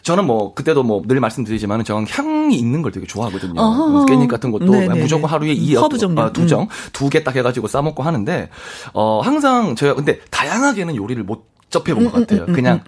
저는 0.02 0.26
뭐 0.26 0.54
그때도 0.54 0.82
뭐 0.82 1.02
늘 1.06 1.20
말씀드리지만은 1.20 1.84
저는 1.84 2.06
향이 2.08 2.56
있는 2.56 2.82
걸 2.82 2.92
되게 2.92 3.06
좋아하거든요. 3.06 3.60
어허. 3.60 4.06
깻잎 4.06 4.28
같은 4.28 4.50
것도 4.50 4.66
네네네. 4.66 5.00
무조건 5.00 5.30
하루에 5.30 5.52
이 5.52 5.74
허브 5.74 5.98
종류. 5.98 6.14
음. 6.14 6.18
아, 6.26 6.32
두 6.32 6.46
정, 6.46 6.68
두개 6.92 7.22
딱 7.24 7.34
해가지고 7.36 7.66
싸 7.68 7.82
먹고 7.82 8.02
하는데, 8.02 8.48
어, 8.94 9.20
항상 9.20 9.74
제가 9.76 9.94
근데 9.94 10.20
다양하게는 10.30 10.96
요리를 10.96 11.22
못 11.24 11.46
접해본 11.70 12.04
것 12.04 12.12
같아요. 12.12 12.46
그냥 12.46 12.82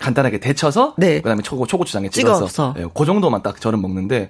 간단하게 0.00 0.40
데쳐서, 0.40 0.88
음, 0.88 0.94
네. 0.98 1.20
그다음에 1.20 1.42
초고, 1.42 1.66
초고추장에 1.66 2.08
찍어서, 2.08 2.46
찍어서. 2.46 2.74
예, 2.78 2.86
그 2.92 3.04
정도만 3.04 3.42
딱 3.42 3.60
저는 3.60 3.80
먹는데, 3.80 4.28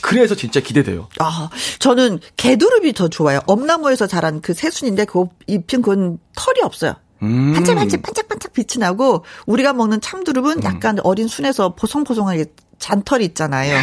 그래서 0.00 0.34
진짜 0.34 0.60
기대돼요. 0.60 1.08
아, 1.18 1.50
저는 1.78 2.20
개두릅이 2.36 2.92
더 2.94 3.08
좋아요. 3.08 3.40
엄나무에서 3.46 4.06
자란 4.06 4.40
그 4.40 4.54
새순인데 4.54 5.04
그 5.06 5.24
잎은 5.46 5.82
그건 5.82 6.18
털이 6.36 6.60
없어요. 6.62 6.94
음. 7.22 7.52
반짝반짝 7.54 8.02
반짝반짝 8.02 8.52
빛이 8.52 8.78
나고 8.78 9.24
우리가 9.46 9.72
먹는 9.72 10.00
참두릅은 10.00 10.64
약간 10.64 10.98
어린 11.02 11.28
순에서 11.28 11.74
보송보송하게 11.74 12.46
잔털이 12.78 13.24
있잖아요. 13.26 13.78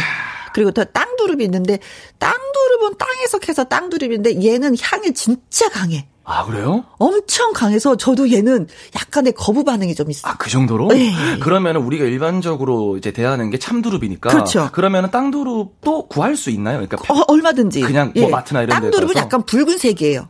그리고 0.52 0.70
또 0.72 0.84
땅두릅이 0.84 1.44
있는데 1.44 1.78
땅두릅은 2.18 2.98
땅에서 2.98 3.38
캐서 3.38 3.64
땅두릅인데 3.64 4.42
얘는 4.44 4.76
향이 4.80 5.14
진짜 5.14 5.68
강해. 5.68 6.08
아, 6.30 6.44
그래요? 6.44 6.84
엄청 6.98 7.54
강해서 7.54 7.96
저도 7.96 8.30
얘는 8.30 8.66
약간의 8.94 9.32
거부 9.32 9.64
반응이 9.64 9.94
좀 9.94 10.10
있어. 10.10 10.28
아, 10.28 10.36
그 10.36 10.50
정도로? 10.50 10.88
네. 10.88 11.14
그러면 11.40 11.76
우리가 11.76 12.04
일반적으로 12.04 12.98
이제 12.98 13.12
대하는 13.12 13.48
게 13.48 13.58
참두릅이니까. 13.58 14.28
그렇죠. 14.28 14.68
그러면 14.72 15.10
땅두릅도 15.10 16.08
구할 16.08 16.36
수 16.36 16.50
있나요? 16.50 16.86
그러니까 16.86 16.98
어, 17.14 17.24
얼마든지. 17.28 17.80
그냥 17.80 18.12
뭐 18.14 18.28
마트나 18.28 18.62
이런 18.62 18.76
데 18.78 18.90
땅두릅은? 18.90 19.16
약간 19.16 19.42
붉은색이에요. 19.46 20.28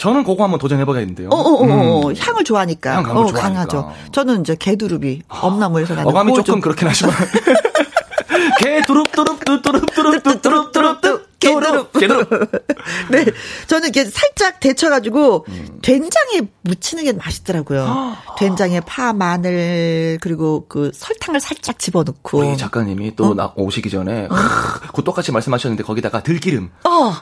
저는 0.00 0.24
그거 0.24 0.42
한번 0.44 0.58
도전해봐야겠는데요. 0.58 1.28
어, 1.28 1.36
어, 1.36 1.52
어, 1.62 2.06
어. 2.08 2.12
향을 2.18 2.42
좋아하니까. 2.44 2.90
음. 2.92 2.96
향 2.96 3.02
강한 3.04 3.16
어, 3.18 3.24
걸 3.24 3.32
좋아하니까. 3.34 3.66
강하죠. 3.66 3.92
저는 4.12 4.40
이제 4.40 4.56
개두릅이 4.58 5.22
엄나무에서 5.28 5.94
나는 5.94 6.08
어감이 6.08 6.32
조금 6.32 6.44
좀- 6.54 6.60
그렇긴 6.62 6.88
하지만. 6.88 7.14
개 8.58 8.80
두릅 8.86 9.12
두릅 9.12 9.44
뚜 9.44 9.60
두릅 9.62 9.86
두릅 9.94 10.22
뚜 10.22 10.40
두릅 10.40 10.72
두릅 10.72 11.00
뚜 11.02 11.20
개두릅. 11.38 11.92
개두릅. 11.92 12.28
네. 13.10 13.24
저는 13.66 13.88
이게 13.88 14.04
살짝 14.04 14.60
데쳐가지고 14.60 15.46
음. 15.48 15.78
된장에 15.82 16.42
묻히는 16.62 17.04
게 17.04 17.12
맛있더라고요. 17.12 18.14
된장에 18.38 18.80
파, 18.80 19.12
마늘, 19.14 20.18
그리고 20.20 20.66
그 20.68 20.90
설탕을 20.94 21.40
살짝 21.40 21.78
집어넣고. 21.78 22.38
우리 22.38 22.56
작가님이 22.56 23.16
또나 23.16 23.52
오시기 23.56 23.88
전에 23.90 24.28
그 24.94 25.02
똑같이 25.02 25.32
말씀하셨는데 25.32 25.82
거기다가 25.82 26.22
들기름. 26.22 26.70
어. 26.84 27.12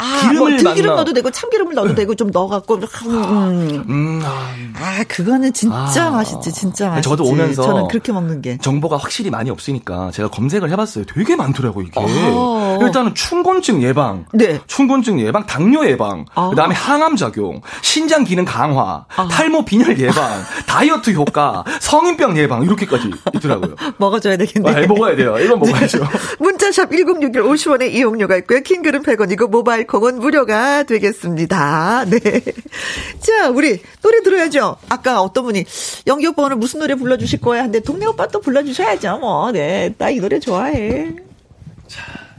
아, 0.00 0.20
기름을 0.22 0.38
뭐 0.38 0.58
들기름 0.58 0.94
넣어도 0.96 1.12
되고 1.12 1.30
참기름을 1.30 1.74
넣어도 1.74 1.94
되고 1.94 2.14
좀 2.14 2.30
넣어갖고 2.30 2.76
음. 3.06 3.84
음, 3.88 4.22
아, 4.24 4.54
아 4.74 5.04
그거는 5.06 5.52
진짜 5.52 6.06
아. 6.06 6.10
맛있지 6.10 6.52
진짜 6.52 6.88
맛있지 6.88 7.08
저도 7.08 7.24
오면서 7.24 7.62
저는 7.62 7.88
그렇게 7.88 8.12
먹는 8.12 8.40
게 8.40 8.58
정보가 8.58 8.96
확실히 8.96 9.30
많이 9.30 9.50
없으니까 9.50 10.10
제가 10.12 10.30
검색을 10.30 10.70
해봤어요. 10.70 11.04
되게 11.04 11.36
많더라고 11.36 11.82
이게. 11.82 11.92
어. 11.96 12.69
일단은 12.86 13.14
충곤증 13.14 13.82
예방, 13.82 14.26
네. 14.32 14.60
충곤증 14.66 15.20
예방, 15.20 15.46
당뇨 15.46 15.84
예방, 15.86 16.24
아. 16.34 16.48
그다음에 16.50 16.74
항암 16.74 17.16
작용, 17.16 17.60
신장 17.82 18.24
기능 18.24 18.44
강화, 18.44 19.06
탈모 19.30 19.64
빈혈 19.64 19.98
예방, 19.98 20.42
다이어트 20.66 21.12
효과, 21.12 21.64
성인병 21.80 22.36
예방 22.38 22.62
이렇게까지 22.64 23.10
있더라고요. 23.34 23.74
먹어줘야 23.98 24.36
되겠네 24.36 24.70
아, 24.70 24.86
먹어야 24.86 25.16
돼요. 25.16 25.38
이건 25.38 25.58
먹어야죠. 25.58 25.98
문자샵 26.38 26.90
1061 26.90 27.42
50원의 27.42 27.92
이용료가 27.94 28.36
있고요. 28.38 28.60
긴 28.60 28.73
글은 28.73 29.02
100원 29.02 29.32
이고 29.32 29.48
모바일 29.48 29.86
콩은 29.86 30.18
무료가 30.20 30.82
되겠습니다. 30.84 32.04
네. 32.06 32.20
자, 33.20 33.48
우리 33.48 33.80
노래 34.02 34.22
들어야죠. 34.22 34.76
아까 34.88 35.20
어떤 35.22 35.44
분이 35.44 35.64
영기 36.06 36.26
오빠 36.26 36.42
오늘 36.44 36.56
무슨 36.56 36.80
노래 36.80 36.94
불러주실 36.94 37.40
거야? 37.40 37.62
근데 37.62 37.80
동네 37.80 38.06
오빠 38.06 38.26
또 38.28 38.40
불러주셔야죠. 38.40 39.18
뭐, 39.18 39.50
네. 39.52 39.94
나 39.98 40.10
이 40.10 40.18
노래 40.18 40.40
좋아해. 40.40 41.14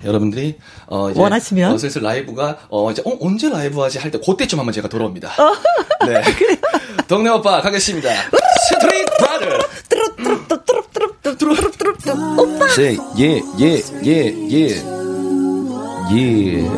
여러분들이 0.03 0.57
어, 0.87 1.09
이제 1.11 1.19
원하시면? 1.19 1.73
어, 1.73 1.77
슬슬 1.77 2.01
라이브가 2.01 2.57
어 2.69 2.89
이제 2.91 3.01
어, 3.05 3.15
언제 3.21 3.49
라이브 3.49 3.79
하지 3.81 3.99
할 3.99 4.09
때 4.11 4.19
그때쯤 4.19 4.59
한번 4.59 4.73
제가 4.73 4.87
돌아옵니다. 4.89 5.31
네. 6.07 6.21
동네 7.07 7.29
오빠 7.29 7.61
가겠습니다. 7.61 8.09
Street. 8.69 9.05
뚜루뚜루뚜루뚜루뚜루뚜루뚜루. 9.89 11.55
오빠! 12.37 12.65
Yeah 12.77 12.97
yeah 13.57 13.81
yeah. 16.09 16.69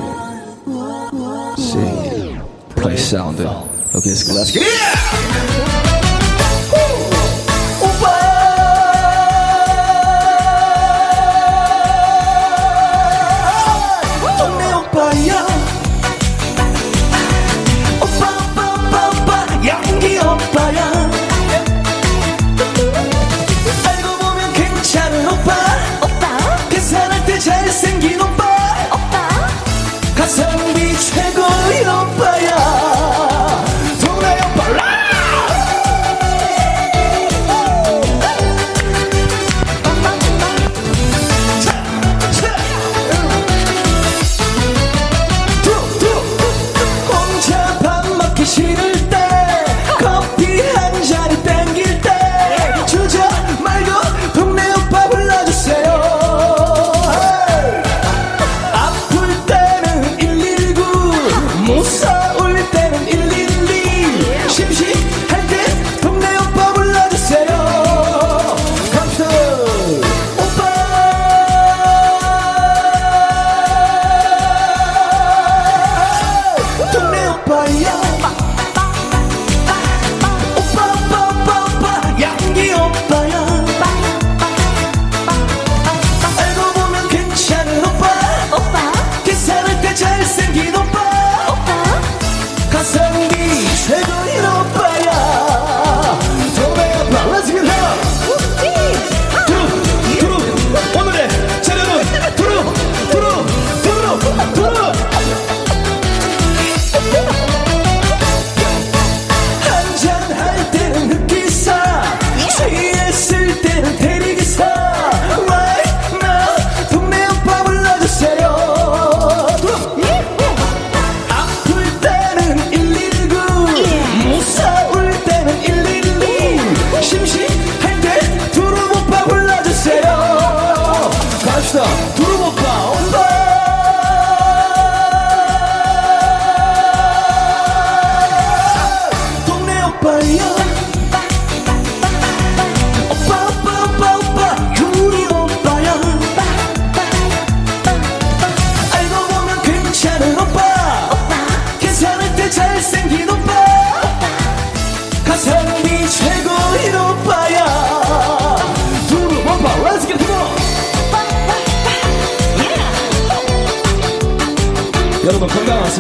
Say 1.58 2.36
play 2.76 2.98
sound. 2.98 3.40
Okay, 3.42 4.10
let's 4.10 4.24
go. 4.28 4.34
Let's 4.34 4.52
get 4.52 4.64
it. 4.64 5.73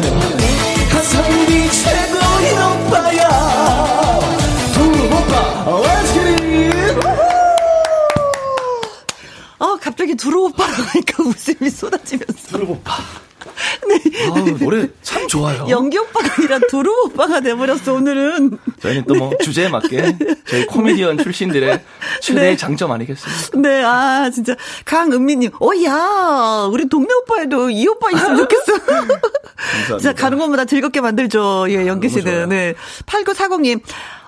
건강하세요 0.02 0.90
가성비 0.90 1.72
최고인 1.72 2.58
오빠야 2.58 4.20
두루 4.74 5.06
오빠 5.06 5.34
it 6.16 7.00
어, 9.60 9.78
갑자기 9.78 10.16
두루 10.16 10.46
오빠라고 10.48 10.84
하니까 10.84 11.24
웃음이 11.24 11.70
쏟아지면서. 11.70 12.58
두루 12.58 12.72
오빠. 12.72 12.94
아우, 14.30 14.58
노래 14.58 14.82
참 14.82 15.03
좋아요. 15.34 15.66
연기 15.68 15.98
오빠가 15.98 16.30
아니라 16.38 16.60
두루 16.70 17.06
오빠가 17.06 17.40
돼버렸어, 17.40 17.94
오늘은. 17.94 18.60
저희는 18.80 19.06
또뭐 19.06 19.32
주제에 19.42 19.68
맞게 19.68 20.18
저희 20.46 20.66
코미디언 20.68 21.18
출신들의 21.18 21.82
최대의 22.22 22.52
네. 22.52 22.56
장점 22.58 22.92
아니겠습니까? 22.92 23.58
네, 23.60 23.84
아, 23.84 24.30
진짜. 24.30 24.56
강은미님, 24.86 25.50
어, 25.60 25.70
야, 25.86 26.68
우리 26.72 26.88
동네 26.88 27.12
오빠에도 27.24 27.72
이 27.72 27.88
오빠 27.88 28.12
있으면 28.12 28.38
좋겠어. 28.38 28.74
진짜 29.98 30.14
가는 30.14 30.38
곳마다 30.38 30.66
즐겁게 30.66 31.02
만들죠. 31.02 31.66
예, 31.70 31.88
연기 31.88 32.10
너무 32.10 32.22
씨는. 32.22 32.50
네. 32.50 32.76
8940님, 33.08 33.82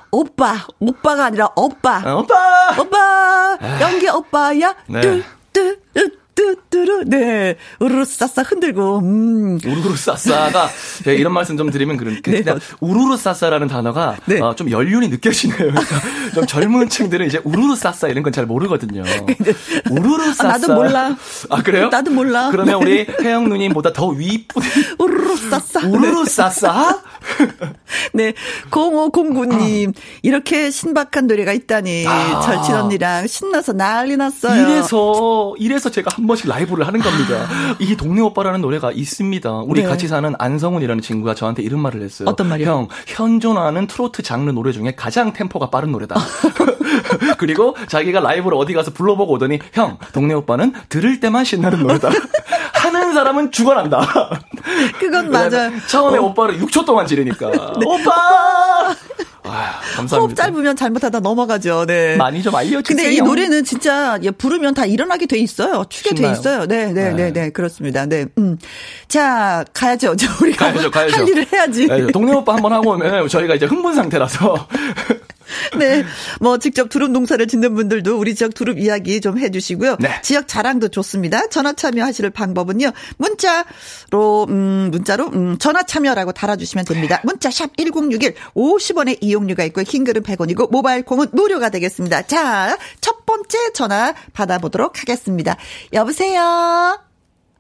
오빠, 0.10 0.66
오빠가 0.80 1.26
아니라 1.26 1.50
오빠. 1.56 2.02
아, 2.04 2.16
오빠! 2.16 2.36
오빠, 2.80 3.58
연기 3.80 4.10
오빠야. 4.10 4.76
네. 4.88 5.02
뚜, 5.02 5.24
뚜, 5.54 5.78
뚜, 5.94 6.12
뚜, 6.36 6.56
뚜루. 6.70 7.04
네. 7.06 7.56
우르르 7.80 8.04
싹싹 8.06 8.52
흔들고, 8.52 9.00
음. 9.00 9.58
우르르 9.66 9.96
싸싸가 9.96 10.70
제가 11.04 11.12
이런 11.18 11.34
말씀 11.34 11.56
좀 11.58 11.72
드리면 11.72 11.98
그런 11.98 12.22
네. 12.22 12.44
우르르 12.82 13.16
싸싸라는 13.18 13.68
단어가 13.68 14.18
네. 14.26 14.40
어, 14.42 14.54
좀 14.56 14.70
연륜이 14.70 15.08
느껴지네요. 15.08 15.58
그러니까 15.58 16.02
좀 16.34 16.46
젊은 16.46 16.90
층들은 16.90 17.26
이제 17.28 17.40
우르르 17.44 17.76
싸싸 17.76 18.08
이런 18.10 18.22
건 18.24 18.34
잘 18.36 18.46
모르거든요. 18.46 19.02
우르르 19.90 20.26
싸싸. 20.36 20.50
아, 20.50 20.52
나도 20.58 20.74
몰라. 20.74 21.16
아 21.50 21.64
그래요? 21.64 21.88
나도 21.88 22.12
몰라. 22.12 22.50
그러면 22.52 22.82
우리 22.82 23.06
혜영 23.22 23.48
누님보다 23.48 23.94
더 23.94 24.10
윗분 24.10 24.62
우르르 25.00 25.38
싹싹. 25.38 25.86
우르르 25.86 26.26
싸싸? 26.26 27.00
네. 28.14 28.34
0509님, 28.72 29.94
이렇게 30.22 30.70
신박한 30.70 31.28
노래가 31.28 31.54
있다니. 31.54 32.06
아. 32.08 32.42
절친 32.42 32.76
언니랑 32.76 33.28
신나서 33.28 33.74
난리 33.74 34.18
났어요. 34.18 34.62
이래서 34.70 35.54
이래서 35.60 35.90
제가 35.90 36.12
한 36.16 36.25
번씩 36.28 36.48
라이브를 36.48 36.88
하는 36.88 37.00
겁니다. 37.00 37.48
이 37.80 37.96
동네 37.96 38.22
오빠라는 38.22 38.62
노래가 38.62 38.92
있습니다. 38.92 39.52
우리 39.66 39.82
네. 39.82 39.88
같이 39.88 40.08
사는 40.08 40.34
안성훈이라는 40.38 41.02
친구가 41.02 41.36
저한테 41.36 41.64
이런 41.64 41.80
말을 41.82 42.02
했어요. 42.02 42.28
어떤 42.30 42.50
말이요? 42.50 42.68
형 42.68 42.88
현존하는 43.08 43.88
트로트 43.88 44.24
장르 44.24 44.50
노래 44.52 44.72
중에 44.72 44.96
가장 44.96 45.34
템포가 45.34 45.70
빠른 45.70 45.92
노래다. 45.92 46.16
그리고 47.38 47.76
자기가 47.88 48.20
라이브를 48.20 48.58
어디 48.58 48.74
가서 48.74 48.92
불러보고 48.92 49.34
오더니 49.34 49.60
형 49.74 49.98
동네 50.14 50.34
오빠는 50.34 50.74
들을 50.90 51.20
때만 51.20 51.46
신나는 51.46 51.80
노래다. 51.80 52.10
하는 52.74 53.14
사람은 53.14 53.52
죽어난다. 53.52 54.02
그건 55.00 55.32
맞아요. 55.32 55.72
처음에 55.88 56.18
어. 56.18 56.22
네. 56.22 56.28
오빠를 56.28 56.60
6초 56.60 56.86
동안 56.86 57.08
지르니까 57.08 57.48
오빠. 57.86 58.96
아, 59.48 59.80
감사합니다. 59.96 60.18
호흡 60.18 60.36
짧으면 60.36 60.76
잘못하다 60.76 61.20
넘어가죠. 61.20 61.86
네. 61.86 62.16
많이 62.18 62.42
좀 62.42 62.56
알려주세요. 62.56 62.84
근데 62.84 63.14
이 63.14 63.22
노래는 63.22 63.64
진짜 63.64 64.18
예, 64.24 64.32
부르면 64.32 64.74
다 64.74 64.86
일어나게 64.86 65.26
돼 65.26 65.38
있어요. 65.38 65.86
추게 65.90 66.12
돼 66.12 66.16
신나요. 66.18 66.34
있어요. 66.34 66.66
네, 66.68 66.88
네, 66.94 67.12
네, 67.12 67.14
네. 67.14 67.32
네, 67.32 67.50
그렇습니다. 67.50 68.06
네, 68.06 68.26
음. 68.38 68.58
자, 69.08 69.64
가야죠. 69.74 70.16
저 70.16 70.28
우리가 70.44 70.72
가야죠, 70.72 70.92
가야죠. 70.92 71.16
할 71.18 71.28
일을 71.28 71.46
해야지. 71.52 71.88
네, 71.88 72.08
동네 72.08 72.34
오빠 72.34 72.54
한번 72.56 72.74
하고 72.74 72.92
오면 72.92 73.28
저희가 73.30 73.56
이제 73.56 73.66
흥분 73.66 73.94
상태라서 73.96 74.68
네. 75.78 76.04
뭐 76.40 76.58
직접 76.58 76.90
두릅 76.90 77.12
농사를 77.12 77.46
짓는 77.48 77.76
분들도 77.76 78.18
우리 78.18 78.36
지역 78.36 78.54
두릅 78.54 78.80
이야기 78.80 79.22
좀 79.22 79.38
해주시고요. 79.38 79.98
네. 80.00 80.10
지역 80.22 80.48
자랑도 80.48 80.90
좋습니다. 80.90 81.48
전화 81.48 81.74
참여하실 81.74 82.30
방법은요. 82.32 82.92
문자로 83.18 84.46
음 84.50 84.90
문자로 84.92 85.28
음 85.34 85.58
전화 85.58 85.84
참여라고 85.84 86.32
달아주시면 86.32 86.86
됩니다. 86.86 87.22
문자 87.24 87.50
샵 87.50 87.76
#1061 87.76 88.34
50원의 88.56 89.18
이용료가 89.22 89.64
있고 89.66 89.82
흰 89.84 90.04
글은 90.04 90.24
100원이고 90.24 90.72
모바일 90.72 91.04
콩은 91.04 91.28
무료가 91.32 91.70
되겠습니다. 91.70 92.24
자, 92.24 92.78
첫 93.02 93.26
번째 93.26 93.72
전화 93.74 94.14
받아보도록 94.34 95.02
하겠습니다. 95.02 95.58
여보세요. 95.94 97.00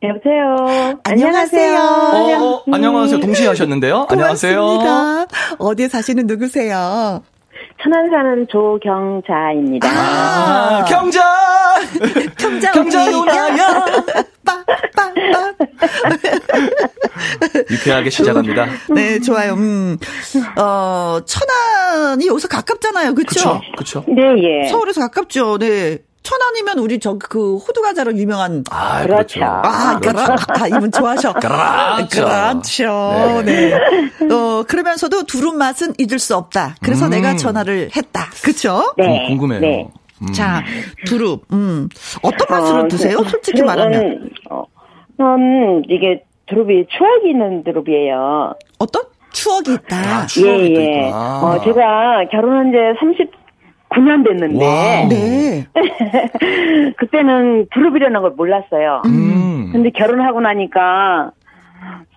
여보세요. 0.04 1.00
안녕하세요. 1.04 1.80
어, 1.80 2.64
안녕하세요. 2.72 3.20
동시에 3.20 3.48
하셨는데요. 3.48 4.08
안녕하세요. 4.10 4.60
고맙습니다. 4.60 5.28
어디에 5.58 5.88
사시는 5.88 6.28
누구세요? 6.28 7.24
천안 7.82 8.10
사는 8.10 8.48
조경자입니다. 8.50 9.88
아, 9.88 10.86
경자! 10.90 11.22
경자 12.38 12.72
경자. 12.72 13.10
누나야! 13.12 13.86
빠빠빠. 14.46 15.14
유쾌하게 17.70 18.10
시작합니다. 18.10 18.68
네, 18.94 19.20
좋아요. 19.20 19.54
음. 19.54 19.98
어, 20.58 21.20
천안이 21.26 22.28
여기서 22.28 22.48
가깝잖아요. 22.48 23.14
그쵸? 23.14 23.60
그쵸, 23.78 24.04
그쵸. 24.04 24.06
네, 24.08 24.22
예. 24.64 24.70
서울에서 24.70 25.02
가깝죠. 25.02 25.58
네. 25.60 26.00
천안이면 26.26 26.80
우리 26.80 27.00
저 27.00 27.18
그 27.18 27.58
호두 27.58 27.82
과자로 27.82 28.18
유명한 28.18 28.64
아, 28.72 29.04
그렇죠. 29.04 29.40
아, 29.44 30.00
그렇죠. 30.00 30.34
아, 30.50 30.68
이분 30.68 30.92
좋아하셔. 30.92 31.32
그렇죠. 31.40 32.26
그렇죠. 32.26 33.42
네. 33.46 33.74
어, 34.32 34.64
그러면서도 34.68 35.24
두릅 35.24 35.56
맛은 35.56 35.94
잊을 35.98 36.20
수 36.20 36.36
없다. 36.36 36.76
그래서 36.82 37.06
음. 37.06 37.12
내가 37.12 37.36
전화를 37.36 37.90
했다. 37.96 38.26
그쵸? 38.44 38.94
네. 38.98 39.06
궁- 39.06 39.28
궁금해요. 39.40 39.60
네. 39.62 39.88
음. 40.22 40.34
자, 40.34 40.64
두릅. 41.06 41.46
음. 41.54 41.88
어떤 42.22 42.48
맛으로 42.50 42.80
어, 42.82 42.88
드세요? 42.88 43.18
그- 43.18 43.30
솔직히 43.30 43.62
말하면. 43.62 44.30
어, 44.50 44.64
전 45.18 45.84
이게 45.88 46.24
두릅이 46.48 46.88
추억이 46.98 47.30
있는 47.32 47.64
두릅이에요. 47.64 48.54
어떤? 48.80 49.04
추억이 49.32 49.74
있다. 49.74 49.98
아, 49.98 50.26
추억이 50.26 50.74
또 50.74 50.82
예, 50.82 50.86
예. 50.86 51.08
있구나. 51.08 51.42
어, 51.44 51.62
제가 51.64 52.26
결혼한 52.32 52.72
지 52.72 52.78
39년 53.96 54.28
됐는데, 54.28 54.66
wow. 54.66 55.08
네. 55.10 55.66
그때는 56.98 57.68
두릅이라는 57.74 58.22
걸 58.22 58.32
몰랐어요. 58.32 59.02
음. 59.06 59.70
근데 59.72 59.90
결혼하고 59.90 60.42
나니까 60.42 61.32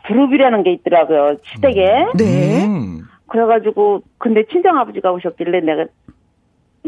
두릅이라는 0.07 0.63
게 0.63 0.73
있더라고요, 0.73 1.37
시댁에. 1.43 2.07
네. 2.17 2.65
음. 2.65 3.03
그래가지고, 3.29 4.03
근데 4.19 4.45
친정 4.51 4.79
아버지가 4.79 5.13
오셨길래 5.13 5.61
내가 5.61 5.87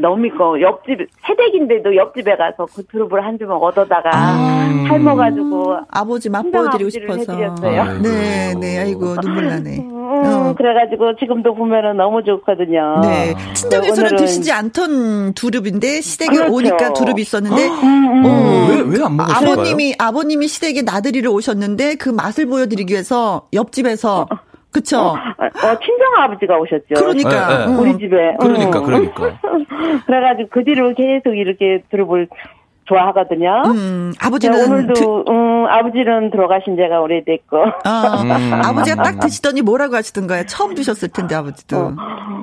너무 0.01 0.28
그 0.31 0.60
옆집, 0.62 1.06
새댁인데도 1.27 1.94
옆집에 1.97 2.36
가서 2.36 2.66
그 2.74 2.85
두릅을 2.86 3.24
한 3.24 3.39
주먹 3.39 3.62
얻어다가 3.62 4.10
아. 4.12 4.85
삶아가지고 4.89 5.77
아버지 5.90 6.28
맛보여드리고 6.28 6.90
싶어서. 6.90 7.32
해드렸어요. 7.32 7.82
아이고. 7.82 8.02
네, 8.02 8.55
네. 8.60 8.78
아이고, 8.78 9.14
눈물 9.20 9.47
나네. 9.48 9.78
음, 9.78 9.90
어. 9.94 10.55
그래가지고 10.56 11.16
지금도 11.16 11.55
보면은 11.55 11.97
너무 11.97 12.22
좋거든요. 12.24 13.01
네. 13.02 13.35
친정에서는 13.55 14.10
오늘은- 14.10 14.18
드시지 14.18 14.52
않던 14.52 15.35
두릅인데 15.35 16.01
시댁에 16.01 16.36
그렇죠. 16.36 16.52
오니까 16.52 16.93
두릅이 16.93 17.20
있었는데 17.22 17.68
음, 17.68 17.85
음. 17.85 18.24
어. 18.24 18.66
왜, 18.70 18.98
왜안 18.98 19.16
먹었을까요? 19.16 19.52
아버님이 19.52 19.94
아버님이 19.98 20.48
시댁에 20.48 20.82
나들이를 20.82 21.28
오셨는데 21.31 21.94
그 21.97 22.09
맛을 22.10 22.47
보여드리기 22.47 22.93
위해서 22.93 23.43
옆집에서 23.52 24.27
그쵸? 24.72 24.98
어, 24.98 25.12
어, 25.12 25.78
친정 25.80 26.14
아버지가 26.18 26.59
오셨죠. 26.59 26.94
그러니까 26.94 27.48
네, 27.48 27.59
네. 27.59 27.72
음. 27.72 27.78
우리 27.78 27.98
집에. 27.98 28.36
그러니까, 28.40 28.78
음. 28.78 28.84
그러니까. 28.84 29.40
그래가지고 30.06 30.48
그 30.51 30.64
뒤로 30.64 30.94
계속 30.94 31.34
이렇게 31.36 31.82
두릅을 31.90 32.28
좋아하거든요. 32.94 33.62
음, 33.66 34.10
네, 34.12 34.18
아버지는 34.26 34.64
오늘도 34.66 34.94
드- 34.94 35.30
음, 35.30 35.66
아버지는 35.68 36.30
들어가신 36.30 36.76
지가 36.76 37.00
오래됐고 37.00 37.56
어, 37.56 37.62
음. 38.26 38.52
아버지가 38.64 39.02
딱 39.02 39.20
드시더니 39.20 39.62
뭐라고 39.62 39.94
하시던가요? 39.96 40.44
처음 40.46 40.74
드셨을 40.74 41.08
텐데 41.10 41.34
아버지도. 41.36 41.92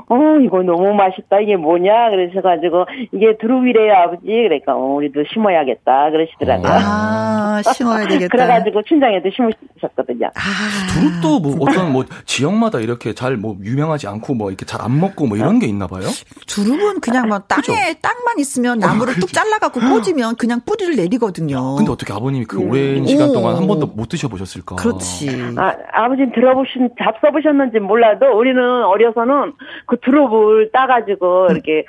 어 0.09 0.15
이거 0.41 0.61
너무 0.63 0.93
맛있다 0.93 1.41
이게 1.41 1.57
뭐냐 1.57 1.91
그러셔가지고 2.11 2.85
이게 3.13 3.37
두릅이래요 3.41 3.93
아버지 3.93 4.25
그러니까 4.25 4.73
어, 4.73 4.93
우리도 4.95 5.23
심어야겠다 5.33 6.11
그러시더라고요. 6.11 6.71
아, 6.71 7.61
심어야 7.73 8.07
되겠다. 8.07 8.29
그래가지고 8.31 8.83
친정에도 8.83 9.29
심으셨거든요. 9.35 10.27
아, 10.27 10.93
두릅도 10.93 11.39
뭐 11.41 11.57
어떤 11.67 11.91
뭐 11.91 12.05
지역마다 12.25 12.79
이렇게 12.79 13.13
잘 13.13 13.37
뭐 13.37 13.55
유명하지 13.61 14.07
않고 14.07 14.33
뭐 14.33 14.49
이렇게 14.49 14.65
잘 14.65 14.77
안 14.81 14.99
먹고 14.99 15.25
뭐 15.27 15.37
이런 15.37 15.59
게 15.59 15.65
있나 15.67 15.85
봐요? 15.87 16.03
두릅은 16.47 17.01
그냥 17.01 17.27
뭐 17.27 17.39
땅에 17.39 17.61
그죠? 17.61 17.73
땅만 18.01 18.37
있으면 18.39 18.77
나무를 18.79 19.15
뚝 19.15 19.33
잘라갖고 19.33 19.79
꽂으면 19.81 20.35
그냥 20.37 20.61
뿌리를 20.65 20.95
내리거든요. 20.95 21.75
근데 21.75 21.91
어떻게 21.91 22.13
아버님이 22.13 22.45
그 22.45 22.59
오랜 22.59 23.05
시간 23.05 23.29
오. 23.29 23.33
동안 23.33 23.55
한 23.55 23.67
번도 23.67 23.87
못 23.87 24.07
드셔보셨을까? 24.09 24.75
그렇지. 24.77 25.29
아, 25.57 25.75
아버지는 25.91 26.31
들어보신, 26.31 26.89
잡숴보셨는지 26.99 27.79
몰라도 27.79 28.37
우리는 28.37 28.61
어려서는 28.85 29.53
그 29.85 29.97
두릅을 29.99 30.71
따가지고 30.71 31.47
이렇게 31.51 31.85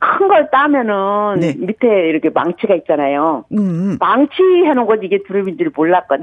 큰 0.00 0.28
걸 0.28 0.48
따면은 0.50 1.40
네. 1.40 1.54
밑에 1.58 2.08
이렇게 2.08 2.30
망치가 2.30 2.74
있잖아요. 2.76 3.44
음, 3.52 3.96
망치 3.98 4.34
해놓은 4.42 4.86
거지 4.86 5.06
이게 5.06 5.18
두릅인 5.26 5.58
줄 5.58 5.72
몰랐거든. 5.74 6.22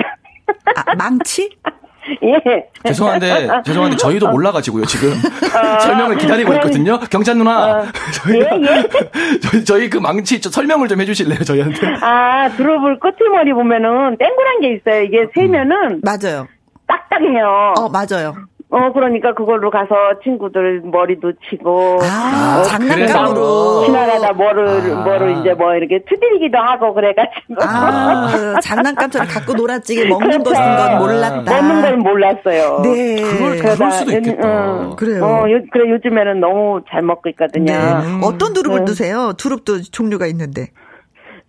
아, 0.76 0.96
망치? 0.96 1.50
예. 2.23 2.65
죄송한데 2.84 3.49
죄송한데 3.65 3.98
저희도 3.98 4.27
몰라가지고요 4.30 4.86
지금 4.86 5.14
설명을 5.82 6.18
기다리고 6.18 6.49
그럼- 6.52 6.64
있거든요. 6.64 6.99
경찬 7.10 7.38
누나 7.38 7.80
어, 7.80 7.86
저희가 8.14 8.56
예, 8.57 8.61
예. 8.61 9.40
저희, 9.41 9.65
저희 9.65 9.90
그 9.90 9.98
망치 9.98 10.40
좀 10.41 10.52
설명을 10.52 10.88
좀 10.88 11.02
해주실래요 11.02 11.40
저희한테? 11.40 11.88
아, 12.02 12.49
두릅을 12.49 12.99
끝머리 12.99 13.53
보면은 13.53 14.18
땡그란 14.18 14.61
게 14.61 14.73
있어요. 14.76 15.02
이게 15.03 15.27
세면은 15.34 16.02
맞아요. 16.03 16.48
딱딱해요. 16.88 17.73
어, 17.77 17.90
맞아요. 17.90 18.36
어, 18.72 18.92
그러니까 18.92 19.34
그걸로 19.34 19.70
가서 19.70 19.94
친구들 20.24 20.82
머리도 20.84 21.34
치고. 21.50 22.00
아, 22.02 22.60
어, 22.60 22.64
장난감으로. 22.64 23.86
지나가다 23.86 24.34
뭐를, 24.34 24.68
아. 24.92 25.04
뭐를 25.04 25.38
이제 25.38 25.54
뭐 25.54 25.76
이렇게 25.76 26.04
투들기도 26.10 26.58
하고 26.58 26.94
그래가지고. 26.94 27.56
아, 27.62 28.60
장난감처럼 28.62 29.28
갖고 29.28 29.54
놀았지. 29.54 30.08
먹는 30.08 30.44
그렇죠. 30.44 30.44
것인 30.50 30.64
건 30.78 30.98
몰랐다. 30.98 31.62
먹는 31.62 31.82
걸 31.82 31.98
몰랐어요. 31.98 32.82
네. 32.84 33.22
그걸 33.22 33.58
그럴 33.60 33.92
수도 33.92 34.12
요- 34.14 34.18
있겠다. 34.18 34.48
어, 34.50 34.96
그래요. 34.96 35.24
어, 35.24 35.52
요, 35.52 35.60
그래, 35.72 35.90
요즘에는 35.92 36.40
너무 36.40 36.82
잘 36.90 37.04
먹고 37.04 37.30
있거든요. 37.30 37.72
네. 37.72 37.80
어떤 38.24 38.54
두릅을 38.54 38.80
네. 38.80 38.86
드세요? 38.86 39.34
두릅도 39.38 39.84
종류가 39.92 40.26
있는데. 40.28 40.70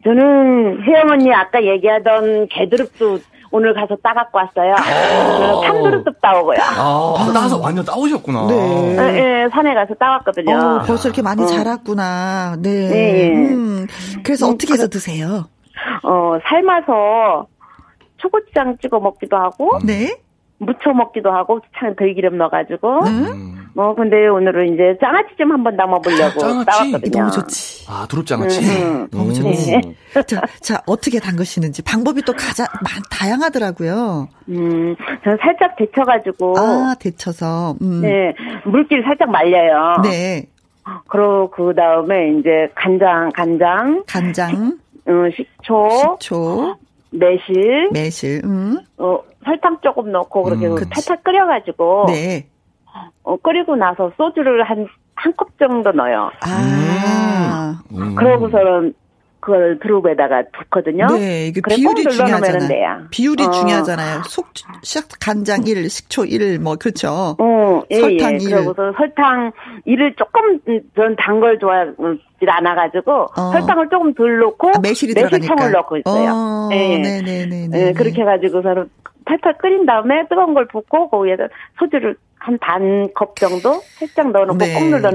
저는 0.05 0.83
혜영 0.83 1.11
언니 1.11 1.33
아까 1.35 1.65
얘기하던 1.65 2.47
개두릅도 2.49 3.19
오늘 3.51 3.75
가서 3.75 3.97
따갖고 4.03 4.39
왔어요. 4.39 4.75
어, 4.75 5.61
참두릅도 5.65 6.13
따오고요. 6.21 6.59
아 6.61 7.31
따서 7.33 7.59
완전 7.59 7.85
따오셨구나. 7.85 8.47
네. 8.49 8.97
예, 8.99 9.45
예, 9.45 9.49
산에 9.51 9.75
가서 9.75 9.95
따왔거든요. 9.95 10.57
어, 10.57 10.83
벌써 10.87 11.09
이렇게 11.09 11.23
많이 11.23 11.47
자랐구나. 11.47 12.57
네. 12.61 12.89
네. 12.89 13.35
음, 13.35 13.87
그래서 14.23 14.49
어떻게 14.49 14.73
해서 14.73 14.89
드세요? 14.89 15.49
어, 16.03 16.39
삶아서 16.49 17.47
초고추장 18.19 18.79
찍어 18.81 18.99
먹기도 19.01 19.37
하고, 19.37 19.79
네. 19.85 20.17
무쳐 20.59 20.93
먹기도 20.95 21.31
하고, 21.31 21.61
참 21.79 21.95
들기름 21.97 22.39
넣어가지고. 22.39 23.05
음. 23.05 23.56
뭐, 23.77 23.95
근데 23.95 24.27
오늘은 24.27 24.73
이제 24.73 24.97
장아찌 25.03 25.37
좀 25.37 25.53
한번 25.53 25.77
담아보려고 25.77 26.41
장아찌? 26.41 26.65
따왔거든요. 26.65 27.11
너무 27.11 27.31
좋지. 27.31 27.85
아 27.87 28.07
두릅장아찌. 28.09 28.61
음, 28.83 29.09
너무 29.11 29.29
오. 29.29 29.33
좋지. 29.35 29.81
자, 30.27 30.41
자, 30.63 30.83
어떻게 30.87 31.21
담그시는지 31.21 31.83
방법이 31.83 32.23
또 32.23 32.33
가장 32.33 32.67
많, 32.83 33.03
다양하더라고요. 33.11 34.29
음, 34.49 34.97
저는 35.23 35.37
살짝 35.43 35.77
데쳐가지고, 35.77 36.55
아, 36.59 36.95
데쳐서. 36.99 37.77
음. 37.83 38.01
네. 38.01 38.09
네, 38.09 38.35
물기를 38.65 39.05
살짝 39.05 39.29
말려요. 39.31 39.97
그리고 41.09 41.51
그 41.51 41.75
다음에 41.77 42.31
이제 42.39 42.71
간장, 42.75 43.33
간장, 43.35 44.05
간장, 44.07 44.79
음, 45.07 45.31
식초, 45.37 46.17
식초, 46.19 46.77
매실, 47.11 47.91
매실, 47.93 48.41
음. 48.43 48.79
어, 48.97 49.19
설탕 49.45 49.77
조금 49.83 50.13
넣고 50.13 50.45
그렇게 50.45 50.67
음, 50.67 50.77
그 50.77 50.89
탈탈 50.89 51.19
끓여가지고, 51.23 52.07
네. 52.09 52.47
어, 53.23 53.37
끓이고 53.39 53.77
나서 53.77 54.13
소주를 54.17 54.63
한, 54.65 54.87
한 55.15 55.33
컵 55.37 55.59
정도 55.59 55.91
넣어요. 55.93 56.31
아. 56.43 57.81
음. 57.93 58.15
그러고서는 58.15 58.95
그걸 59.41 59.79
두릅에다가 59.79 60.43
붓거든요. 60.53 61.07
네, 61.07 61.47
이게 61.47 61.61
그래, 61.61 61.77
비율이 61.77 62.03
중요하잖아요. 62.05 63.07
비율이 63.11 63.45
어. 63.45 63.51
중요하잖아요. 63.53 64.23
속, 64.25 64.49
식, 64.83 65.05
간장 65.21 65.67
1, 65.67 65.89
식초 65.89 66.25
1, 66.25 66.59
뭐, 66.59 66.75
그렇죠. 66.77 67.37
어, 67.39 67.83
예, 67.91 68.01
설탕 68.01 68.33
예. 68.33 68.39
일. 68.39 68.51
그러고서 68.51 68.93
설탕 68.97 69.53
일을 69.85 70.15
조금 70.17 70.59
음, 70.69 70.81
전단 70.97 71.39
걸 71.41 71.59
좋아하지 71.61 71.95
않아가지고 72.45 73.13
어. 73.37 73.53
설탕을 73.53 73.89
조금 73.89 74.13
덜 74.15 74.39
넣고 74.41 74.71
아, 74.75 74.81
매실이 74.83 75.15
들어가니까. 75.15 75.39
매실청을 75.55 75.73
넣고 75.73 75.97
있어요. 75.99 76.33
어, 76.33 76.69
예, 76.73 76.95
예. 76.95 76.99
네네네네. 76.99 77.89
예, 77.89 77.93
그렇게 77.93 78.23
해가지고서는 78.23 78.91
팔팔 79.27 79.59
끓인 79.59 79.85
다음에 79.87 80.27
뜨거운 80.29 80.55
걸 80.55 80.67
붓고 80.69 81.11
거기에다 81.11 81.45
소주를 81.79 82.17
한 82.39 82.59
반 82.59 83.09
컵 83.15 83.35
정도 83.37 83.81
살짝 83.99 84.31
넣어놓고 84.31 84.59
네. 84.59 84.75
꼭 84.75 84.85
눌러 84.89 85.11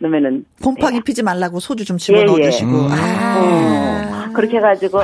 놓으면은 0.00 0.44
곰팡이 0.62 1.00
피지 1.02 1.22
말라고 1.22 1.60
소주 1.60 1.84
좀 1.84 1.98
집어 1.98 2.22
넣어 2.24 2.36
예, 2.40 2.46
예. 2.46 2.50
주시고. 2.50 2.70
음. 2.70 2.88
아. 2.90 4.26
어, 4.28 4.32
그렇게 4.32 4.56
해가지고 4.56 4.98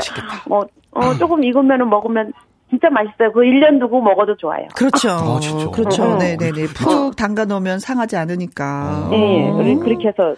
뭐 0.49 0.67
어, 0.91 1.15
조금 1.15 1.45
익으면은 1.45 1.89
먹으면 1.89 2.33
진짜 2.71 2.89
맛있어요. 2.91 3.33
그 3.33 3.41
1년 3.41 3.79
두고 3.79 4.01
먹어도 4.01 4.37
좋아요. 4.37 4.67
그렇죠. 4.75 5.11
아, 5.11 5.39
진짜. 5.41 5.71
그렇죠. 5.71 6.05
음. 6.15 6.19
네네네. 6.19 6.65
푹 6.75 7.15
담가 7.17 7.45
놓으면 7.45 7.79
상하지 7.79 8.17
않으니까. 8.17 9.11
예, 9.13 9.17
예. 9.17 9.49
음. 9.51 9.57
그리- 9.59 9.75
그렇게 9.77 10.09
해서 10.09 10.35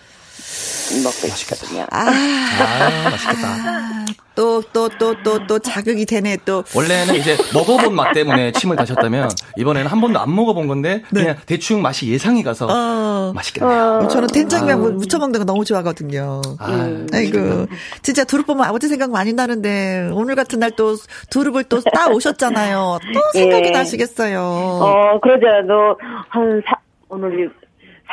먹고 1.03 1.27
있거든요. 1.29 1.87
아, 1.91 2.07
아 2.07 3.11
맛있겠다. 3.11 4.05
또, 4.35 4.63
또, 4.73 4.89
또, 4.89 5.15
또, 5.23 5.47
또 5.47 5.59
자극이 5.59 6.07
되네, 6.07 6.39
또. 6.47 6.65
원래는 6.75 7.17
이제 7.17 7.37
먹어본 7.53 7.95
맛 7.95 8.13
때문에 8.15 8.53
침을 8.53 8.77
다셨다면 8.77 9.29
이번에는 9.59 9.91
한 9.91 10.01
번도 10.01 10.19
안 10.19 10.35
먹어본 10.35 10.69
건데 10.69 11.03
그냥 11.11 11.37
대충 11.45 11.83
맛이 11.83 12.09
예상이 12.11 12.43
가서 12.43 12.67
네. 12.67 12.73
어. 12.73 13.33
맛있겠네요. 13.35 14.09
저는 14.11 14.29
된장면 14.29 14.97
무쳐 14.97 15.19
먹는 15.19 15.39
거 15.41 15.45
너무 15.45 15.67
좋아하거든요. 15.67 16.41
아, 16.59 16.97
아이고, 17.13 17.67
진짜 18.01 18.25
두릅 18.25 18.47
보면 18.47 18.65
아버지 18.65 18.89
생각 18.89 19.11
많이 19.11 19.33
나는데, 19.35 20.09
오늘 20.13 20.35
같은 20.35 20.59
날 20.61 20.73
또 20.77 20.97
두릅을 21.29 21.65
또 21.65 21.83
따 21.93 22.09
오셨잖아요. 22.09 22.99
또 23.13 23.21
생각이 23.35 23.67
예. 23.67 23.71
나시겠어요. 23.71 24.41
어, 24.41 25.21
그러더라도 25.21 25.99
한 26.31 26.63
사, 26.67 26.77
오늘이 27.11 27.49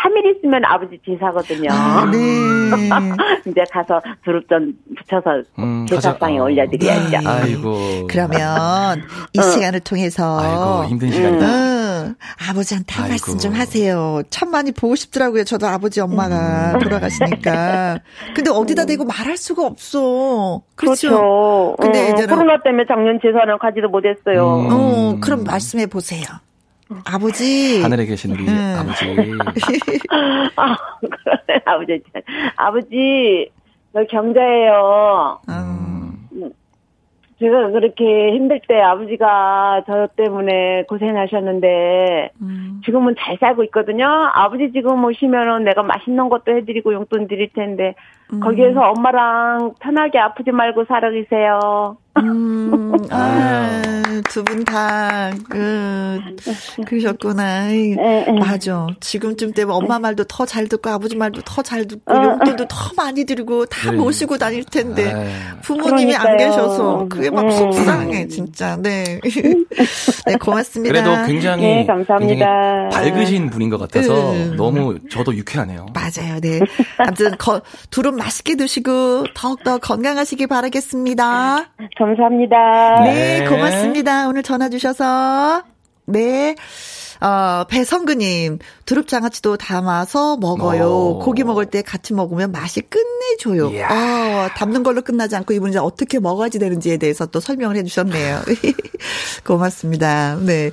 3일 0.01 0.37
있으면 0.37 0.61
아버지 0.65 0.99
제사거든요. 1.05 1.69
아, 1.71 2.05
네. 2.11 2.17
이제 3.49 3.61
가서 3.71 4.01
두릅전 4.23 4.73
붙여서 4.97 5.43
음, 5.59 5.85
제사상에 5.89 6.37
가자- 6.37 6.41
어. 6.41 6.45
올려드려야죠. 6.45 7.09
네. 7.09 7.17
아이고. 7.25 8.07
그러면 8.09 9.01
이 9.33 9.39
어. 9.39 9.41
시간을 9.41 9.79
통해서 9.81 10.39
아이고, 10.39 10.89
힘든 10.89 11.11
시간이다. 11.11 11.45
응. 11.45 12.15
아버지한테 12.49 12.93
한 12.95 13.03
아이고. 13.05 13.11
말씀 13.11 13.37
좀 13.37 13.53
하세요. 13.53 14.21
참 14.29 14.51
많이 14.51 14.71
보고 14.71 14.95
싶더라고요. 14.95 15.43
저도 15.43 15.67
아버지 15.67 15.99
엄마가 15.99 16.73
음. 16.75 16.79
돌아가시니까. 16.79 17.99
근데 18.35 18.49
어디다 18.51 18.85
대고 18.85 19.05
말할 19.05 19.35
수가 19.37 19.65
없어. 19.65 20.61
그렇죠. 20.75 21.09
그렇죠. 21.09 21.75
근데 21.81 22.07
어, 22.07 22.13
이제는 22.13 22.35
코로나 22.35 22.61
때문에 22.63 22.85
작년 22.87 23.19
제사는 23.21 23.57
가지도 23.59 23.89
못했어요. 23.89 24.59
음. 24.61 24.67
어, 24.71 25.17
그럼 25.21 25.43
말씀해 25.43 25.87
보세요. 25.87 26.23
아버지. 27.05 27.81
하늘에 27.81 28.05
계신 28.05 28.31
우리 28.31 28.47
음. 28.47 28.75
아버지. 28.77 29.05
아, 30.55 30.75
그러네, 30.99 31.61
아버지. 31.65 32.01
아버지, 32.55 33.51
저 33.93 34.03
경자예요. 34.05 35.41
음. 35.49 35.89
제가 37.39 37.69
그렇게 37.69 38.33
힘들 38.33 38.59
때 38.67 38.81
아버지가 38.81 39.83
저 39.87 40.09
때문에 40.17 40.83
고생하셨는데 40.89 42.31
음. 42.41 42.81
지금은 42.83 43.15
잘 43.17 43.37
살고 43.39 43.63
있거든요. 43.65 44.05
아버지 44.33 44.71
지금 44.73 45.03
오시면은 45.05 45.63
내가 45.63 45.81
맛있는 45.81 46.27
것도 46.27 46.51
해드리고 46.57 46.93
용돈 46.93 47.27
드릴 47.27 47.49
텐데 47.53 47.95
음. 48.33 48.41
거기에서 48.41 48.91
엄마랑 48.91 49.75
편하게 49.79 50.19
아프지 50.19 50.51
말고 50.51 50.85
살아 50.85 51.09
계세요. 51.11 51.97
음, 52.23 52.93
아, 53.09 53.81
두 54.29 54.43
분 54.43 54.63
다, 54.65 55.31
그, 55.49 56.19
그러셨구나. 56.85 57.69
이. 57.71 57.95
맞아. 58.39 58.87
지금쯤 58.99 59.53
되면 59.53 59.73
엄마 59.75 59.97
말도 59.99 60.25
더 60.25 60.45
잘 60.45 60.67
듣고 60.67 60.89
아버지 60.89 61.15
말도 61.15 61.41
더 61.45 61.61
잘 61.61 61.87
듣고 61.87 62.13
용돈도 62.13 62.67
더 62.67 62.75
많이 62.97 63.23
드리고 63.25 63.65
다 63.67 63.91
네. 63.91 63.97
모시고 63.97 64.37
다닐 64.37 64.63
텐데 64.63 65.11
아이, 65.11 65.61
부모님이 65.61 66.15
안 66.15 66.23
그러니까요. 66.23 66.49
계셔서 66.49 67.07
그게 67.09 67.29
막 67.29 67.45
음. 67.45 67.51
속상해 67.51 68.27
진짜. 68.27 68.75
네. 68.77 69.19
네, 70.25 70.35
고맙습니다. 70.39 70.93
그래도 71.01 71.25
굉장히, 71.27 71.63
네, 71.63 71.85
감사합니다. 71.85 72.89
굉장히 72.89 72.89
밝으신 73.11 73.49
분인 73.49 73.69
것 73.69 73.77
같아서 73.77 74.31
음. 74.33 74.55
너무 74.57 74.97
저도 75.09 75.35
유쾌하네요. 75.35 75.87
맞아요. 75.93 76.39
네. 76.41 76.59
아무튼 76.97 77.37
거, 77.37 77.61
두릅 77.89 78.15
맛있게 78.15 78.55
드시고 78.55 79.25
더욱더 79.35 79.77
건강하시길 79.77 80.47
바라겠습니다. 80.47 81.65
감 81.97 82.08
사합니다. 82.15 83.01
네, 83.03 83.39
네. 83.39 83.45
고맙습니다. 83.45 84.27
오늘 84.27 84.43
전화 84.43 84.69
주셔서. 84.69 85.63
네. 86.05 86.55
어, 87.21 87.65
배성근님, 87.67 88.59
두릅장아찌도 88.85 89.57
담아서 89.57 90.37
먹어요. 90.37 90.87
오. 90.87 91.19
고기 91.19 91.43
먹을 91.43 91.65
때 91.65 91.81
같이 91.81 92.13
먹으면 92.13 92.51
맛이 92.51 92.81
끝내줘요. 92.81 93.71
이야. 93.71 93.89
어, 93.89 94.49
담는 94.55 94.83
걸로 94.83 95.01
끝나지 95.01 95.35
않고 95.35 95.53
이분이 95.53 95.75
어떻게 95.77 96.19
먹어야지 96.19 96.59
되는지에 96.59 96.97
대해서 96.97 97.25
또 97.25 97.41
설명을 97.41 97.75
해주셨네요. 97.75 98.39
고맙습니다. 99.45 100.37
네. 100.37 100.71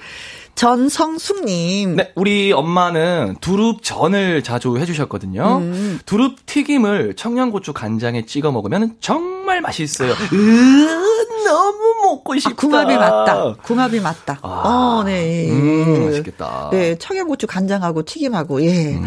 전성숙님. 0.55 1.97
네, 1.97 2.13
우리 2.15 2.51
엄마는 2.51 3.37
두릅전을 3.43 4.43
자주 4.43 4.79
해주셨거든요. 4.79 5.59
음. 5.59 5.99
두릅 6.07 6.47
튀김을 6.47 7.15
청양고추 7.15 7.75
간장에 7.75 8.25
찍어 8.25 8.53
먹으면 8.53 8.97
정말 9.01 9.61
맛있어요. 9.61 10.13
으, 10.13 11.16
너무 11.45 11.79
먹고 12.03 12.39
싶다. 12.39 12.51
아, 12.53 12.57
궁합이 12.57 12.97
맞다. 12.97 13.55
궁합이 13.63 14.01
맞다. 14.01 14.39
아. 14.43 14.49
어, 14.49 15.03
네. 15.05 15.51
음, 15.51 16.07
맛있겠다. 16.07 16.71
네, 16.73 16.97
청양고추 16.99 17.47
간장하고 17.47 18.03
튀김하고, 18.05 18.63
예. 18.63 18.95
음. 18.95 19.07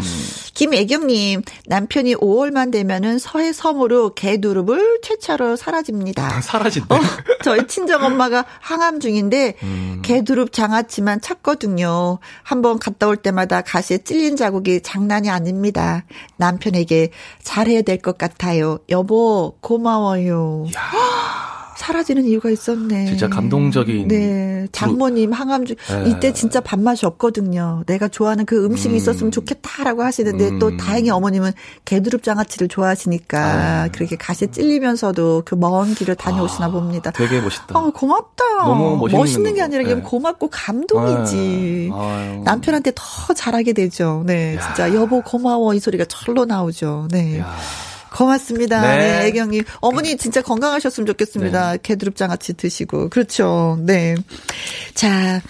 김애경님, 0.54 1.42
남편이 1.66 2.16
5월만 2.16 2.70
되면은 2.72 3.18
서해 3.18 3.52
섬으로 3.52 4.14
개두릅을 4.14 5.00
퇴차로 5.02 5.56
사라집니다. 5.56 6.40
사라진대. 6.42 6.94
어, 6.94 6.98
저희 7.42 7.66
친정 7.66 8.04
엄마가 8.04 8.44
항암 8.60 9.00
중인데 9.00 9.54
음. 9.62 10.02
개두릅 10.04 10.52
장아찌만 10.52 11.20
찾거든요. 11.22 12.18
한번 12.42 12.78
갔다 12.78 13.06
올 13.06 13.16
때마다 13.16 13.62
가시에 13.62 13.98
찔린 13.98 14.36
자국이 14.36 14.82
장난이 14.82 15.30
아닙니다. 15.30 16.04
남편에게 16.36 17.10
잘해야 17.42 17.82
될 17.82 18.00
것 18.00 18.16
같아요. 18.18 18.78
여보 18.88 19.54
고마워요. 19.60 20.66
사라지는 21.80 22.26
이유가 22.26 22.50
있었네. 22.50 23.06
진짜 23.06 23.26
감동적인 23.28 24.08
네, 24.08 24.66
장모님 24.70 25.32
항암 25.32 25.64
중 25.64 25.76
네. 25.88 26.10
이때 26.10 26.32
진짜 26.34 26.60
밥맛이 26.60 27.06
없거든요. 27.06 27.84
내가 27.86 28.08
좋아하는 28.08 28.44
그 28.44 28.64
음식이 28.66 28.92
음. 28.94 28.96
있었으면 28.96 29.30
좋겠다라고 29.30 30.02
하시는데 30.02 30.58
또 30.58 30.68
음. 30.68 30.76
다행히 30.76 31.08
어머님은 31.08 31.52
개두릅 31.86 32.22
장아찌를 32.22 32.68
좋아하시니까 32.68 33.38
아. 33.40 33.88
그렇게 33.92 34.16
가시에 34.16 34.48
찔리면서도 34.50 35.42
그 35.46 35.60
먼 35.60 35.94
길을 35.94 36.14
다녀오시나 36.16 36.70
봅니다. 36.70 37.10
되게 37.10 37.38
멋있다. 37.40 37.66
아, 37.78 37.90
고맙다. 37.94 38.44
너무 38.64 39.06
멋있는 39.10 39.54
게 39.54 39.60
아니라 39.62 39.82
네. 39.82 39.94
고맙고 40.00 40.48
감동이지. 40.50 41.36
네. 41.36 41.90
아유. 41.92 42.42
남편한테 42.44 42.92
더 42.94 43.34
잘하게 43.34 43.72
되죠. 43.74 44.22
네, 44.26 44.56
야. 44.56 44.60
진짜 44.60 44.94
여보 44.94 45.20
고마워 45.22 45.74
이 45.74 45.80
소리가 45.80 46.04
절로 46.06 46.44
나오죠. 46.46 47.08
네. 47.10 47.40
야. 47.40 47.56
고맙습니다. 48.12 48.80
네. 48.82 48.98
네, 48.98 49.26
애경님. 49.28 49.64
어머니 49.80 50.16
진짜 50.16 50.42
건강하셨으면 50.42 51.06
좋겠습니다. 51.06 51.76
개두릅 51.78 52.16
장아찌 52.16 52.54
드시고. 52.54 53.08
그렇죠. 53.10 53.78
네. 53.82 54.16
자, 54.94 55.40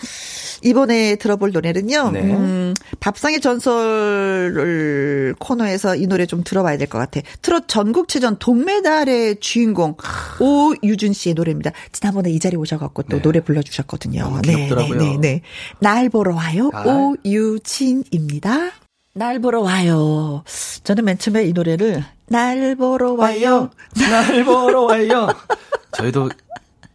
이번에 0.63 1.17
들어볼 1.17 1.53
노래는요. 1.53 2.11
네. 2.11 2.21
음, 2.21 2.75
밥상의 3.01 3.41
전설 3.41 5.35
코너에서 5.39 5.97
이 5.97 6.07
노래 6.07 6.27
좀 6.27 6.43
들어봐야 6.45 6.77
될 6.77 6.87
것 6.91 6.99
같아. 6.99 7.21
트롯 7.41 7.69
전국체전 7.69 8.39
동메달의 8.39 9.41
주인공 9.41 9.95
오유준 10.41 11.13
씨의 11.13 11.35
노래입니다. 11.35 11.71
지난번에 11.93 12.31
이 12.31 12.39
자리에 12.39 12.57
오셔갖고 12.59 13.05
또 13.05 13.17
네. 13.17 13.23
노래 13.23 13.41
불러주셨거든요. 13.41 14.23
너무 14.23 14.43
귀엽더라고요. 14.43 14.99
네, 14.99 15.09
네, 15.09 15.17
네. 15.21 15.41
날 15.79 16.09
보러 16.11 16.35
와요. 16.35 16.71
아. 16.75 16.85
오유진입니다. 17.25 18.71
날 19.13 19.41
보러 19.41 19.61
와요. 19.61 20.45
저는 20.85 21.05
맨 21.05 21.19
처음에 21.19 21.45
이 21.45 21.53
노래를 21.53 22.05
날 22.27 22.77
보러 22.77 23.15
와요. 23.15 23.71
날 23.97 24.45
보러 24.45 24.83
와요. 24.83 25.29
저희도 25.93 26.31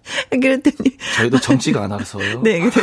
그랬더니 0.29 0.75
저희도 1.15 1.39
젊지가 1.39 1.83
않아서요. 1.85 2.41
네, 2.43 2.59
근데 2.59 2.81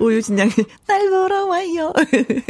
오유진 0.00 0.38
양이 0.38 0.50
날 0.86 1.10
보러 1.10 1.46
와요. 1.46 1.92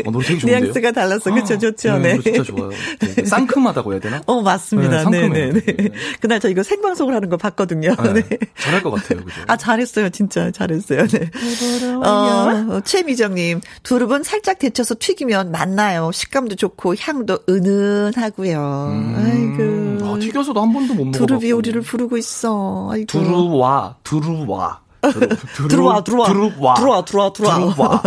어, 0.07 0.11
노래 0.11 0.27
되게 0.27 0.41
좋은데요. 0.41 0.61
뉘앙스가 0.61 0.93
달랐어. 0.93 1.33
그렇죠, 1.33 1.59
좋죠. 1.59 1.99
네, 1.99 2.17
네. 2.17 2.21
진짜 2.21 2.43
좋아요. 2.43 2.71
되게 2.99 3.25
상큼하다고 3.25 3.93
해야 3.93 4.01
되나? 4.01 4.23
어, 4.27 4.43
맞습니다. 4.43 4.91
네, 4.91 4.97
네, 5.11 5.21
상큼해요. 5.21 5.53
네, 5.53 5.61
네. 5.61 5.73
네. 5.77 5.91
그날 6.21 6.41
저 6.41 6.49
이거 6.49 6.63
생방송을 6.63 7.15
하는 7.15 7.29
거 7.29 7.37
봤거든요. 7.37 7.95
네. 8.03 8.13
네. 8.23 8.39
잘할 8.57 8.83
것 8.83 8.91
같아요. 8.91 9.25
그죠? 9.25 9.41
아, 9.47 9.57
잘했어요. 9.57 10.11
진짜 10.11 10.51
잘했어요. 10.51 11.07
네. 11.07 11.31
어, 12.05 12.81
최미정님, 12.85 13.61
두릅은 13.83 14.23
살짝 14.23 14.59
데쳐서 14.59 14.97
튀기면 14.99 15.51
맛나요. 15.51 16.11
식감도 16.13 16.57
좋고 16.57 16.95
향도 16.99 17.39
은은하고요. 17.49 18.91
음. 18.93 19.15
아이고. 19.17 19.94
아, 20.17 20.19
튀겨서도 20.19 20.61
한 20.61 20.73
번도 20.73 20.95
못 20.95 21.05
먹어. 21.07 21.19
두릅이 21.19 21.53
우리를 21.53 21.81
부르고 21.83 22.17
있어. 22.17 22.89
아이고. 22.91 23.07
두루와, 23.07 23.97
두루와. 24.05 24.81
두루, 25.55 25.69
들어와, 25.69 26.03
들어와. 26.03 26.27
두루와. 26.29 26.75
들어와, 26.75 27.05
들어와, 27.05 27.33
들어와. 27.33 27.55
두루와. 27.75 28.03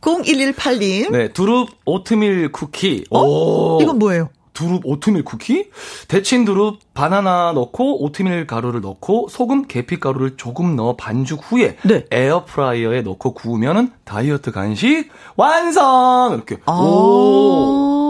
0118님. 0.00 1.10
네, 1.12 1.28
두릅 1.32 1.68
오트밀 1.84 2.50
쿠키. 2.52 3.04
어? 3.10 3.20
오. 3.22 3.78
이건 3.82 3.98
뭐예요? 3.98 4.28
두릅 4.52 4.82
오트밀 4.84 5.24
쿠키? 5.24 5.70
데친 6.08 6.44
두릅 6.44 6.78
바나나 6.92 7.52
넣고 7.52 8.02
오트밀 8.04 8.46
가루를 8.46 8.80
넣고 8.82 9.28
소금 9.30 9.66
계피 9.68 9.98
가루를 10.00 10.36
조금 10.36 10.76
넣어 10.76 10.96
반죽 10.96 11.40
후에 11.42 11.76
네. 11.84 12.04
에어프라이어에 12.10 13.02
넣고 13.02 13.32
구우면은 13.34 13.92
다이어트 14.04 14.50
간식 14.50 15.08
완성 15.36 16.32
이렇게 16.34 16.56
아. 16.66 16.72
오. 16.72 18.09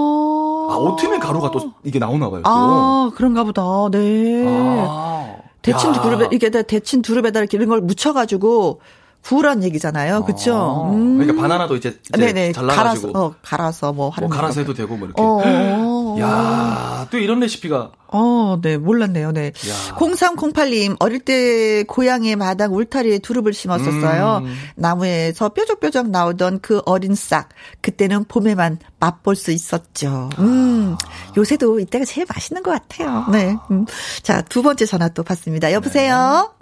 아 0.71 0.77
오트밀 0.77 1.19
가루가 1.21 1.51
또 1.51 1.73
이게 1.85 1.99
나오나 1.99 2.31
봐요. 2.31 2.43
또. 2.45 2.51
아, 2.51 3.11
그런가 3.15 3.45
보다. 3.45 3.63
네. 3.91 4.45
아. 4.47 5.37
데친 5.63 5.91
야. 5.95 6.01
두릅에, 6.01 6.29
이게 6.33 6.51
다 6.51 6.63
데친 6.63 7.03
두릅에다 7.03 7.41
이렇게 7.41 7.57
이런 7.59 7.69
걸 7.69 7.81
묻혀가지고 7.83 8.81
구우란 9.23 9.63
얘기잖아요. 9.65 10.25
그쵸? 10.25 10.55
아. 10.55 10.91
음. 10.93 11.19
그러니까 11.19 11.41
바나나도 11.41 11.77
이제, 11.77 11.99
이제 12.15 12.27
네네. 12.27 12.53
잘라가지고 12.53 13.13
갈아서, 13.13 13.27
어, 13.27 13.35
갈아서 13.43 13.93
뭐 13.93 14.09
하는 14.11 14.29
뭐 14.29 14.37
갈아서 14.37 14.55
거. 14.57 14.61
해도 14.61 14.75
되고 14.75 14.97
뭐 14.97 15.07
이렇게. 15.07 15.23
어, 15.23 15.27
어, 15.27 15.43
어. 15.45 16.21
야, 16.21 17.07
또 17.11 17.19
이런 17.19 17.41
레시피가 17.41 17.93
어, 18.13 18.59
네, 18.61 18.77
몰랐네요, 18.77 19.31
네. 19.33 19.47
야. 19.69 19.95
0308님, 19.97 20.97
어릴 20.99 21.21
때 21.21 21.85
고향의 21.85 22.35
마당 22.35 22.75
울타리에 22.75 23.19
두릅을 23.19 23.53
심었었어요. 23.53 24.43
음. 24.45 24.55
나무에서 24.75 25.51
뾰족뾰족 25.51 26.11
나오던 26.11 26.59
그 26.61 26.83
어린 26.87 27.15
싹. 27.15 27.51
그때는 27.83 28.25
봄에만 28.25 28.79
맛볼 28.99 29.37
수 29.37 29.53
있었죠. 29.53 30.31
음, 30.41 30.97
요새도 31.37 31.79
이때가 31.79 32.05
제일 32.05 32.27
맛있는 32.29 32.65
것 32.65 32.73
같아요. 32.73 33.27
네. 33.31 33.57
음. 33.71 33.87
자, 34.23 34.43
두 34.43 34.63
번째 34.63 34.87
전화 34.87 35.09
또 35.09 35.23
받습니다. 35.23 35.73
여보세요? 35.73 36.53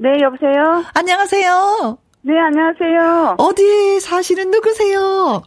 네, 0.00 0.20
여보세요? 0.22 0.84
안녕하세요? 0.94 1.98
네, 2.22 2.38
안녕하세요. 2.38 3.34
어디 3.38 4.00
사시는 4.00 4.50
누구세요? 4.50 5.42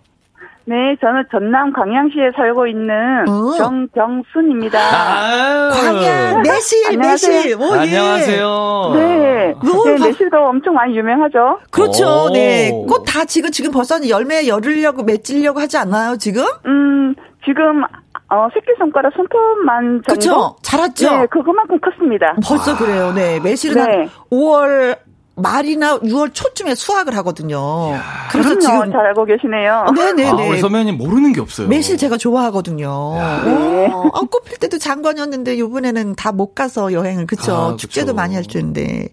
네, 0.66 0.76
저는 1.02 1.24
전남 1.32 1.72
광양시에 1.74 2.32
살고 2.36 2.68
있는 2.68 3.28
어. 3.28 3.54
정경순입니다. 3.58 4.78
아, 4.80 5.70
광양 5.70 6.42
매실 6.44 6.88
안녕하세요. 6.88 7.34
매실. 7.36 7.56
오, 7.62 7.76
예. 7.76 7.80
안녕하세요. 7.80 8.92
네, 8.96 9.54
뭐, 9.64 9.86
네, 9.86 9.96
봐. 9.98 10.06
매실도 10.06 10.38
엄청 10.38 10.74
많이 10.76 10.98
유명하죠. 10.98 11.60
그렇죠. 11.72 12.26
오. 12.26 12.30
네. 12.32 12.72
꽃 12.88 13.04
다 13.06 13.26
지금 13.26 13.52
지금 13.52 13.72
벌써 13.72 13.98
열매 14.08 14.48
열으려고 14.48 15.04
맺으려고 15.04 15.60
하지 15.60 15.78
않나요, 15.78 16.18
지금? 16.18 16.44
음, 16.66 17.16
지금 17.46 17.84
어, 18.32 18.48
새끼손가락 18.54 19.12
손톱만 19.16 19.84
정도. 19.84 20.02
그렇죠. 20.08 20.56
자랐죠. 20.62 21.10
네, 21.12 21.26
그거만큼 21.28 21.78
컸습니다. 21.82 22.34
벌써 22.48 22.78
그래요. 22.78 23.12
네. 23.14 23.40
매실은 23.42 23.86
네. 23.86 23.98
한 23.98 24.10
5월 24.32 24.98
말이나 25.36 25.98
6월 26.00 26.34
초쯤에 26.34 26.76
수확을 26.76 27.16
하거든요. 27.18 27.94
그래서 28.32 28.50
그럼요, 28.50 28.60
지금 28.60 28.92
잘 28.92 29.06
알고 29.08 29.26
계시네요. 29.26 29.86
네네네. 29.96 30.30
아, 30.30 30.34
우리 30.50 30.60
선배님 30.60 30.98
모르는 30.98 31.34
게 31.34 31.42
없어요. 31.42 31.68
매실 31.68 31.98
제가 31.98 32.18
좋아하거든요. 32.18 33.14
네. 33.46 33.92
오, 33.94 34.12
아, 34.14 34.22
꽃필 34.30 34.58
때도 34.60 34.78
장관이었는데 34.78 35.58
요번에는 35.58 36.16
다 36.16 36.32
못 36.32 36.54
가서 36.54 36.94
여행을 36.94 37.28
그쵸? 37.28 37.54
아, 37.54 37.66
그쵸. 37.72 37.78
축제도 37.78 38.14
많이 38.14 38.36
할 38.36 38.44
줄인데. 38.44 39.08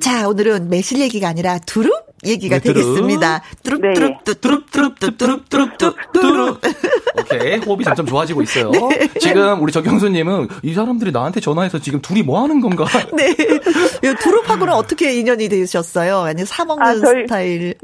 자, 0.00 0.28
오늘은 0.28 0.70
매실 0.70 1.00
얘기가 1.00 1.28
아니라 1.28 1.58
두릅 1.66 1.92
얘기가 2.26 2.58
네. 2.58 2.62
되겠습니다. 2.62 3.42
두릅 3.62 3.80
네. 3.80 3.92
두릅 3.94 4.24
뚜 4.24 4.34
뚜룹 4.40 4.70
뚜룹 4.70 4.98
뚜 5.00 5.16
뚜룹 5.16 5.48
뚜룹 5.48 5.78
뚜 5.78 5.94
뚜룹. 6.12 6.60
오케이 7.18 7.56
호흡이 7.58 7.84
점점 7.84 8.06
좋아지고 8.06 8.42
있어요. 8.42 8.70
지금 9.20 9.62
우리 9.62 9.72
정경수님은 9.72 10.48
이 10.62 10.74
사람들이 10.74 11.12
나한테 11.12 11.40
전화해서 11.40 11.78
지금 11.78 12.00
둘이 12.00 12.22
뭐 12.22 12.42
하는 12.42 12.60
건가? 12.60 12.84
네. 13.14 13.30
이 13.30 14.14
두릅하고는 14.20 14.72
어떻게 14.72 15.12
인연이 15.14 15.48
되셨어요? 15.48 16.18
아니 16.20 16.44
사 16.44 16.64
먹는 16.64 16.84
아, 16.86 16.94
저희- 16.94 17.22
스타일. 17.22 17.74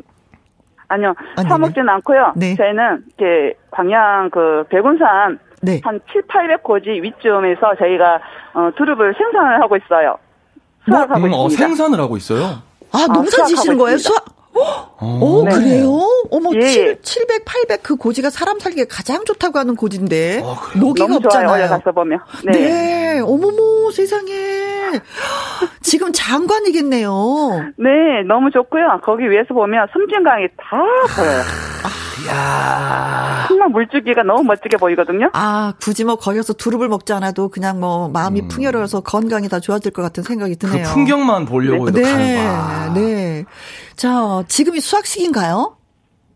아니요, 0.89 1.15
아니요. 1.37 1.49
사 1.49 1.57
먹지는 1.59 1.89
않고요. 1.89 2.33
네. 2.35 2.57
저희는 2.57 3.05
이렇게 3.19 3.55
광양 3.71 4.31
그 4.31 4.65
백운산 4.71 5.39
네. 5.63 5.81
한 5.85 6.01
7, 6.13 6.23
800고지 6.23 6.89
위쯤에서 7.03 7.77
저희가 7.79 8.19
어, 8.55 8.71
두릅을 8.77 9.15
생산을 9.17 9.63
하고 9.63 9.77
있어요. 9.77 10.17
수확하고 10.89 11.21
음, 11.27 11.33
어, 11.33 11.47
있습니다. 11.47 11.67
생산을 11.69 12.01
하고 12.01 12.17
있어요. 12.17 12.63
아, 12.93 13.07
농사 13.07 13.37
수확하고 13.37 13.49
지시는 13.57 13.79
거예요? 13.79 13.99
수확? 13.99 14.25
오, 15.01 15.45
네. 15.45 15.55
그래요? 15.55 15.91
어머, 16.31 16.51
예, 16.55 16.61
칠 16.69 16.87
예. 16.89 16.97
700, 17.01 17.45
800 17.45 17.83
그 17.83 17.97
고지가 17.97 18.31
사람 18.31 18.59
살기에 18.59 18.87
가장 18.87 19.25
좋다고 19.25 19.59
하는 19.59 19.77
고지인데. 19.77 20.43
아? 20.45 20.79
녹이가 20.79 21.07
너무 21.07 21.21
좋아요. 21.21 21.47
없잖아요. 21.47 21.51
올해 21.51 21.69
가서 21.69 21.93
보면. 21.93 22.19
네. 22.45 22.53
네. 22.53 23.21
어머머, 23.21 23.91
세상에. 23.93 24.33
지금 25.83 26.13
장관이겠네요. 26.13 27.11
네, 27.79 27.89
너무 28.27 28.51
좋고요. 28.51 29.01
거기 29.05 29.31
위에서 29.31 29.55
보면 29.55 29.87
섬진강이 29.93 30.49
다 30.59 30.77
보여요. 31.17 31.43
이야. 32.25 33.45
정말 33.49 33.69
물줄기가 33.71 34.23
너무 34.23 34.43
멋지게 34.45 34.77
보이거든요. 34.77 35.31
아, 35.33 35.73
굳이 35.81 36.05
뭐 36.05 36.17
거기 36.17 36.37
가서 36.39 36.53
두릅을 36.53 36.89
먹지 36.89 37.13
않아도 37.13 37.49
그냥 37.49 37.81
뭐 37.81 38.09
마음이 38.09 38.49
풍요로워서 38.49 39.01
건강이 39.01 39.49
다 39.49 39.61
좋아질 39.61 39.93
것 39.93 40.03
같은 40.03 40.23
생각이 40.23 40.55
그 40.55 40.67
드네요. 40.67 40.85
풍경만 40.93 41.45
보려고 41.47 41.85
가는 41.87 42.01
네, 42.03 42.35
거야. 42.37 42.93
네. 42.95 43.45
자, 43.97 44.43
지금이 44.49 44.81
수학 44.81 45.07
시기인가요? 45.07 45.77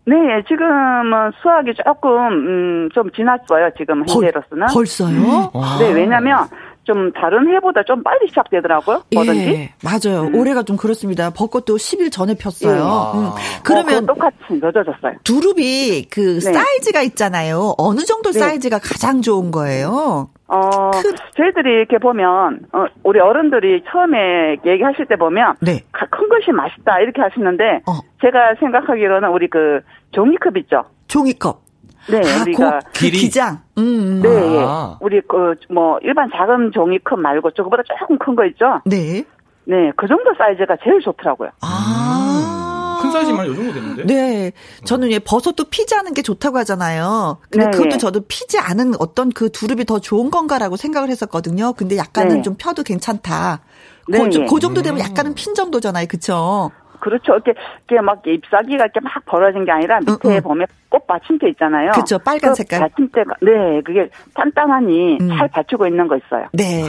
네, 0.06 0.14
지금은 0.46 1.32
수학이 1.40 1.72
조금 1.82 2.10
음, 2.28 2.88
좀 2.94 3.10
지났어요. 3.12 3.70
지금 3.78 4.00
현재로서는. 4.06 4.66
벌 4.72 4.86
써요? 4.86 5.50
네, 5.78 5.92
왜냐면 5.92 6.46
좀 6.84 7.10
다른 7.12 7.48
해보다 7.54 7.82
좀 7.84 8.02
빨리 8.02 8.28
시작되더라고요. 8.28 9.02
뭐든지. 9.14 9.40
예, 9.40 9.72
맞아요. 9.82 10.30
올해가 10.34 10.62
좀 10.62 10.76
그렇습니다. 10.76 11.30
벚꽃도 11.30 11.76
10일 11.76 12.12
전에 12.12 12.34
폈어요. 12.34 12.72
예. 12.74 12.78
음, 12.78 13.24
어, 13.26 13.34
그러면 13.64 14.00
그거 14.06 14.14
똑같이 14.14 14.36
늦어졌어요. 14.50 15.14
두릅이 15.24 16.06
그 16.10 16.40
네. 16.40 16.52
사이즈가 16.52 17.02
있잖아요. 17.02 17.74
어느 17.78 18.00
정도 18.00 18.30
네. 18.32 18.38
사이즈가 18.38 18.78
가장 18.78 19.22
좋은 19.22 19.50
거예요? 19.50 20.28
어, 20.46 20.90
큰- 20.90 21.14
저희들이 21.36 21.70
이렇게 21.72 21.96
보면, 21.98 22.60
어, 22.72 22.84
우리 23.02 23.18
어른들이 23.18 23.82
처음에 23.90 24.56
얘기하실 24.64 25.06
때 25.06 25.16
보면, 25.16 25.54
네. 25.62 25.80
가- 25.90 26.06
큰 26.10 26.28
것이 26.28 26.52
맛있다, 26.52 27.00
이렇게 27.00 27.22
하시는데, 27.22 27.80
어. 27.86 27.92
제가 28.20 28.54
생각하기로는 28.60 29.30
우리 29.30 29.48
그 29.48 29.80
종이컵 30.12 30.58
있죠? 30.58 30.84
종이컵. 31.08 31.63
네, 32.08 32.18
아, 32.18 32.42
우리가. 32.42 32.80
그 32.86 32.92
길이. 32.92 33.18
기장. 33.18 33.60
음. 33.78 34.20
네, 34.22 34.28
아. 34.64 34.92
예. 35.00 35.04
우리 35.04 35.20
그, 35.28 35.54
뭐, 35.72 35.98
일반 36.02 36.28
작은 36.34 36.72
종이컵 36.72 37.18
말고 37.18 37.50
조금보다 37.52 37.82
조금 38.00 38.18
큰 38.18 38.34
거 38.36 38.44
있죠? 38.46 38.80
네. 38.84 39.24
네, 39.66 39.92
그 39.96 40.06
정도 40.06 40.34
사이즈가 40.36 40.76
제일 40.84 41.00
좋더라고요. 41.00 41.50
아. 41.62 42.98
큰 43.00 43.10
사이즈만 43.12 43.46
요 43.46 43.54
정도 43.54 43.72
되는데? 43.72 44.04
네. 44.06 44.52
저는 44.84 45.10
예, 45.10 45.18
버섯도 45.18 45.64
피지 45.70 45.94
않은 45.94 46.14
게 46.14 46.22
좋다고 46.22 46.58
하잖아요. 46.58 47.38
근데 47.50 47.66
네, 47.66 47.70
그것도 47.70 47.90
네. 47.90 47.98
저도 47.98 48.20
피지 48.28 48.58
않은 48.58 48.94
어떤 48.98 49.30
그 49.30 49.50
두릅이 49.50 49.84
더 49.84 49.98
좋은 49.98 50.30
건가라고 50.30 50.76
생각을 50.76 51.08
했었거든요. 51.10 51.72
근데 51.74 51.96
약간은 51.96 52.36
네. 52.36 52.42
좀 52.42 52.54
펴도 52.58 52.82
괜찮다. 52.82 53.60
네, 54.08 54.18
그, 54.18 54.24
네. 54.28 54.46
그 54.46 54.60
정도 54.60 54.82
되면 54.82 55.00
약간은 55.00 55.34
핀 55.34 55.54
정도잖아요. 55.54 56.06
그쵸? 56.08 56.70
그렇죠. 57.04 57.34
이렇게, 57.34 57.52
이렇게 57.86 58.00
막 58.02 58.22
잎사귀가 58.26 58.84
이렇게 58.84 59.00
막 59.00 59.12
벌어진 59.26 59.64
게 59.66 59.70
아니라 59.72 60.00
밑에 60.00 60.12
응, 60.24 60.30
응. 60.36 60.40
보면 60.42 60.66
꽃 60.88 61.06
받침대 61.06 61.48
있잖아요. 61.50 61.90
그쵸, 61.92 62.18
빨간 62.18 62.52
그 62.52 62.56
색깔. 62.56 62.80
받침대가, 62.80 63.34
네, 63.42 63.82
그게 63.84 64.08
단단하니 64.34 65.18
음. 65.20 65.28
잘 65.36 65.48
받치고 65.48 65.86
있는 65.86 66.08
거 66.08 66.16
있어요. 66.16 66.46
네. 66.54 66.84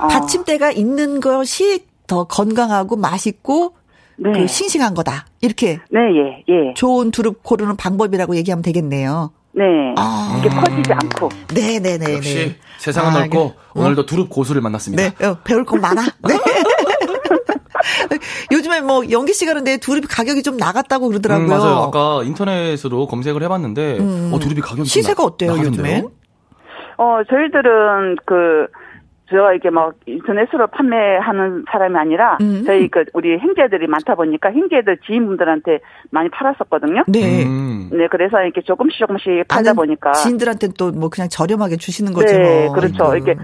어. 0.00 0.08
받침대가 0.08 0.72
있는 0.72 1.20
것이 1.20 1.86
더 2.08 2.24
건강하고 2.24 2.96
맛있고 2.96 3.76
네. 4.16 4.32
그 4.32 4.46
싱싱한 4.48 4.94
거다. 4.94 5.26
이렇게 5.40 5.78
네, 5.90 6.00
예, 6.16 6.44
예. 6.48 6.74
좋은 6.74 7.10
두릅 7.12 7.42
고르는 7.44 7.76
방법이라고 7.76 8.34
얘기하면 8.36 8.62
되겠네요. 8.62 9.30
네. 9.52 9.64
아. 9.96 10.36
이게 10.38 10.48
커지지 10.48 10.92
않고. 10.92 11.28
네네네. 11.54 12.16
역시 12.16 12.56
세상은 12.78 13.10
아, 13.10 13.18
넓고 13.20 13.54
그- 13.72 13.80
오늘도 13.80 14.06
두릅 14.06 14.28
고수를 14.30 14.62
만났습니다. 14.62 15.02
네, 15.10 15.26
어, 15.26 15.38
배울 15.44 15.64
건 15.64 15.80
많아. 15.80 16.02
네. 16.26 16.34
요즘에 18.52 18.80
뭐 18.80 19.02
연기 19.10 19.32
씨가 19.32 19.52
그런데 19.52 19.76
두릅 19.78 20.04
가격이 20.08 20.42
좀 20.42 20.56
나갔다고 20.56 21.08
그러더라고요. 21.08 21.46
음, 21.46 21.48
맞아요. 21.48 21.74
아까 21.76 22.22
인터넷으로 22.24 23.06
검색을 23.06 23.42
해봤는데 23.42 23.98
음. 23.98 24.30
어, 24.32 24.38
두릅이 24.38 24.60
가격이 24.60 24.78
좀 24.78 24.84
시세가 24.84 25.22
나- 25.22 25.26
어때요? 25.26 25.52
요즘엔? 25.52 26.08
어, 26.98 27.20
저희들은 27.28 28.16
그, 28.26 28.66
제가 29.30 29.54
이게 29.54 29.70
막 29.70 29.94
인터넷으로 30.06 30.66
판매하는 30.66 31.64
사람이 31.70 31.96
아니라 31.96 32.36
음. 32.40 32.64
저희 32.66 32.88
그 32.88 33.04
우리 33.14 33.38
형제들이 33.38 33.86
많다 33.86 34.16
보니까 34.16 34.50
형제들 34.52 34.98
지인분들한테 35.06 35.78
많이 36.10 36.28
팔았었거든요. 36.30 37.04
네. 37.06 37.44
음. 37.44 37.88
네, 37.92 38.08
그래서 38.10 38.42
이렇게 38.42 38.60
조금씩 38.60 38.98
조금씩 38.98 39.46
팔다 39.46 39.74
보니까 39.74 40.12
지인들한테 40.12 40.68
또 40.76 40.90
뭐 40.90 41.08
그냥 41.10 41.28
저렴하게 41.28 41.76
주시는 41.76 42.12
거죠. 42.12 42.36
네, 42.36 42.64
뭐. 42.66 42.74
그렇죠. 42.74 43.04
아이고. 43.04 43.16
이렇게 43.24 43.40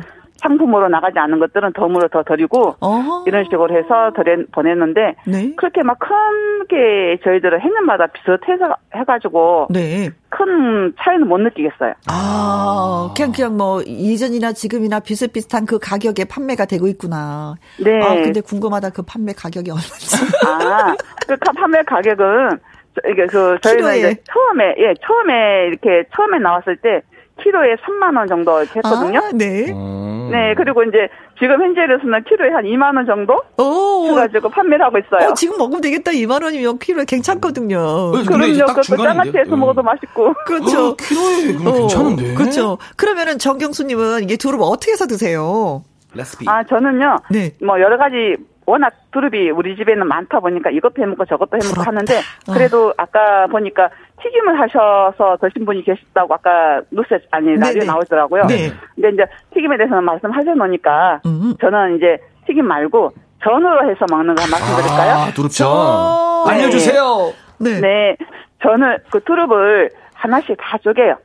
상품으로 0.47 0.89
나가지 0.89 1.19
않은 1.19 1.39
것들은 1.41 1.73
덤으로 1.73 2.09
더 2.09 2.23
드리고 2.23 2.77
어. 2.81 3.25
이런 3.27 3.45
식으로 3.45 3.77
해서 3.77 4.13
드려, 4.15 4.37
보냈는데 4.53 5.17
네. 5.27 5.53
그렇게 5.57 5.83
막 5.83 5.99
크게 5.99 7.19
저희들은 7.25 7.61
해년마다 7.61 8.07
비슷해서 8.09 8.75
해가지고 8.95 9.67
네. 9.71 10.11
큰 10.29 10.95
차이는 11.01 11.27
못 11.29 11.39
느끼겠어요. 11.39 11.95
아, 12.11 13.13
그냥, 13.17 13.33
그냥 13.33 13.57
뭐, 13.57 13.83
이전이나 13.83 14.53
지금이나 14.53 15.01
비슷비슷한 15.01 15.67
그 15.67 15.79
가격에 15.79 16.25
판매가 16.25 16.67
되고 16.67 16.87
있구나. 16.87 17.55
네. 17.83 18.01
아, 18.03 18.15
근데 18.15 18.41
궁금하다. 18.41 18.91
그 18.91 19.03
판매 19.03 19.33
가격이 19.33 19.71
얼마인지. 19.71 20.17
아, 20.47 20.95
그 21.27 21.37
가- 21.39 21.53
판매 21.53 21.83
가격은 21.83 22.59
저- 22.95 23.11
이게 23.11 23.27
그 23.27 23.59
저희는 23.63 23.83
키로에? 23.83 23.99
이제 23.99 24.17
처음에 24.33 24.65
예 24.79 24.95
처음에 25.07 25.67
이렇게 25.69 26.05
처음에 26.15 26.39
나왔을 26.39 26.77
때 26.77 27.03
키로에 27.43 27.77
3만 27.77 28.17
원 28.17 28.27
정도 28.27 28.63
이렇게 28.63 28.79
했거든요. 28.79 29.21
아, 29.21 29.31
네. 29.35 29.71
어. 29.75 30.29
네 30.31 30.55
그리고 30.57 30.83
이제 30.83 31.09
지금 31.39 31.63
현재로서는 31.63 32.25
키로에 32.25 32.51
한 32.51 32.65
2만 32.65 32.97
원 32.97 33.07
정도 33.07 33.41
오. 33.59 34.09
해가지고 34.09 34.49
판매를 34.49 34.85
하고 34.85 34.99
있어요. 34.99 35.31
어, 35.31 35.35
지금 35.35 35.57
먹으면 35.59 35.81
되겠다. 35.83 36.11
2만 36.13 36.43
원이면 36.43 36.79
키로에 36.79 37.05
괜찮거든요. 37.05 38.13
네, 38.15 38.21
이제 38.23 38.31
그럼요. 38.31 38.59
딱 38.67 38.67
그것도 38.67 38.83
장아찌 38.83 38.97
중간인데요? 39.03 39.41
해서 39.43 39.57
먹어도 39.57 39.83
맛있고. 39.83 40.35
그렇죠. 40.47 40.87
어, 40.89 40.97
키로에 40.97 41.53
그럼 41.59 41.75
괜찮은데? 41.75 42.35
그렇죠. 42.35 42.79
그러면은 42.97 43.39
정경수님은 43.39 44.23
이게 44.25 44.37
두릅 44.37 44.63
어떻게 44.63 44.93
해서 44.93 45.07
드세요? 45.07 45.83
레시피. 46.15 46.47
아 46.49 46.65
저는요. 46.65 47.19
네. 47.31 47.53
뭐 47.65 47.79
여러 47.81 47.99
가지 47.99 48.35
워낙 48.67 48.93
두릅이 49.13 49.51
우리 49.51 49.77
집에는 49.77 50.07
많다 50.07 50.41
보니까 50.41 50.71
이것도 50.71 51.01
해먹고 51.01 51.25
저것도 51.25 51.51
해먹고 51.57 51.69
부럽다. 51.75 51.91
하는데 51.91 52.19
어. 52.49 52.53
그래도 52.53 52.93
아까 52.97 53.47
보니까 53.47 53.89
튀김을 54.23 54.61
하셔서 54.61 55.39
드신 55.41 55.65
분이 55.65 55.85
계시다고 55.85 56.35
아까 56.35 56.83
뉴스 56.91 57.19
아니 57.31 57.55
라디오 57.55 57.81
네네. 57.81 57.87
나오더라고요. 57.87 58.47
네. 58.47 58.73
근데 58.97 59.11
이제 59.11 59.25
튀김에 59.55 59.77
대해서는 59.77 60.03
말씀하셔 60.05 60.55
놓으니까 60.55 61.21
음. 61.27 61.55
저는 61.61 61.97
이제 61.97 62.19
튀김 62.47 62.67
말고 62.67 63.13
전으로 63.43 63.89
해서 63.89 64.05
먹는 64.11 64.35
거 64.35 64.43
말씀드릴까요? 64.51 65.15
아, 65.15 65.31
두릅전. 65.33 65.51
전. 65.51 66.49
알려주세요. 66.49 67.33
네. 67.59 67.71
네. 67.71 67.81
네, 67.81 68.17
저는 68.63 68.99
그 69.11 69.23
두릅을 69.23 69.91
하나씩 70.17 70.57
다 70.59 70.79
쪼개요. 70.79 71.17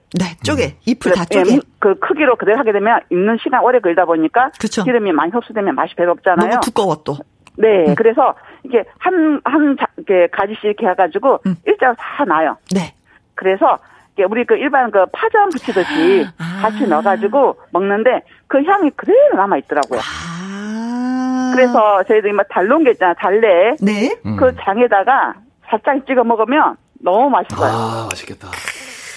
쪼개. 0.43 0.75
잎을 0.85 1.13
다 1.13 1.23
예, 1.31 1.43
쪼개. 1.43 1.59
그 1.79 1.95
크기로 1.99 2.35
그대로 2.35 2.59
하게 2.59 2.71
되면 2.71 2.99
익는 3.09 3.37
시간 3.41 3.63
오래 3.63 3.79
걸다 3.79 4.05
보니까 4.05 4.51
그쵸. 4.59 4.83
기름이 4.83 5.11
많이 5.13 5.31
흡수되면 5.31 5.73
맛이 5.75 5.95
별로 5.95 6.11
없잖아요. 6.11 6.49
너무 6.49 6.61
두꺼워 6.61 6.95
또. 7.03 7.17
네, 7.57 7.93
그래서 7.95 8.35
이게 8.63 8.83
한, 8.99 9.41
한, 9.43 9.75
자, 9.79 9.87
이렇게 9.97 10.27
가지씩 10.31 10.63
이렇게 10.63 10.87
해가지고 10.87 11.39
음. 11.45 11.55
일자로 11.65 11.95
다 11.97 12.25
놔요. 12.25 12.57
네. 12.73 12.93
그래서 13.35 13.77
이게 14.13 14.23
우리 14.23 14.45
그 14.45 14.55
일반 14.55 14.91
그 14.91 15.05
파전 15.11 15.49
부치듯이 15.49 16.25
아. 16.37 16.61
같이 16.61 16.87
넣어가지고 16.87 17.57
먹는데 17.71 18.21
그 18.47 18.63
향이 18.63 18.91
그대로 18.91 19.35
남아 19.35 19.57
있더라고요. 19.57 19.99
아. 19.99 21.51
그래서 21.55 22.03
저희들이 22.03 22.33
막 22.33 22.47
달롱 22.49 22.83
게 22.83 22.91
있잖아 22.91 23.13
달래 23.13 23.75
네. 23.81 24.15
음. 24.25 24.37
그 24.37 24.53
장에다가 24.61 25.33
살짝 25.69 26.05
찍어 26.05 26.23
먹으면 26.23 26.75
너무 27.03 27.29
맛있어요. 27.29 27.69
아, 27.71 28.07
맛있겠다. 28.09 28.49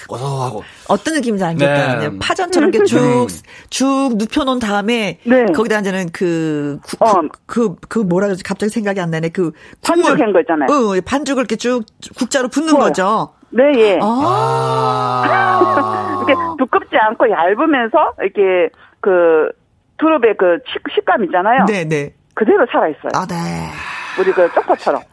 고소하고. 0.07 0.63
어떤 0.87 1.15
느낌인지 1.15 1.43
알겠다. 1.43 1.95
네. 1.97 2.09
파전처럼 2.19 2.69
이렇게 2.69 2.85
쭉, 2.85 3.27
쭉 3.71 4.11
눕혀놓은 4.17 4.59
다음에, 4.59 5.19
네. 5.23 5.45
거기다 5.45 5.79
이제는 5.79 6.09
그, 6.13 6.77
구, 6.83 6.97
어. 6.99 7.21
그, 7.47 7.75
그 7.89 7.99
뭐라 7.99 8.27
그러지? 8.27 8.43
갑자기 8.43 8.69
생각이 8.69 8.99
안 8.99 9.09
나네. 9.09 9.29
그, 9.29 9.51
반죽 9.83 10.03
국물. 10.03 10.21
한거 10.21 10.39
있잖아요. 10.41 10.67
어, 10.69 11.01
반죽을 11.03 11.41
이렇게 11.41 11.55
쭉 11.55 11.83
국자로 12.17 12.49
붓는 12.49 12.73
구워요. 12.73 12.87
거죠. 12.89 13.33
네, 13.49 13.63
예. 13.77 13.99
아. 14.01 16.21
이렇게 16.27 16.33
두껍지 16.59 16.95
않고 16.97 17.29
얇으면서 17.31 17.97
이렇게 18.21 18.69
그 18.99 19.49
두릅의 19.97 20.35
그 20.37 20.57
식, 20.71 20.81
식감 20.93 21.23
있잖아요. 21.25 21.65
네네. 21.65 22.13
그대로 22.33 22.65
살아 22.71 22.89
있어요. 22.89 23.11
아, 23.13 23.25
네. 23.25 23.69
우리 24.17 24.31
그 24.31 24.51
쪽파처럼. 24.53 25.03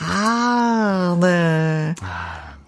아, 0.00 1.16
네. 1.20 1.94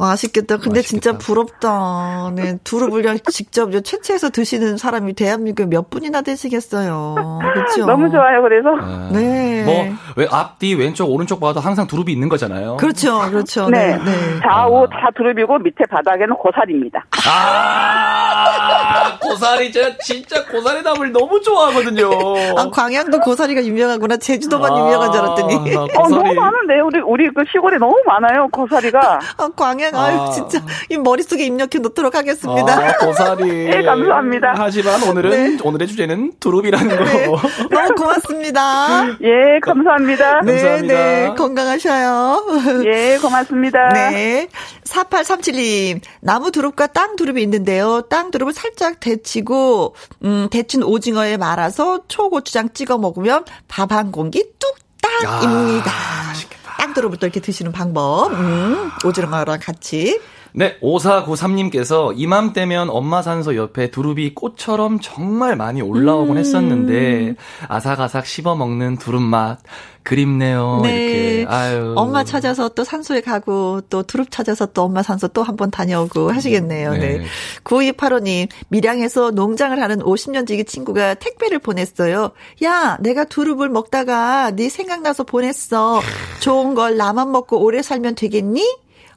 맛있겠다. 0.03 0.57
근데 0.57 0.83
진짜 0.83 1.17
부럽다. 1.17 2.33
네. 2.35 2.59
두릅을 2.65 3.03
그냥 3.03 3.19
직접 3.31 3.71
채취해서 3.85 4.31
드시는 4.31 4.77
사람이 4.77 5.15
대한민국에 5.15 5.67
몇 5.67 5.91
분이나 5.91 6.23
되시겠어요. 6.23 7.41
그렇죠? 7.55 7.87
너무 7.87 8.11
좋아요. 8.11 8.43
그래서 8.43 8.71
네. 9.13 9.63
뭐, 9.65 9.97
왜 10.17 10.27
앞뒤, 10.31 10.75
왼쪽, 10.75 11.11
오른쪽 11.11 11.41
봐도 11.41 11.61
항상 11.61 11.87
두릅이 11.87 12.13
있는 12.13 12.29
거잖아요. 12.29 12.77
그렇죠. 12.79 13.21
그렇죠. 13.31 13.69
네. 13.69 13.97
네. 13.97 14.05
네. 14.05 14.41
좌우 14.43 14.89
다 14.89 15.11
두릅이고 15.15 15.59
밑에 15.59 15.85
바닥에는 15.87 16.35
고사리입니다. 16.37 17.07
아, 17.29 19.19
고사리, 19.21 19.71
제가 19.73 19.97
진짜 19.99 20.45
고사리 20.47 20.83
담을 20.83 21.13
너무 21.13 21.41
좋아하거든요. 21.41 22.11
아, 22.59 22.71
광양도 22.71 23.21
고사리가 23.21 23.65
유명하구나. 23.65 24.17
제주도만 24.17 24.77
유명한 24.77 25.13
줄 25.13 25.21
알았더니. 25.21 25.77
아, 25.77 25.83
어, 25.83 25.87
고사리. 25.87 26.15
너무 26.15 26.35
많은데 26.35 26.81
우리 26.81 27.01
우리 27.01 27.31
그 27.33 27.45
시골에 27.51 27.79
너무 27.79 27.97
많아요. 28.07 28.49
고사리가. 28.49 29.21
아, 29.39 29.49
광양, 29.57 29.92
아유, 29.93 30.19
아. 30.21 30.31
진짜, 30.33 30.65
이 30.89 30.97
머릿속에 30.97 31.45
입력해 31.47 31.79
놓도록 31.81 32.15
하겠습니다. 32.15 32.75
아, 32.75 32.97
고사리. 32.99 33.45
네, 33.71 33.83
감사합니다. 33.83 34.55
하지만 34.57 35.03
오늘은, 35.05 35.31
네. 35.31 35.63
오늘의 35.63 35.89
주제는 35.89 36.33
두릅이라는 36.41 36.97
거. 36.97 37.05
네. 37.05 37.27
너무 37.71 37.95
고맙습니다. 37.97 39.07
예, 39.23 39.61
감사합니다. 39.63 40.41
네, 40.43 40.53
감사합니다. 40.53 40.95
네. 40.95 41.35
건강하셔요. 41.37 42.45
예, 42.87 43.19
고맙습니다. 43.23 43.89
네. 43.91 44.49
4837님, 44.85 46.01
나무 46.21 46.51
두릅과 46.51 46.89
땅 46.89 47.15
두릅이 47.17 47.41
있는데요. 47.43 48.03
땅 48.11 48.31
두릅을 48.33 48.53
살짝 48.53 48.99
데치고, 49.01 49.95
음, 50.25 50.49
데친 50.51 50.83
오징어에 50.83 51.37
말아서 51.37 52.01
초고추장 52.09 52.71
찍어 52.75 52.99
먹으면 52.99 53.45
밥 53.69 53.93
한 53.93 54.11
공기 54.11 54.43
뚝딱입니다. 54.59 55.91
아, 55.91 56.33
땅 56.79 56.95
두릅을 56.95 57.19
또 57.19 57.27
이렇게 57.27 57.41
드시는 57.41 57.73
방법. 57.73 58.33
음, 58.33 58.91
오징어랑 59.05 59.59
같이. 59.61 60.21
네, 60.55 60.79
5493님께서 60.81 62.13
이맘때면 62.17 62.91
엄마 62.91 63.23
산소 63.23 63.57
옆에 63.57 63.91
두릅이 63.91 64.35
꽃처럼 64.35 64.99
정말 65.01 65.57
많이 65.57 65.81
올라오곤 65.81 66.37
음. 66.37 66.39
했었는데 66.39 67.35
아삭아삭 67.69 68.27
씹어 68.27 68.55
먹는 68.57 68.99
두릅 68.99 69.23
맛 69.23 69.59
그립네요. 70.03 70.83
이렇게. 70.85 71.47
아유. 71.49 71.95
엄마 71.97 72.25
찾아서 72.25 72.69
또 72.71 72.83
산소에 72.83 73.21
가고 73.21 73.81
또 73.89 74.03
두릅 74.03 74.31
찾아서 74.33 74.67
또 74.67 74.83
엄마 74.83 75.03
산소 75.03 75.29
또 75.29 75.43
한 75.45 75.57
번 75.57 75.71
다녀오고 75.71 76.33
하시겠네요. 76.33 76.93
네. 76.95 76.99
네. 77.19 77.25
9285님, 77.63 78.49
밀양에서 78.69 79.31
농장을 79.31 79.81
하는 79.81 80.01
50년 80.01 80.47
지기 80.47 80.65
친구가 80.65 81.15
택배를 81.15 81.61
보냈어요. 81.61 82.33
야, 82.65 82.97
내가 83.01 83.25
두릅을 83.25 83.69
먹다가 83.69 84.51
네 84.51 84.69
생각나서 84.69 85.23
보냈어. 85.25 86.01
좋은 86.41 86.75
걸 86.75 86.97
나만 86.97 87.31
먹고 87.31 87.63
오래 87.63 87.81
살면 87.81 88.17
되겠니? 88.17 88.61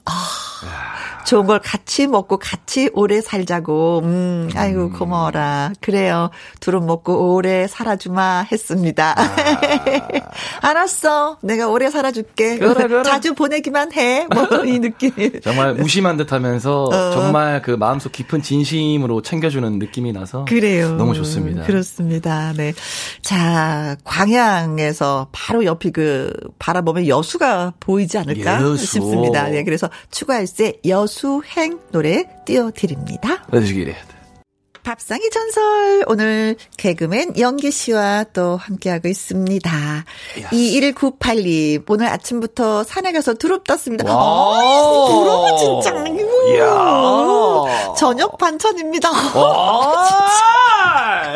아, 0.05 0.11
좋은 1.25 1.47
걸 1.47 1.59
같이 1.59 2.07
먹고 2.07 2.37
같이 2.37 2.89
오래 2.93 3.19
살자고. 3.19 4.01
음, 4.03 4.49
아이고, 4.55 4.91
고마워라. 4.91 5.73
그래요. 5.81 6.29
두릅 6.59 6.85
먹고 6.85 7.33
오래 7.33 7.67
살아주마 7.67 8.45
했습니다. 8.51 9.15
알았어. 10.61 11.37
내가 11.41 11.67
오래 11.67 11.89
살아줄게. 11.89 12.57
그래, 12.59 12.87
그래. 12.87 13.03
자주 13.03 13.33
보내기만 13.33 13.93
해. 13.93 14.27
뭐, 14.33 14.45
이 14.65 14.79
느낌. 14.79 15.11
정말 15.41 15.73
무심한 15.73 16.17
듯 16.17 16.31
하면서 16.31 16.83
어. 16.93 17.11
정말 17.11 17.61
그 17.61 17.71
마음속 17.71 18.11
깊은 18.11 18.41
진심으로 18.43 19.21
챙겨주는 19.21 19.79
느낌이 19.79 20.13
나서 20.13 20.45
그래요. 20.45 20.95
너무 20.95 21.13
좋습니다. 21.15 21.63
그렇습니다. 21.63 22.53
네. 22.55 22.73
자, 23.21 23.95
광양에서 24.03 25.29
바로 25.31 25.65
옆이 25.65 25.91
그 25.91 26.31
바라보면 26.59 27.07
여수가 27.07 27.73
보이지 27.79 28.17
않을까 28.19 28.61
여수. 28.61 28.85
싶습니다. 28.85 29.49
네. 29.49 29.63
그래서 29.63 29.89
추가할세 30.11 30.79
여수 30.87 31.14
행 31.57 31.79
노래 31.91 32.25
띄워드립니다. 32.45 33.45
해주시기래. 33.53 33.95
밥상의 34.83 35.29
전설 35.31 36.03
오늘 36.07 36.55
개그맨 36.77 37.39
영기 37.39 37.71
씨와 37.71 38.25
또 38.33 38.55
함께하고 38.55 39.07
있습니다. 39.07 39.71
2198님 40.51 41.89
오늘 41.89 42.07
아침부터 42.07 42.83
산에 42.83 43.11
가서 43.11 43.33
두릅 43.33 43.63
땄습니다. 43.63 44.15
와. 44.15 45.07
두릅은 45.09 45.57
진짜 45.57 45.99
아니고 45.99 46.29
이야. 46.49 47.93
저녁 47.95 48.37
반찬입니다. 48.37 49.09
와. 49.39 50.05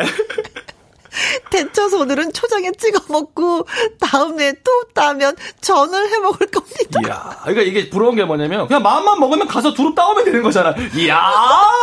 데쳐서 1.50 1.98
오늘은 1.98 2.32
초장에 2.32 2.72
찍어 2.72 3.00
먹고 3.08 3.66
다음에 4.00 4.52
또 4.64 4.70
따면 4.94 5.36
전을 5.60 6.10
해 6.10 6.18
먹을 6.18 6.46
겁니다. 6.46 7.00
이야. 7.06 7.36
그러니까 7.42 7.62
이게 7.62 7.90
부러운 7.90 8.16
게 8.16 8.24
뭐냐면 8.24 8.66
그냥 8.66 8.82
마음만 8.82 9.20
먹으면 9.20 9.46
가서 9.46 9.74
두릅 9.74 9.94
따오면 9.94 10.24
되는 10.24 10.42
거잖아. 10.42 10.74
이야. 10.96 11.20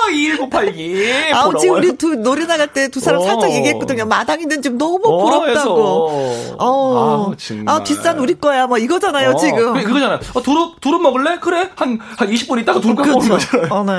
2198기. 0.10 1.34
아우 1.34 1.58
지금 1.58 1.76
우리 1.78 1.95
두 1.98 2.16
노래 2.16 2.45
나갈 2.45 2.68
때 2.74 2.88
두 2.98 2.99
사람 2.99 3.22
어. 3.22 3.24
살짝 3.24 3.52
얘기했거든요. 3.52 4.06
마당이든 4.06 4.62
지금 4.62 4.78
너무 4.78 5.02
어, 5.04 5.24
부럽다고. 5.26 6.56
어. 6.60 7.32
정말. 7.38 7.76
아 7.76 7.84
뒷산 7.84 8.20
우리 8.20 8.34
거야 8.34 8.66
뭐 8.68 8.78
이거잖아요 8.78 9.32
어, 9.32 9.36
지금. 9.36 9.74
그래, 9.74 9.84
그거잖아. 9.84 10.20
어, 10.34 10.41
두릅, 10.41 10.80
두릅 10.82 11.02
먹을래? 11.02 11.38
그래? 11.40 11.70
한, 11.76 11.99
한 11.99 12.30
20분 12.30 12.60
있다가 12.62 12.80
두릅 12.80 12.95
갖고 12.98 13.18
오는 13.18 13.30
거잖아. 13.30 13.68
어, 13.70 13.84
네. 13.84 13.91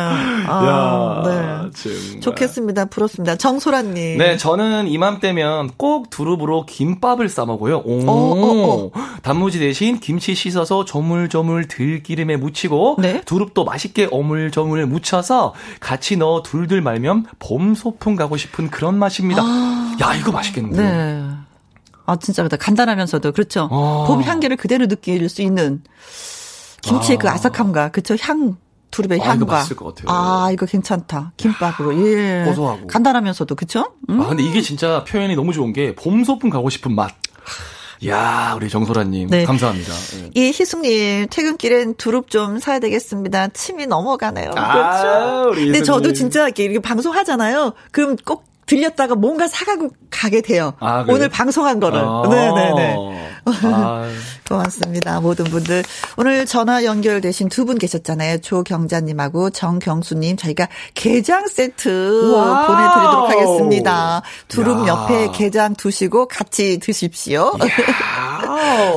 아, 0.49 0.65
야, 0.67 1.23
네. 1.25 1.71
정말. 1.75 2.21
좋겠습니다. 2.21 2.85
부럽습니다. 2.87 3.37
정소라 3.37 3.83
님. 3.83 4.19
네, 4.19 4.37
저는 4.37 4.89
이맘 4.89 5.18
때면 5.21 5.71
꼭 5.77 6.11
두릅으로 6.11 6.67
김밥을 6.67 7.29
싸 7.29 7.45
먹어요. 7.45 7.83
오. 7.85 8.01
어, 8.07 8.13
어, 8.13 8.85
어. 8.87 8.91
단무지 9.23 9.59
대신 9.59 10.01
김치 10.01 10.35
씻어서 10.35 10.85
조물조물 10.85 11.69
들기름에 11.69 12.37
묻히고 12.37 12.97
네. 13.01 13.23
두릅도 13.23 13.65
맛있게 13.65 14.09
어물저물 14.11 14.87
묻혀서 14.87 15.55
같이 15.81 16.17
넣어 16.17 16.43
둘둘 16.43 16.81
말면 16.83 17.27
봄 17.39 17.75
소풍 17.75 18.17
가고 18.17 18.37
싶은 18.37 18.71
그런 18.71 18.99
맛입니다. 18.99 19.43
야, 20.01 20.15
이거 20.15 20.33
맛있겠는데요. 20.33 20.83
네. 20.83 21.25
아 22.07 22.17
진짜 22.17 22.43
그다 22.43 22.57
간단하면서도 22.57 23.33
그렇죠. 23.33 23.69
어. 23.71 24.07
봄 24.07 24.23
향기를 24.23 24.57
그대로 24.57 24.87
느낄 24.87 25.29
수 25.29 25.43
있는 25.43 25.83
김치의 26.81 27.19
그 27.19 27.29
아삭함과 27.29 27.91
그쵸 27.91 28.17
향 28.21 28.57
두릅의 28.91 29.21
아, 29.21 29.31
향과. 29.31 29.37
이거 29.37 29.47
맛있을 29.47 29.77
것 29.77 29.95
같아요. 29.95 30.07
아 30.09 30.51
이거 30.53 30.67
괜찮다. 30.67 31.33
김밥으로 31.37 31.95
예. 32.07 32.45
고소하고. 32.47 32.87
간단하면서도 32.87 33.55
그쵸? 33.55 33.85
음? 34.09 34.21
아, 34.21 34.29
근데 34.29 34.43
이게 34.43 34.61
진짜 34.63 35.05
표현이 35.05 35.37
너무 35.37 35.53
좋은 35.53 35.73
게 35.73 35.95
봄 35.95 36.25
소풍 36.25 36.51
가고 36.51 36.71
싶은 36.71 36.95
맛. 36.95 37.13
야, 38.07 38.53
우리 38.57 38.69
정소라님 38.69 39.29
네. 39.29 39.45
감사합니다. 39.45 39.93
예. 40.19 40.31
이 40.35 40.53
희숙님 40.53 41.27
퇴근길엔 41.31 41.95
두릅 41.97 42.31
좀 42.31 42.61
사야 42.61 42.79
되겠습니다. 42.79 43.49
침이 43.49 43.87
넘어가네요. 43.87 44.53
아, 44.55 44.73
그렇죠. 45.43 45.51
근데 45.55 45.83
저도. 45.83 46.13
진짜 46.13 46.45
이렇게, 46.45 46.63
이렇게 46.65 46.79
방송하잖아요. 46.79 47.73
그럼 47.91 48.15
꼭 48.25 48.45
들렸다가 48.67 49.15
뭔가 49.17 49.49
사가고 49.49 49.89
가게 50.11 50.43
돼요. 50.43 50.75
아? 50.79 51.05
오늘 51.09 51.29
방송한 51.29 51.81
거를. 51.81 51.99
아. 52.05 52.23
네네네. 52.29 53.29
아, 53.45 54.09
고맙습니다. 54.49 55.21
모든 55.21 55.45
분들. 55.47 55.83
오늘 56.17 56.47
전화 56.47 56.85
연결되신 56.85 57.49
두 57.49 57.65
분 57.69 57.79
계셨잖아요. 57.79 58.39
조경자님하고 58.39 59.51
정경수님. 59.51 60.37
저희가 60.37 60.69
게장 60.95 61.47
세트 61.49 62.33
wow. 62.33 62.67
보내드리도록 62.67 63.31
하겠습니다. 63.31 64.23
두릅 64.49 64.87
야. 64.87 64.89
옆에 64.89 65.31
게장 65.33 65.75
두시고 65.75 66.29
같이 66.29 66.79
드십시오. 66.79 67.53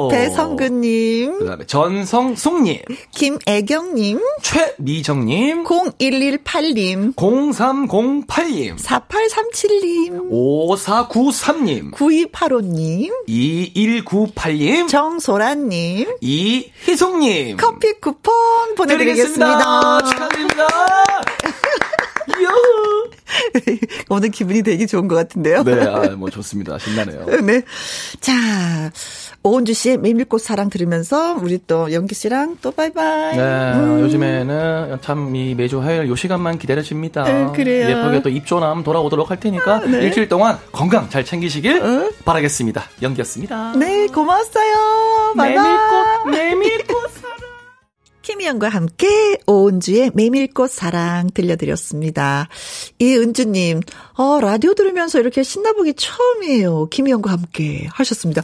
배성근님, 0.09 1.39
그 1.39 1.45
다음에 1.45 1.65
전성숙님, 1.65 2.79
김애경님, 3.11 4.19
최미정님, 4.41 5.63
0118님, 5.65 7.15
0308님, 7.15 8.77
4837님, 8.77 10.29
5493님, 10.31 11.91
9285님, 11.93 13.11
2198 13.27 14.40
5568님, 14.41 14.87
정소라님, 14.87 16.17
이희숙님 16.19 17.57
커피 17.57 17.93
쿠폰 17.99 18.75
보내드리겠습니다. 18.75 19.99
드리겠습니다. 19.99 20.09
축하드립니다. 20.09 20.67
오늘 24.09 24.29
기분이 24.29 24.63
되게 24.63 24.85
좋은 24.85 25.07
것 25.07 25.15
같은데요. 25.15 25.63
네, 25.63 25.85
아, 25.85 26.09
뭐 26.15 26.29
좋습니다. 26.29 26.77
신나네요. 26.79 27.25
네. 27.41 27.61
자, 28.19 28.33
오은주 29.43 29.73
씨의 29.73 29.97
메밀꽃 29.97 30.39
사랑 30.39 30.69
들으면서 30.69 31.35
우리 31.41 31.59
또 31.65 31.91
연기 31.91 32.13
씨랑 32.13 32.57
또 32.61 32.69
바이바이. 32.71 33.35
네, 33.37 33.73
음. 33.73 33.99
요즘에는 34.01 34.99
참 35.01 35.35
이 35.35 35.55
매주 35.55 35.81
화요일 35.81 36.09
요 36.09 36.15
시간만 36.15 36.59
기다려집니다. 36.59 37.23
네, 37.23 37.47
그래요. 37.55 37.89
예쁘게 37.89 38.21
또 38.21 38.29
입조남 38.29 38.83
돌아오도록 38.83 39.31
할 39.31 39.39
테니까 39.39 39.75
아, 39.77 39.79
네. 39.79 40.03
일주일 40.03 40.27
동안 40.29 40.59
건강 40.71 41.09
잘 41.09 41.25
챙기시길 41.25 41.81
어? 41.81 42.11
바라겠습니다. 42.25 42.83
연기였습니다. 43.01 43.73
네, 43.77 44.07
고마웠어요. 44.07 45.33
메밀꽃, 45.35 46.29
메밀꽃 46.31 47.11
사랑. 47.11 47.31
김희영과 48.21 48.69
함께 48.69 49.37
오은주의 49.47 50.11
메밀꽃 50.13 50.69
사랑 50.69 51.29
들려드렸습니다. 51.33 52.47
이은주님, 52.99 53.79
어, 54.17 54.39
라디오 54.39 54.75
들으면서 54.75 55.19
이렇게 55.19 55.41
신나보기 55.41 55.95
처음이에요. 55.95 56.87
김희영과 56.91 57.31
함께 57.31 57.87
하셨습니다. 57.91 58.43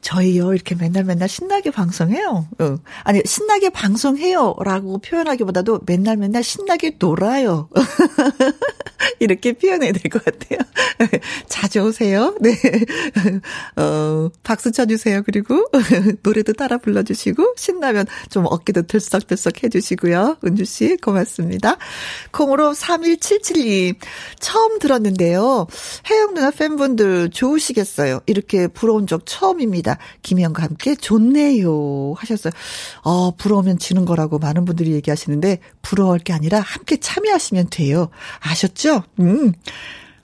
저희요, 0.00 0.54
이렇게 0.54 0.74
맨날 0.74 1.04
맨날 1.04 1.28
신나게 1.28 1.70
방송해요. 1.70 2.46
응. 2.60 2.78
아니, 3.02 3.20
신나게 3.24 3.70
방송해요. 3.70 4.54
라고 4.64 4.98
표현하기보다도 4.98 5.80
맨날 5.86 6.16
맨날 6.16 6.42
신나게 6.42 6.96
놀아요. 6.98 7.68
이렇게 9.20 9.52
표현해야 9.52 9.92
될 9.92 10.02
것 10.10 10.24
같아요. 10.24 10.58
자주 11.48 11.80
오세요. 11.80 12.34
네. 12.40 12.54
어, 13.76 14.30
박수 14.42 14.70
쳐주세요. 14.72 15.22
그리고 15.24 15.64
노래도 16.22 16.52
따라 16.52 16.78
불러주시고, 16.78 17.54
신나면 17.56 18.06
좀 18.30 18.46
어깨도 18.48 18.82
들썩들썩 18.82 19.64
해주시고요. 19.64 20.38
은주 20.44 20.64
씨, 20.64 20.96
고맙습니다. 20.96 21.76
콩으로 22.30 22.72
3177님, 22.72 23.96
처음 24.40 24.78
들었는데요. 24.78 25.66
혜영 26.10 26.34
누나 26.34 26.50
팬분들 26.50 27.30
좋으시겠어요. 27.30 28.20
이렇게 28.26 28.68
부러운 28.68 29.06
적 29.06 29.22
처음입니다. 29.26 29.87
김희영과 30.22 30.62
함께 30.62 30.94
좋네요. 30.96 32.14
하셨어요. 32.16 32.52
어, 33.02 33.30
부러우면 33.36 33.78
지는 33.78 34.04
거라고 34.04 34.38
많은 34.38 34.64
분들이 34.64 34.92
얘기하시는데, 34.92 35.60
부러울 35.80 36.18
게 36.18 36.32
아니라 36.32 36.60
함께 36.60 36.98
참여하시면 36.98 37.68
돼요. 37.70 38.10
아셨죠? 38.40 39.04
음. 39.20 39.52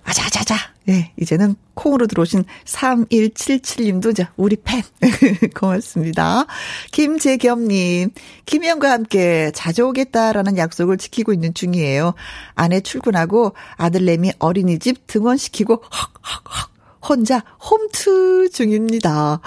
아자자자. 0.04 0.56
네, 0.86 1.12
이제는 1.18 1.56
콩으로 1.72 2.06
들어오신 2.06 2.44
3177님도 2.66 4.14
자, 4.14 4.32
우리 4.36 4.56
팬. 4.56 4.82
고맙습니다. 5.56 6.44
김재겸님, 6.92 8.10
김희영과 8.44 8.90
함께 8.90 9.50
자주 9.54 9.86
오겠다라는 9.86 10.58
약속을 10.58 10.98
지키고 10.98 11.32
있는 11.32 11.54
중이에요. 11.54 12.12
아내 12.54 12.80
출근하고 12.80 13.54
아들 13.76 14.04
내미 14.04 14.32
어린이집 14.38 15.06
등원시키고 15.06 15.74
헉 15.74 16.12
헉 16.22 16.42
헉 16.46 16.73
혼자 17.08 17.42
홈트 17.70 18.50
중입니다. 18.50 19.40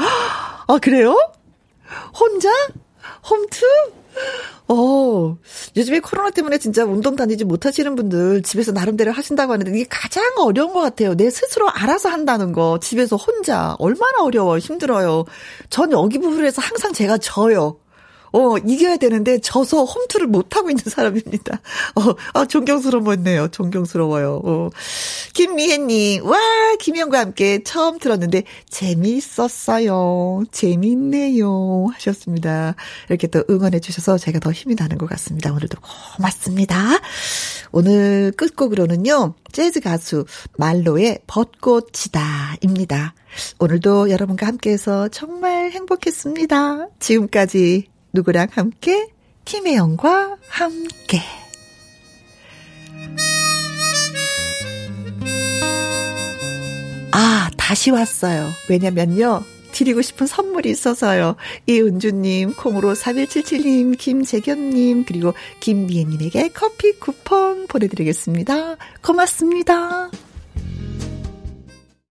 아, 0.68 0.78
그래요? 0.82 1.18
혼자? 2.14 2.50
홈트? 3.30 3.66
어, 4.70 5.38
요즘에 5.78 6.00
코로나 6.00 6.30
때문에 6.30 6.58
진짜 6.58 6.84
운동 6.84 7.16
다니지 7.16 7.46
못하시는 7.46 7.96
분들 7.96 8.42
집에서 8.44 8.72
나름대로 8.72 9.12
하신다고 9.12 9.54
하는데 9.54 9.72
이게 9.72 9.88
가장 9.90 10.24
어려운 10.40 10.74
것 10.74 10.82
같아요. 10.82 11.16
내 11.16 11.30
스스로 11.30 11.70
알아서 11.70 12.10
한다는 12.10 12.52
거. 12.52 12.80
집에서 12.82 13.16
혼자. 13.16 13.76
얼마나 13.80 14.24
어려워요. 14.24 14.58
힘들어요. 14.58 15.26
전 15.70 15.92
여기 15.92 16.18
부분에서 16.20 16.62
항상 16.62 16.92
제가 16.94 17.18
져요. 17.18 17.78
어, 18.38 18.55
이겨야 18.59 18.97
되는데 18.97 19.39
져서 19.39 19.84
홈트를 19.84 20.27
못하고 20.27 20.69
있는 20.69 20.84
사람입니다. 20.85 21.59
어, 21.95 22.15
아, 22.35 22.45
존경스러웠네요. 22.45 23.47
존경스러워요. 23.47 24.41
어. 24.43 24.69
김미혜님, 25.34 26.23
와, 26.23 26.38
김영과 26.80 27.19
함께 27.19 27.64
처음 27.64 27.97
들었는데 27.97 28.43
재미있었어요. 28.69 30.43
재미있네요. 30.51 31.88
하셨습니다. 31.93 32.76
이렇게 33.09 33.26
또 33.26 33.43
응원해 33.49 33.80
주셔서 33.80 34.19
제가 34.19 34.38
더 34.38 34.51
힘이 34.51 34.76
나는 34.76 34.99
것 34.99 35.09
같습니다. 35.09 35.51
오늘도 35.51 35.80
고맙습니다. 36.15 36.99
오늘 37.72 38.31
끝곡으로는요, 38.38 39.34
재즈 39.51 39.80
가수 39.80 40.26
말로의 40.57 41.22
벚꽃이다입니다. 41.26 43.15
오늘도 43.57 44.11
여러분과 44.11 44.45
함께해서 44.45 45.07
정말 45.09 45.72
행복했습니다. 45.72 46.89
지금까지 46.99 47.97
누구랑 48.14 48.48
함께? 48.52 49.10
김혜영과 49.46 50.38
함께. 50.50 51.22
아, 57.12 57.50
다시 57.58 57.92
왔어요. 57.92 58.50
왜냐면요. 58.70 59.44
드리고 59.72 60.02
싶은 60.02 60.26
선물이 60.28 60.70
있어서요. 60.70 61.36
이은주님, 61.68 62.56
콩으로 62.56 62.94
4177님, 62.94 63.98
김재견님, 63.98 65.06
그리고 65.06 65.34
김미애님에게 65.60 66.50
커피 66.50 66.94
쿠폰 66.94 67.68
보내드리겠습니다. 67.68 68.78
고맙습니다. 69.04 70.10